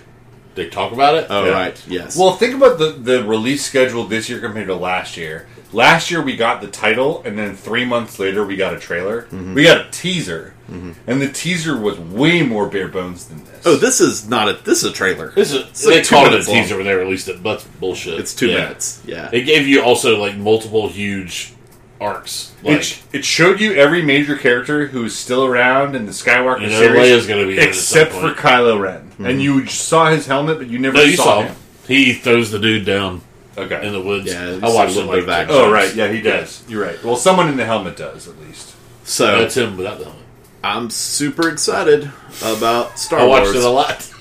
[0.54, 1.26] they talk about it.
[1.30, 1.52] Oh Yeah.
[1.52, 2.16] right, yes.
[2.18, 5.46] Well, think about the the release schedule this year compared to last year.
[5.72, 9.22] Last year we got the title, and then three months later we got a trailer.
[9.22, 9.54] Mm-hmm.
[9.54, 13.62] We got a teaser, and the teaser was way more bare bones than this.
[13.66, 14.52] oh, this is not a.
[14.62, 15.32] This is a trailer.
[15.32, 16.62] This is It's they like called it a minutes long.
[16.62, 18.18] teaser when they released it, but bullshit.
[18.20, 18.54] It's two Yeah.
[18.60, 19.02] minutes.
[19.04, 19.28] Yeah.
[19.32, 21.52] It gave you also like multiple huge
[22.00, 22.54] arcs.
[22.62, 26.60] Like it, it showed you every major character who is still around in the Skywalker
[26.62, 28.36] you know, series, Leia's going to be in it at some except for point.
[28.36, 29.26] Kylo Ren, Mm-hmm.
[29.26, 31.48] and you saw his helmet, but you never No, you saw, saw him.
[31.48, 31.56] him.
[31.88, 33.22] He throws the dude down
[33.56, 33.86] Okay.
[33.86, 34.26] in the woods.
[34.26, 35.56] Yeah, I watched a it little like bit of action.
[35.56, 36.62] oh right, yeah, he does.
[36.68, 37.02] You're right.
[37.02, 38.74] Well, someone in the helmet does at least.
[39.04, 40.22] So That's him without the helmet.
[40.62, 42.10] I'm super excited
[42.44, 43.28] about Star Wars.
[43.38, 43.56] I watched Wars.
[43.56, 44.12] it a lot.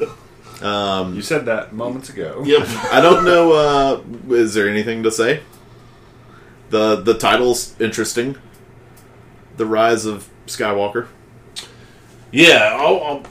[0.00, 0.14] Yeah.
[0.62, 2.42] Um, you said that moments ago.
[2.46, 2.66] Yep.
[2.90, 3.52] I don't know.
[3.52, 5.42] Uh, is there anything to say?
[6.74, 8.36] The The title's interesting.
[9.56, 11.06] The Rise of Skywalker.
[12.32, 13.22] Yeah, I'll, I'll,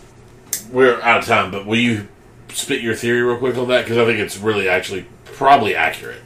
[0.72, 2.08] we're out of time, but will you
[2.54, 3.84] spit your theory real quick on that?
[3.84, 6.22] Because I think it's really actually probably accurate.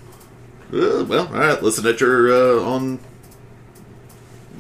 [0.72, 1.64] Uh, well, all right.
[1.64, 3.00] Listen at your uh, on.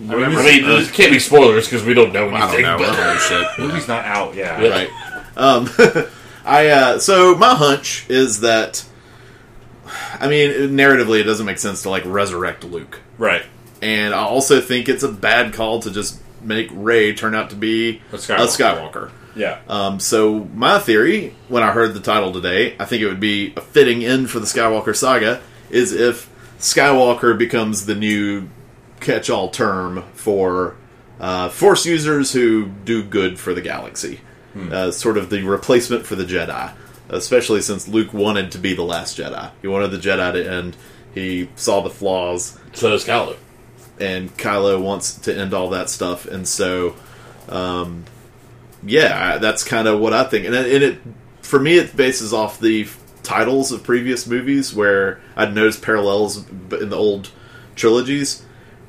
[0.10, 2.62] I mean, I mean, it can't be spoilers because we don't know I don't anything.
[2.64, 2.78] know.
[2.78, 3.48] but- I don't know shit.
[3.58, 4.34] The movie's not out.
[4.36, 4.60] Yeah.
[4.62, 4.70] Yeah.
[4.70, 4.90] right.
[5.38, 5.70] Um,
[6.46, 8.84] I uh, so my hunch is that,
[10.20, 13.44] I mean, narratively, it doesn't make sense to like resurrect Luke, Right.
[13.82, 17.56] and I also think it's a bad call to just make Rey turn out to
[17.56, 18.38] be A Skywalker.
[18.40, 19.12] A Skywalker.
[19.36, 19.60] Yeah.
[19.68, 23.54] Um, so my theory, when I heard the title today, I think it would be
[23.56, 28.50] a fitting end for the Skywalker saga, is if Skywalker becomes the new
[29.00, 30.76] catch-all term for
[31.20, 34.22] uh, Force users who do good for the galaxy,
[34.72, 36.72] uh, sort of the replacement for the Jedi.
[37.10, 40.76] Especially since Luke wanted to be the last Jedi, he wanted the Jedi to end.
[41.14, 43.38] He saw the flaws, So does Kylo.
[44.00, 46.96] and Kylo wants to end all that stuff, and so,
[47.50, 48.04] um,
[48.86, 50.46] yeah, that's kind of what I think.
[50.46, 51.00] And it, and it,
[51.42, 56.48] for me, it bases off the f- titles of previous movies where I'd noticed parallels
[56.50, 57.32] in the old
[57.76, 58.44] trilogies,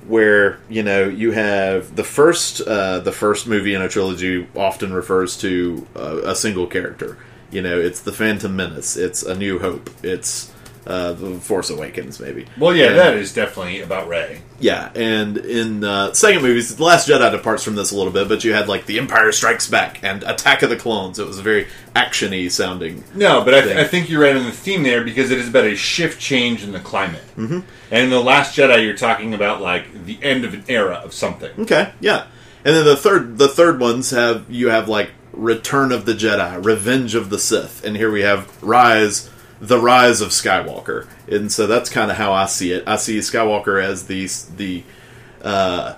[0.06, 4.92] where you know you have the first, uh, the first movie in a trilogy often
[4.92, 7.16] refers to uh, a single character.
[7.50, 10.52] You know, it's the Phantom Menace, it's A New Hope, it's
[10.86, 12.46] uh, the Force Awakens, maybe.
[12.58, 14.40] Well, yeah, And- that is definitely about Rey.
[14.60, 18.28] yeah, and in uh, second movies, The Last Jedi departs from this a little bit,
[18.28, 21.18] but you had like The Empire Strikes Back and Attack of the Clones.
[21.18, 21.66] It was very
[21.96, 23.04] actiony sounding.
[23.14, 25.48] No, but I, th- I think you're right on the theme there because it is
[25.48, 27.24] about a shift change in the climate.
[27.36, 27.60] Mm-hmm.
[27.90, 31.12] And in the Last Jedi, you're talking about like the end of an era of
[31.14, 31.50] something.
[31.60, 32.26] Okay, yeah,
[32.64, 36.64] and then the third the third ones have you have like Return of the Jedi,
[36.64, 39.30] Revenge of the Sith, and here we have Rise,
[39.60, 42.84] the Rise of Skywalker, and so that's kind of how I see it.
[42.86, 44.84] I see Skywalker as the the
[45.42, 45.94] uh,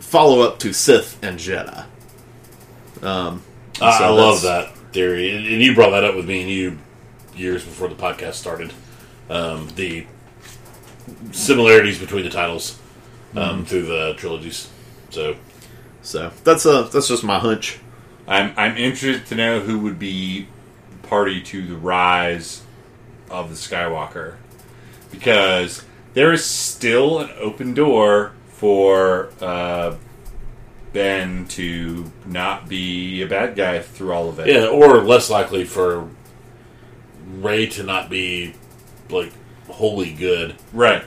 [0.00, 1.86] follow up to Sith and Jedi.
[3.02, 3.42] Um,
[3.80, 6.78] I, so I love that theory, and, you brought that up with me and you
[7.34, 8.72] years before the podcast started.
[9.28, 10.06] Um, the
[11.32, 12.78] similarities between the titles
[13.34, 14.70] um, through the trilogies.
[15.10, 15.36] So
[16.02, 17.78] So that's a that's just my hunch.
[18.26, 20.48] I'm I'm interested to know who would be
[21.02, 22.62] party to the rise
[23.30, 24.36] of the Skywalker
[25.10, 25.84] because
[26.14, 29.96] there is still an open door for uh,
[30.92, 34.46] Ben to not be a bad guy through all of it.
[34.46, 36.08] yeah, or less likely for
[37.26, 38.54] Rey to not be
[39.10, 39.32] like
[39.68, 40.54] wholly good.
[40.72, 41.04] Right.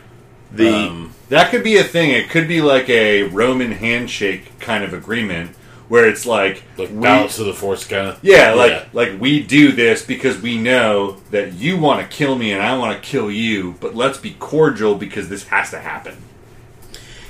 [0.51, 2.11] The Um, That could be a thing.
[2.11, 5.55] It could be like a Roman handshake kind of agreement
[5.89, 8.19] where it's like Like we- balance of the force kind of.
[8.21, 12.51] yeah, like like we do this because we know that you want to kill me
[12.51, 16.17] and I want to kill you, but let's be cordial because this has to happen.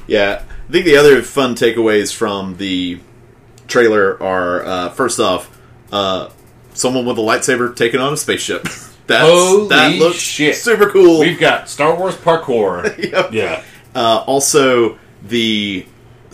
[0.07, 2.99] Yeah, I think the other fun takeaways from the
[3.67, 5.55] trailer are uh, first off,
[5.91, 6.29] uh,
[6.73, 8.63] someone with a lightsaber taking on a spaceship.
[9.07, 10.55] That's, Holy that looks shit.
[10.57, 11.21] super cool.
[11.21, 12.97] We've got Star Wars parkour.
[13.11, 13.31] Yep.
[13.31, 13.63] yeah.
[13.95, 15.85] Uh, also, the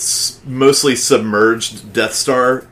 [0.03, 2.67] s- mostly submerged Death Star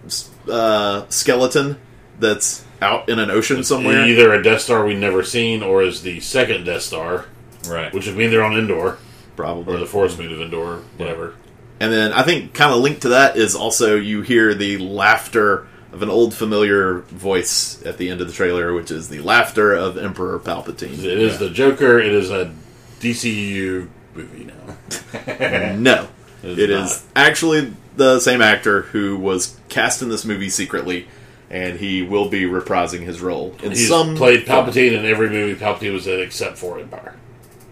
[0.50, 1.78] uh, skeleton
[2.20, 4.06] that's out in an ocean somewhere.
[4.06, 7.26] Either a Death Star we've never seen, or is the second Death Star,
[7.68, 7.94] right.
[7.94, 8.98] which would mean they're on Endor
[9.36, 9.76] Probably.
[9.76, 11.36] or the Force moon of Endor, whatever.
[11.80, 15.68] And then I think kind of linked to that is also you hear the laughter
[15.92, 19.74] of an old familiar voice at the end of the trailer, which is the laughter
[19.74, 21.00] of Emperor Palpatine.
[21.00, 22.00] It is the Joker.
[22.00, 22.54] It is a
[23.00, 25.74] DCU movie now.
[25.78, 26.08] No,
[26.44, 26.86] It is it not.
[26.86, 31.08] is actually the same actor who was cast in this movie secretly,
[31.50, 35.60] and he will be reprising his role in He's some played Palpatine in every movie
[35.60, 37.16] Palpatine was in except for Empire.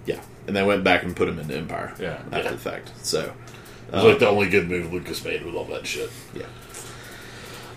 [0.05, 1.93] Yeah, and they went back and put him into Empire.
[1.99, 2.19] Yeah.
[2.31, 2.51] after Yeah.
[2.51, 2.91] the fact.
[3.03, 3.33] So
[3.91, 6.09] It was like the only good move Lucas made with all that shit.
[6.35, 6.43] yeah,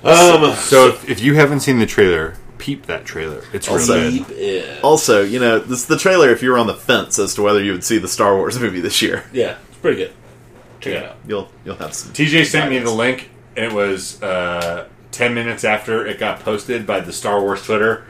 [0.04, 3.42] Um, So if, if you haven't seen the trailer, peep that trailer.
[3.52, 4.78] It's Also- really good.
[4.82, 7.62] Also, you know, this the trailer if you were on the fence as to whether
[7.62, 9.24] you would see the Star Wars movie this year.
[9.32, 10.12] yeah, it's pretty good.
[10.82, 11.16] Check it out.
[11.26, 12.12] You'll you'll have some.
[12.12, 13.30] TJ sent me the link.
[13.56, 18.04] and It was uh, 10 minutes after it got posted by the Star Wars Twitter.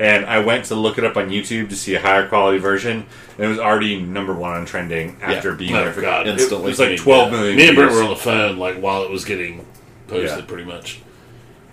[0.00, 3.04] And I went to look it up on YouTube to see a higher quality version.
[3.36, 5.56] And it was already number one on trending after Yeah.
[5.56, 6.28] being Oh, there for God.
[6.28, 6.68] It, Instantly.
[6.68, 7.36] was like 12 Yeah.
[7.38, 7.56] million.
[7.56, 8.00] Me and Brent views.
[8.00, 9.66] were on the phone like while it was getting
[10.06, 10.44] posted, Yeah.
[10.46, 11.00] pretty much.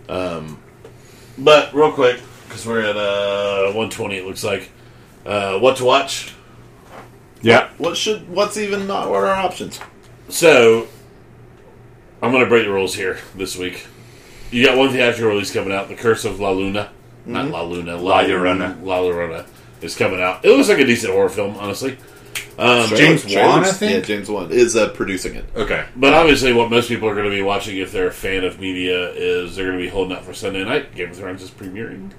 [0.10, 0.57] Um,
[1.38, 4.72] but real quick, because we're at uh, 120, it looks like.
[5.26, 6.34] Uh, what to watch?
[7.41, 7.69] Yeah.
[7.77, 8.27] What should?
[8.30, 9.10] What's even not?
[9.10, 9.80] What are our options?
[10.30, 10.88] So,
[12.22, 13.86] I'm going to break the rules here this week.
[14.52, 16.92] You got one theatrical release coming out, The Curse of La Luna.
[17.26, 18.84] Not La Luna, La, La Llorona.
[18.84, 19.46] La Llorona
[19.82, 20.44] is coming out.
[20.46, 21.98] It looks like a decent horror film, honestly.
[22.58, 23.92] Um, James Wan, I think?
[23.92, 25.46] Yeah, James Wan is uh, producing it.
[25.56, 25.86] Okay.
[25.96, 28.60] But obviously, what most people are going to be watching if they're a fan of
[28.60, 30.96] media is they're going to be holding out for Sunday night.
[30.96, 32.12] Game of Thrones is premiering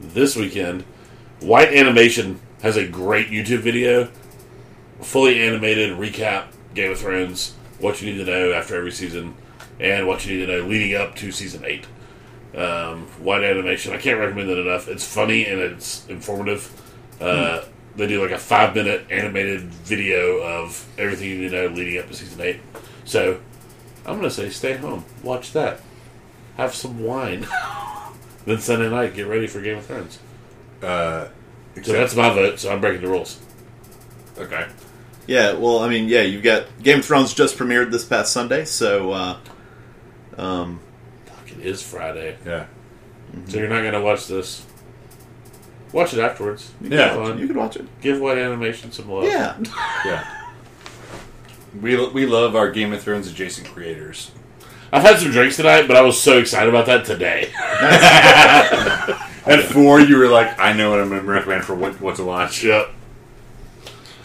[0.00, 0.82] this weekend.
[1.40, 4.08] White Animation has a great YouTube video,
[5.00, 9.34] fully animated recap Game of Thrones, what you need to know after every season,
[9.80, 11.86] and what you need to know leading up to season eight.
[12.56, 14.86] Um, White Animation, I can't recommend it enough.
[14.88, 16.70] It's funny and it's informative.
[17.20, 17.62] Uh,
[17.96, 21.98] They do like a five minute animated video of everything you need to know leading
[22.00, 22.60] up to season eight.
[23.04, 23.40] So
[24.06, 25.80] I'm gonna say stay home, watch that,
[26.56, 27.46] have some wine,
[28.46, 30.18] then Sunday night get ready for Game of Thrones.
[30.82, 31.28] Uh,
[31.82, 32.58] So that's my vote.
[32.60, 33.40] So I'm breaking the rules.
[34.38, 34.66] okay.
[35.26, 38.64] Yeah, well, I mean, yeah, you've got Game of Thrones just premiered this past Sunday,
[38.66, 39.36] so uh,
[40.36, 40.80] um,
[41.24, 42.66] Fuck, it is Friday, Yeah.
[43.46, 44.64] so you're not gonna watch this.
[45.92, 46.72] Watch it afterwards.
[46.80, 47.14] Yeah.
[47.14, 47.38] Fun.
[47.38, 47.86] you can watch it.
[48.00, 49.24] Give White Animation some love.
[49.24, 49.56] Yeah,
[50.04, 50.40] Yeah.
[51.80, 54.30] We, we love our Game of Thrones adjacent creators.
[54.92, 57.50] I've had some drinks tonight, but I was so excited about that today.
[59.44, 62.14] At four, you were like, I know what I'm going to recommend for what, what
[62.16, 62.62] to watch.
[62.62, 62.90] yep.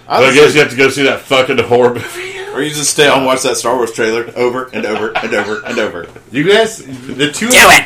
[0.10, 2.40] I But I guess you have to go see that fucking horror movie.
[2.54, 5.34] or you just stay on and watch that Star Wars trailer over and over and
[5.34, 6.08] over and over.
[6.32, 7.86] You guys, the two, Do it!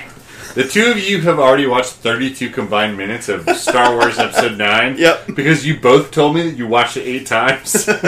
[0.55, 4.95] the two of you have already watched 32 combined minutes of Star Wars Episode Nine.
[5.03, 5.35] Yep.
[5.35, 7.99] Because you both told me that you watched it eight times, and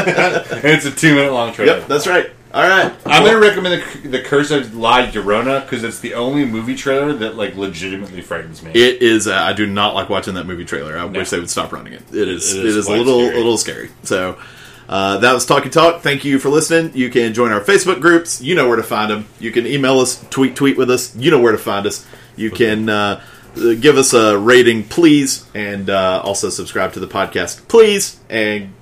[0.64, 1.80] it's a two-minute long trailer.
[1.80, 2.30] Yep, that's right.
[2.56, 6.14] All right, I'm going to recommend the, the Curse of La Llorona because it's the
[6.14, 8.72] only movie trailer that like legitimately frightens me.
[8.72, 9.27] It is.
[9.27, 10.98] Uh, I do not like watching that movie trailer.
[10.98, 12.03] I wish they would stop running it.
[12.14, 12.56] It is.
[12.56, 13.36] It It is is, a little scary.
[13.36, 13.90] a little scary.
[14.03, 14.40] So.
[14.88, 16.03] Uh, that was Talkie Talk.
[16.03, 16.91] Thank you for listening.
[16.95, 18.40] You can join our Facebook groups.
[18.40, 19.26] You know where to find them.
[19.40, 21.15] You can email us, tweet, tweet with us.
[21.15, 22.06] You know where to find us.
[22.36, 23.23] You can uh,
[23.57, 28.75] uh, give us a rating, please, and uh, also subscribe to the podcast, please, and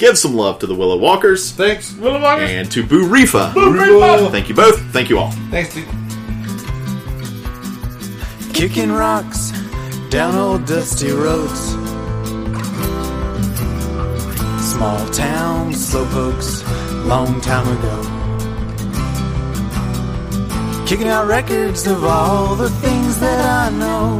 [0.00, 1.94] give some love to the Willow Walkers Thanks.
[1.94, 2.50] Willow Walkers.
[2.50, 3.54] And to Boo Reefa.
[3.54, 4.30] Boo Reefa.
[4.32, 4.80] Thank you both.
[4.92, 5.30] Thank you all.
[5.52, 5.86] Thanks, dude.
[8.52, 9.52] Kicking rocks
[10.08, 11.60] down old dusty roads.
[14.72, 16.64] Small town slowpokes,
[17.06, 18.16] long time ago.
[20.86, 24.18] Kicking out records of all the things that I know.